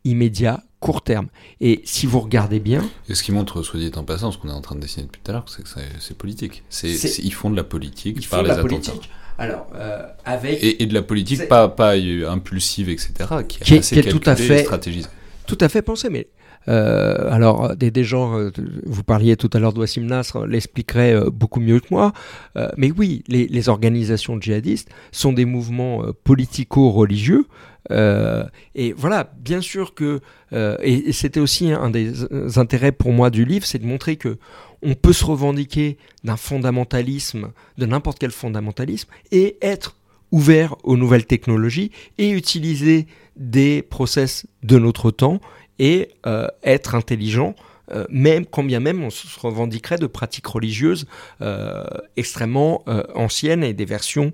immédiat, 0.03 0.63
court 0.79 1.03
terme. 1.03 1.27
Et 1.59 1.81
si 1.85 2.05
vous 2.07 2.19
regardez 2.19 2.59
bien, 2.59 2.83
Et 3.07 3.13
ce 3.15 3.23
qui 3.23 3.31
montre, 3.31 3.61
soit 3.63 3.79
dit 3.79 3.91
en 3.95 4.03
passant, 4.03 4.31
ce 4.31 4.37
qu'on 4.37 4.49
est 4.49 4.53
en 4.53 4.61
train 4.61 4.75
de 4.75 4.79
dessiner 4.81 5.05
depuis 5.05 5.21
tout 5.23 5.31
à 5.31 5.33
l'heure, 5.35 5.45
c'est 5.47 5.63
que 5.63 5.69
c'est- 5.69 6.13
politique. 6.15 6.63
C'est- 6.69 7.19
ils 7.19 7.33
font 7.33 7.49
de 7.49 7.55
la 7.55 7.63
politique 7.63 8.17
ils 8.19 8.27
par 8.27 8.39
font 8.39 8.43
de 8.43 8.49
les 8.49 8.55
la 8.55 8.59
attentats. 8.61 8.91
politique. 8.91 9.09
Alors, 9.37 9.67
euh, 9.75 10.05
avec 10.25 10.61
Et, 10.63 10.83
et 10.83 10.85
de 10.85 10.93
la 10.93 11.01
politique 11.01 11.47
pas, 11.47 11.67
pas 11.69 11.95
euh, 11.95 12.29
impulsive, 12.29 12.89
etc., 12.89 13.11
qui 13.47 13.57
est, 13.61 13.63
Qui 13.63 13.73
est- 13.75 13.79
assez 13.79 14.01
qui 14.01 14.07
est 14.07 14.11
tout 14.11 14.17
à 14.17 14.35
calculée 14.35 14.47
fait- 14.47 14.63
stratégisée. 14.63 15.07
Tout 15.47 15.57
à 15.61 15.69
fait 15.69 15.81
pensé, 15.81 16.09
mais 16.09 16.27
alors 16.67 17.75
des, 17.75 18.03
gens, 18.03 18.37
euh, 18.37 18.51
vous 18.85 19.03
parliez 19.03 19.35
tout 19.35 19.49
à 19.53 19.59
l'heure 19.59 19.73
de 19.73 19.99
Nasr, 20.01 20.37
euh, 20.37 21.29
beaucoup 21.29 21.59
mieux 21.59 21.79
que 21.79 21.87
moi. 21.91 22.13
Euh, 22.55 22.69
mais 22.77 22.91
oui, 22.91 23.23
les, 23.27 23.69
organisations 23.69 24.39
djihadistes 24.39 24.89
sont 25.11 25.33
des 25.33 25.45
mouvements 25.45 26.03
euh, 26.03 26.11
politico-religieux. 26.23 27.45
euh, 27.89 28.43
et 28.75 28.93
voilà, 28.93 29.31
bien 29.39 29.61
sûr 29.61 29.93
que 29.95 30.19
euh, 30.53 30.77
et, 30.81 31.11
c'était 31.13 31.39
aussi 31.39 31.71
un 31.71 31.89
des 31.89 32.23
euh, 32.31 32.49
intérêts 32.57 32.91
pour 32.91 33.11
moi 33.11 33.29
du 33.29 33.45
livre, 33.45 33.65
c'est 33.65 33.79
de 33.79 33.87
montrer 33.87 34.17
que 34.17 34.37
on 34.83 34.95
peut 34.95 35.13
se 35.13 35.25
revendiquer 35.25 35.97
d'un 36.23 36.37
fondamentalisme, 36.37 37.51
de 37.77 37.85
n'importe 37.85 38.19
quel 38.19 38.31
fondamentalisme, 38.31 39.09
et 39.31 39.57
être 39.61 39.95
ouvert 40.31 40.75
aux 40.83 40.97
nouvelles 40.97 41.25
technologies 41.25 41.91
et 42.17 42.31
utiliser 42.31 43.05
des 43.35 43.81
process 43.81 44.45
de 44.63 44.77
notre 44.77 45.11
temps 45.11 45.39
et 45.79 46.09
euh, 46.25 46.47
être 46.63 46.95
intelligent, 46.95 47.55
euh, 47.91 48.05
même 48.09 48.45
quand 48.45 48.63
bien 48.63 48.79
même 48.79 49.03
on 49.03 49.09
se 49.09 49.39
revendiquerait 49.39 49.97
de 49.97 50.07
pratiques 50.07 50.47
religieuses 50.47 51.07
euh, 51.41 51.83
extrêmement 52.15 52.83
anciennes 53.15 53.63
et 53.63 53.73
des 53.73 53.85
versions 53.85 54.31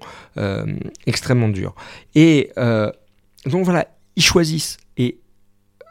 extrêmement 1.05 1.49
dures. 1.49 1.75
Et 2.15 2.51
donc 3.45 3.63
voilà, 3.63 3.87
ils 4.15 4.23
choisissent. 4.23 4.77
Et 4.97 5.19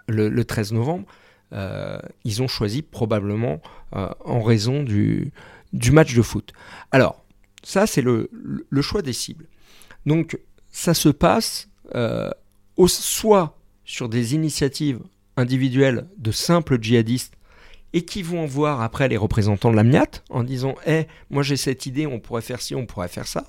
le, 0.09 0.29
le 0.29 0.45
13 0.45 0.73
novembre, 0.73 1.07
ils 2.25 2.43
ont 2.43 2.49
choisi 2.49 2.83
probablement 2.83 3.61
en 3.93 4.43
raison 4.43 4.83
du, 4.83 5.33
match 5.93 6.15
de 6.15 6.23
foot. 6.23 6.53
Alors, 6.93 7.25
ça, 7.63 7.87
c'est 7.87 8.03
le, 8.03 8.29
choix 8.83 9.03
des 9.03 9.13
cibles. 9.13 9.47
Donc, 10.05 10.39
ça 10.71 10.95
se 10.95 11.09
passe 11.09 11.69
soit 12.87 13.57
sur 13.85 14.09
des 14.09 14.35
initiatives 14.35 15.01
individuelles 15.37 16.07
de 16.19 16.31
simples 16.31 16.79
djihadistes 16.81 17.35
et 17.93 18.05
qui 18.05 18.23
vont 18.23 18.47
voir 18.47 18.83
après 18.83 19.09
les 19.09 19.17
représentants 19.17 19.71
de 19.71 19.77
la 19.77 19.85
MIAT 19.85 20.23
en 20.31 20.45
disant 20.45 20.75
Eh, 20.87 21.07
moi 21.31 21.43
j'ai 21.43 21.57
cette 21.57 21.87
idée, 21.87 22.07
on 22.07 22.21
pourrait 22.21 22.43
faire 22.43 22.61
ci, 22.61 22.75
on 22.75 22.87
pourrait 22.87 23.09
faire 23.09 23.27
ça. 23.27 23.47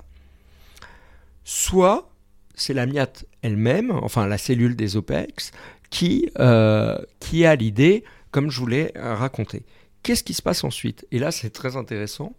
Soit 1.44 2.10
c'est 2.56 2.74
la 2.74 2.86
MIAT 2.86 3.24
elle-même, 3.42 3.92
enfin 3.92 4.28
la 4.28 4.38
cellule 4.38 4.76
des 4.76 4.98
OPEX, 4.98 5.52
qui, 5.90 6.30
euh, 6.40 6.98
qui 7.20 7.46
a 7.46 7.56
l'idée, 7.56 8.04
comme 8.32 8.52
je 8.52 8.60
vous 8.60 8.68
l'ai 8.68 8.92
euh, 8.98 9.16
raconté. 9.16 9.64
Qu'est-ce 10.04 10.24
qui 10.24 10.34
se 10.34 10.42
passe 10.42 10.64
ensuite? 10.64 11.06
Et 11.12 11.20
là, 11.20 11.32
c'est 11.32 11.50
très 11.50 11.76
intéressant. 11.76 12.34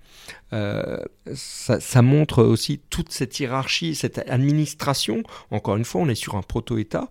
Euh, 0.53 0.99
ça, 1.35 2.03
montre 2.03 2.43
aussi 2.43 2.81
toute 2.89 3.13
cette 3.13 3.39
hiérarchie, 3.39 3.95
cette 3.95 4.19
administration. 4.31 5.23
Encore 5.51 5.77
une 5.77 5.85
fois, 5.85 6.01
on 6.01 6.09
est 6.09 6.15
sur 6.15 6.37
un 6.37 6.43
proto-État. 6.43 7.09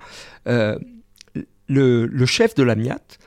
Le, 1.67 2.25
chef 2.25 2.55
de 2.55 2.63
la 2.63 2.75
MIAT 2.75 3.17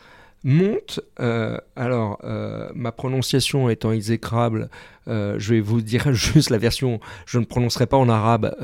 monte, 0.42 1.00
euh, 1.20 1.58
alors 1.76 2.18
euh, 2.24 2.70
ma 2.74 2.92
prononciation 2.92 3.68
étant 3.68 3.92
exécrable, 3.92 4.70
euh, 5.08 5.36
je 5.38 5.54
vais 5.54 5.60
vous 5.60 5.82
dire 5.82 6.12
juste 6.14 6.50
la 6.50 6.58
version, 6.58 7.00
je 7.26 7.38
ne 7.38 7.44
prononcerai 7.44 7.86
pas 7.86 7.96
en 7.96 8.08
arabe, 8.08 8.54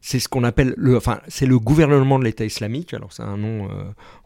c'est 0.00 0.18
ce 0.18 0.28
qu'on 0.28 0.44
appelle, 0.44 0.74
le, 0.76 0.96
enfin 0.96 1.20
c'est 1.28 1.46
le 1.46 1.58
gouvernement 1.58 2.18
de 2.18 2.24
l'État 2.24 2.44
islamique, 2.44 2.92
alors 2.94 3.12
c'est 3.12 3.22
un 3.22 3.36
nom 3.36 3.68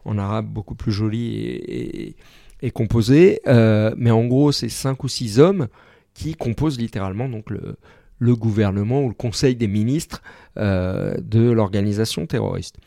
en 0.05 0.17
arabe 0.17 0.47
beaucoup 0.47 0.75
plus 0.75 0.91
joli 0.91 2.15
et, 2.61 2.71
composé, 2.71 3.39
mais 3.45 4.11
en 4.11 4.25
gros 4.25 4.51
c'est 4.51 4.69
cinq 4.69 5.03
ou 5.03 5.07
six 5.07 5.39
hommes 5.39 5.67
qui 6.13 6.33
composent 6.33 6.79
littéralement 6.79 7.29
donc 7.29 7.49
le, 7.49 8.35
gouvernement 8.35 9.03
ou 9.03 9.09
le 9.09 9.13
conseil 9.13 9.55
des 9.55 9.67
ministres 9.67 10.21
de 10.57 11.51
l'organisation 11.51 12.25
terroriste. 12.25 12.77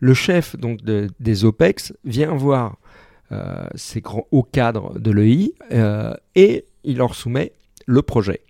Le 0.00 0.14
chef 0.14 0.56
des 0.56 1.44
OPEX 1.44 1.92
vient 2.04 2.34
voir 2.34 2.76
euh, 3.30 3.66
ces 3.74 4.00
grands 4.00 4.26
hauts 4.30 4.42
cadres 4.42 4.98
de 4.98 5.10
l'EI 5.10 5.52
euh, 5.72 6.14
et 6.34 6.64
il 6.84 6.96
leur 6.98 7.14
soumet 7.14 7.52
le 7.86 8.00
projet. 8.02 8.40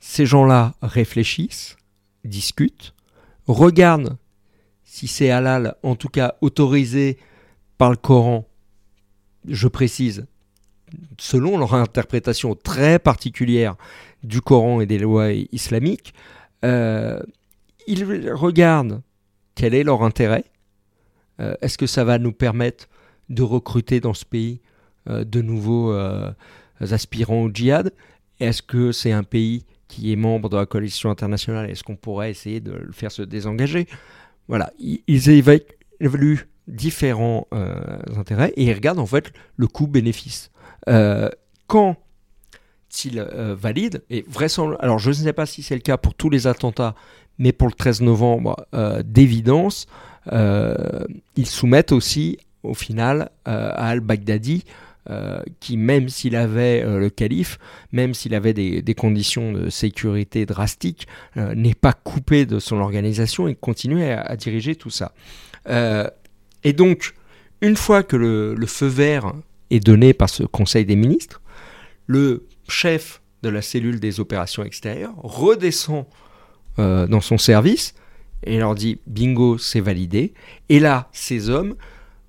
Ces 0.00 0.26
gens-là 0.26 0.74
réfléchissent, 0.82 1.76
discutent, 2.24 2.94
regardent 3.46 4.16
si 4.84 5.06
c'est 5.06 5.30
halal, 5.30 5.76
en 5.82 5.94
tout 5.94 6.08
cas 6.08 6.34
autorisé 6.40 7.18
par 7.78 7.90
le 7.90 7.96
Coran, 7.96 8.46
je 9.48 9.68
précise, 9.68 10.26
selon 11.18 11.56
leur 11.56 11.74
interprétation 11.74 12.54
très 12.54 12.98
particulière 12.98 13.76
du 14.22 14.40
Coran 14.40 14.80
et 14.80 14.86
des 14.86 14.98
lois 14.98 15.32
islamiques, 15.32 16.14
euh, 16.64 17.20
ils 17.86 18.04
regardent 18.32 19.02
quel 19.54 19.74
est 19.74 19.84
leur 19.84 20.02
intérêt, 20.02 20.44
euh, 21.40 21.54
est-ce 21.60 21.78
que 21.78 21.86
ça 21.86 22.04
va 22.04 22.18
nous 22.18 22.32
permettre 22.32 22.88
de 23.28 23.42
recruter 23.42 24.00
dans 24.00 24.14
ce 24.14 24.24
pays 24.24 24.60
euh, 25.08 25.24
de 25.24 25.42
nouveaux 25.42 25.92
euh, 25.92 26.30
aspirants 26.80 27.42
au 27.42 27.50
djihad? 27.52 27.92
Est-ce 28.40 28.62
que 28.62 28.92
c'est 28.92 29.12
un 29.12 29.22
pays 29.22 29.64
qui 29.88 30.12
est 30.12 30.16
membre 30.16 30.48
de 30.48 30.56
la 30.56 30.66
coalition 30.66 31.10
internationale, 31.10 31.70
est-ce 31.70 31.84
qu'on 31.84 31.96
pourrait 31.96 32.30
essayer 32.30 32.60
de 32.60 32.72
le 32.72 32.92
faire 32.92 33.12
se 33.12 33.22
désengager? 33.22 33.86
Voilà, 34.48 34.72
ils, 34.78 35.02
ils 35.06 35.28
éva- 35.28 35.62
évaluent 36.00 36.48
différents 36.68 37.46
intérêts 38.16 38.52
et 38.56 38.64
ils 38.64 38.72
regardent 38.72 39.00
en 39.00 39.06
fait 39.06 39.32
le 39.56 39.66
coût-bénéfice. 39.66 40.50
Quand 41.66 41.96
ils 43.04 43.20
valident, 43.20 44.02
et 44.10 44.24
vraisemblablement, 44.28 44.82
alors 44.82 44.98
je 44.98 45.10
ne 45.10 45.14
sais 45.14 45.32
pas 45.32 45.46
si 45.46 45.62
c'est 45.62 45.74
le 45.74 45.80
cas 45.80 45.96
pour 45.96 46.14
tous 46.14 46.30
les 46.30 46.46
attentats, 46.46 46.94
mais 47.38 47.52
pour 47.52 47.68
le 47.68 47.74
13 47.74 48.02
novembre, 48.02 48.66
euh, 48.74 49.02
d'évidence, 49.04 49.86
euh, 50.32 51.04
ils 51.36 51.46
soumettent 51.46 51.92
aussi 51.92 52.38
au 52.62 52.74
final 52.74 53.30
à 53.44 53.88
al-Baghdadi, 53.88 54.64
euh, 55.10 55.42
qui 55.58 55.76
même 55.76 56.08
s'il 56.08 56.36
avait 56.36 56.84
le 56.84 57.10
calife, 57.10 57.58
même 57.90 58.14
s'il 58.14 58.36
avait 58.36 58.52
des, 58.52 58.94
conditions 58.94 59.52
de 59.52 59.68
sécurité 59.68 60.46
drastiques, 60.46 61.08
n'est 61.34 61.74
pas 61.74 61.92
coupé 61.92 62.46
de 62.46 62.60
son 62.60 62.76
organisation 62.78 63.48
et 63.48 63.56
continue 63.56 64.04
à, 64.04 64.36
diriger 64.36 64.76
tout 64.76 64.90
ça. 64.90 65.12
Et 66.62 66.72
donc, 66.72 67.14
une 67.60 67.74
fois 67.74 68.04
que 68.04 68.14
le 68.14 68.66
feu 68.68 68.86
vert 68.86 69.32
est 69.70 69.80
donné 69.80 70.12
par 70.12 70.30
ce 70.30 70.44
Conseil 70.44 70.84
des 70.84 70.94
ministres, 70.94 71.42
le 72.06 72.46
chef 72.68 73.22
de 73.42 73.48
la 73.48 73.62
cellule 73.62 73.98
des 73.98 74.20
opérations 74.20 74.62
extérieures 74.62 75.14
redescend 75.16 76.06
euh, 76.78 77.06
dans 77.06 77.20
son 77.20 77.38
service 77.38 77.94
et 78.44 78.58
leur 78.58 78.74
dit 78.74 78.98
bingo, 79.06 79.58
c'est 79.58 79.80
validé. 79.80 80.34
Et 80.68 80.80
là, 80.80 81.08
ces 81.12 81.50
hommes 81.50 81.74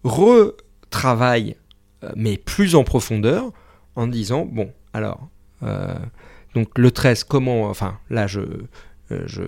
retravaillent, 0.04 1.56
euh, 2.04 2.12
mais 2.16 2.38
plus 2.38 2.76
en 2.76 2.84
profondeur, 2.84 3.52
en 3.96 4.08
disant 4.08 4.46
bon, 4.46 4.72
alors, 4.94 5.28
euh, 5.64 5.94
donc 6.56 6.78
le 6.78 6.92
13, 6.92 7.24
comment, 7.24 7.70
enfin, 7.70 7.98
là, 8.10 8.28
je. 8.28 8.42
je 9.10 9.44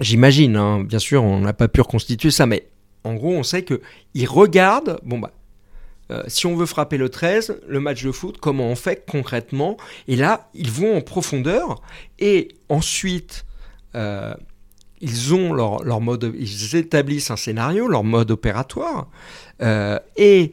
J'imagine, 0.00 0.56
hein, 0.56 0.82
bien 0.82 0.98
sûr, 0.98 1.22
on 1.22 1.40
n'a 1.40 1.52
pas 1.52 1.68
pu 1.68 1.82
reconstituer 1.82 2.30
ça, 2.30 2.46
mais 2.46 2.66
en 3.04 3.14
gros, 3.14 3.32
on 3.32 3.42
sait 3.42 3.62
que 3.62 3.82
ils 4.14 4.26
regardent, 4.26 4.98
bon 5.04 5.18
bah, 5.18 5.30
euh, 6.10 6.22
si 6.26 6.46
on 6.46 6.56
veut 6.56 6.66
frapper 6.66 6.96
le 6.96 7.08
13, 7.08 7.60
le 7.68 7.80
match 7.80 8.02
de 8.02 8.10
foot, 8.10 8.38
comment 8.40 8.66
on 8.66 8.74
fait 8.74 9.04
concrètement? 9.08 9.76
Et 10.08 10.16
là, 10.16 10.48
ils 10.54 10.70
vont 10.70 10.96
en 10.96 11.00
profondeur 11.00 11.80
et 12.18 12.48
ensuite, 12.68 13.44
euh, 13.94 14.34
ils 15.00 16.76
établissent 16.76 17.30
un 17.30 17.36
scénario, 17.36 17.88
leur 17.88 18.04
mode 18.04 18.30
opératoire. 18.30 19.08
euh, 19.62 19.98
et 20.16 20.52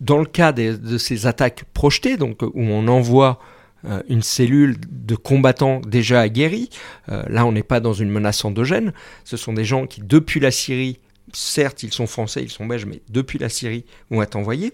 dans 0.00 0.18
le 0.18 0.26
cas 0.26 0.52
de 0.52 0.96
ces 0.96 1.26
attaques 1.26 1.64
projetées, 1.74 2.16
donc 2.16 2.42
où 2.42 2.52
on 2.54 2.86
envoie 2.86 3.40
une 4.08 4.22
cellule 4.22 4.76
de 4.88 5.16
combattants 5.16 5.80
déjà 5.80 6.20
aguerris, 6.20 6.70
là 7.08 7.44
on 7.44 7.50
n'est 7.50 7.64
pas 7.64 7.80
dans 7.80 7.94
une 7.94 8.08
menace 8.08 8.44
endogène, 8.44 8.92
ce 9.24 9.36
sont 9.36 9.52
des 9.52 9.64
gens 9.64 9.88
qui 9.88 10.00
depuis 10.00 10.38
la 10.38 10.52
Syrie, 10.52 11.00
certes 11.32 11.82
ils 11.82 11.92
sont 11.92 12.06
français, 12.06 12.44
ils 12.44 12.50
sont 12.50 12.64
belges, 12.64 12.86
mais 12.86 13.00
depuis 13.08 13.40
la 13.40 13.48
Syrie 13.48 13.84
vont 14.08 14.22
être 14.22 14.36
envoyés. 14.36 14.72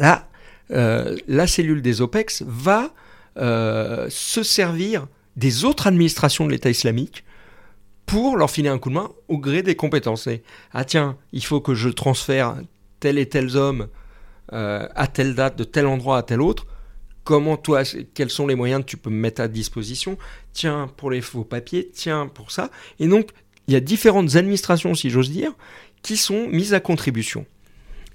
Là, 0.00 0.28
euh, 0.72 1.16
la 1.28 1.46
cellule 1.46 1.82
des 1.82 2.00
OPEX 2.00 2.42
va 2.46 2.92
euh, 3.36 4.06
se 4.10 4.42
servir 4.42 5.06
des 5.36 5.64
autres 5.64 5.86
administrations 5.86 6.46
de 6.46 6.50
l'État 6.50 6.70
islamique 6.70 7.22
pour 8.06 8.36
leur 8.36 8.50
filer 8.50 8.70
un 8.70 8.78
coup 8.78 8.88
de 8.88 8.94
main 8.94 9.10
au 9.28 9.38
gré 9.38 9.62
des 9.62 9.76
compétences. 9.76 10.28
Ah 10.72 10.84
tiens, 10.84 11.16
il 11.32 11.44
faut 11.44 11.60
que 11.60 11.74
je 11.74 11.88
transfère 11.90 12.56
tel 12.98 13.18
et 13.18 13.28
tel 13.28 13.56
homme 13.56 13.88
euh, 14.52 14.88
à 14.96 15.06
telle 15.06 15.34
date, 15.34 15.56
de 15.56 15.64
tel 15.64 15.86
endroit 15.86 16.18
à 16.18 16.22
tel 16.22 16.40
autre. 16.40 16.66
Comment 17.22 17.58
toi, 17.58 17.82
quels 18.14 18.30
sont 18.30 18.46
les 18.46 18.54
moyens 18.54 18.82
que 18.82 18.86
tu 18.86 18.96
peux 18.96 19.10
me 19.10 19.20
mettre 19.20 19.42
à 19.42 19.48
disposition? 19.48 20.16
Tiens, 20.54 20.90
pour 20.96 21.10
les 21.10 21.20
faux 21.20 21.44
papiers, 21.44 21.90
tiens, 21.92 22.26
pour 22.26 22.50
ça. 22.50 22.70
Et 22.98 23.06
donc, 23.06 23.28
il 23.68 23.74
y 23.74 23.76
a 23.76 23.80
différentes 23.80 24.34
administrations, 24.34 24.94
si 24.94 25.10
j'ose 25.10 25.30
dire, 25.30 25.52
qui 26.02 26.16
sont 26.16 26.48
mises 26.48 26.72
à 26.74 26.80
contribution. 26.80 27.44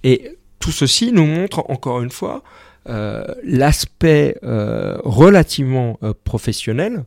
Et 0.03 0.35
tout 0.65 0.71
ceci 0.71 1.11
nous 1.11 1.27
montre 1.27 1.63
encore 1.69 2.01
une 2.01 2.09
fois 2.09 2.41
euh, 2.89 3.23
l'aspect 3.43 4.35
euh, 4.41 4.97
relativement 5.03 5.99
euh, 6.01 6.15
professionnel 6.23 7.05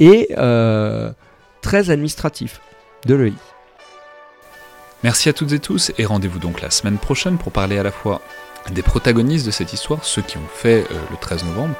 et 0.00 0.28
très 1.60 1.90
administratif 1.90 2.62
de 3.04 3.14
l'EI. 3.14 3.32
Merci 5.02 5.28
à 5.28 5.34
toutes 5.34 5.52
et 5.52 5.58
tous 5.58 5.92
et 5.98 6.06
rendez-vous 6.06 6.38
donc 6.38 6.62
la 6.62 6.70
semaine 6.70 6.96
prochaine 6.96 7.36
pour 7.36 7.52
parler 7.52 7.76
à 7.76 7.82
la 7.82 7.92
fois 7.92 8.22
des 8.72 8.82
protagonistes 8.82 9.44
de 9.44 9.50
cette 9.50 9.74
histoire, 9.74 10.02
ceux 10.02 10.22
qui 10.22 10.38
ont 10.38 10.48
fait 10.54 10.86
le 11.10 11.16
13 11.20 11.44
novembre, 11.44 11.74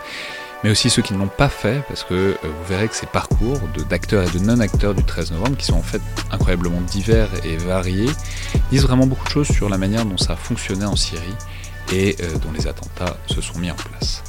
mais 0.64 0.70
aussi 0.70 0.88
ceux 0.88 1.02
qui 1.02 1.12
ne 1.12 1.18
l'ont 1.18 1.28
pas 1.28 1.50
fait, 1.50 1.84
parce 1.88 2.04
que 2.04 2.14
euh, 2.14 2.36
vous 2.42 2.64
verrez 2.66 2.88
que 2.88 2.96
ces 2.96 3.06
parcours 3.06 3.60
d'acteurs 3.90 4.26
et 4.26 4.38
de 4.38 4.42
non-acteurs 4.42 4.94
du 4.94 5.04
13 5.04 5.32
novembre, 5.32 5.58
qui 5.58 5.66
sont 5.66 5.76
en 5.76 5.82
fait 5.82 6.00
incroyablement 6.30 6.80
divers 6.80 7.28
et 7.44 7.58
variés, 7.58 8.10
disent 8.70 8.84
vraiment 8.84 9.06
beaucoup 9.06 9.26
de 9.26 9.30
choses 9.30 9.48
sur 9.48 9.68
la 9.68 9.76
manière 9.76 10.06
dont 10.06 10.16
ça 10.16 10.32
a 10.32 10.36
fonctionné 10.36 10.86
en 10.86 10.96
Syrie 10.96 11.34
et 11.92 12.16
euh, 12.22 12.38
dont 12.38 12.50
les 12.52 12.66
attentats 12.66 13.18
se 13.26 13.42
sont 13.42 13.58
mis 13.58 13.70
en 13.70 13.74
place. 13.74 14.22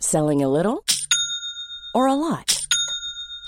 Selling 0.00 0.42
a 0.42 0.48
little 0.48 0.82
or 1.94 2.08
a 2.08 2.14
lot? 2.14 2.57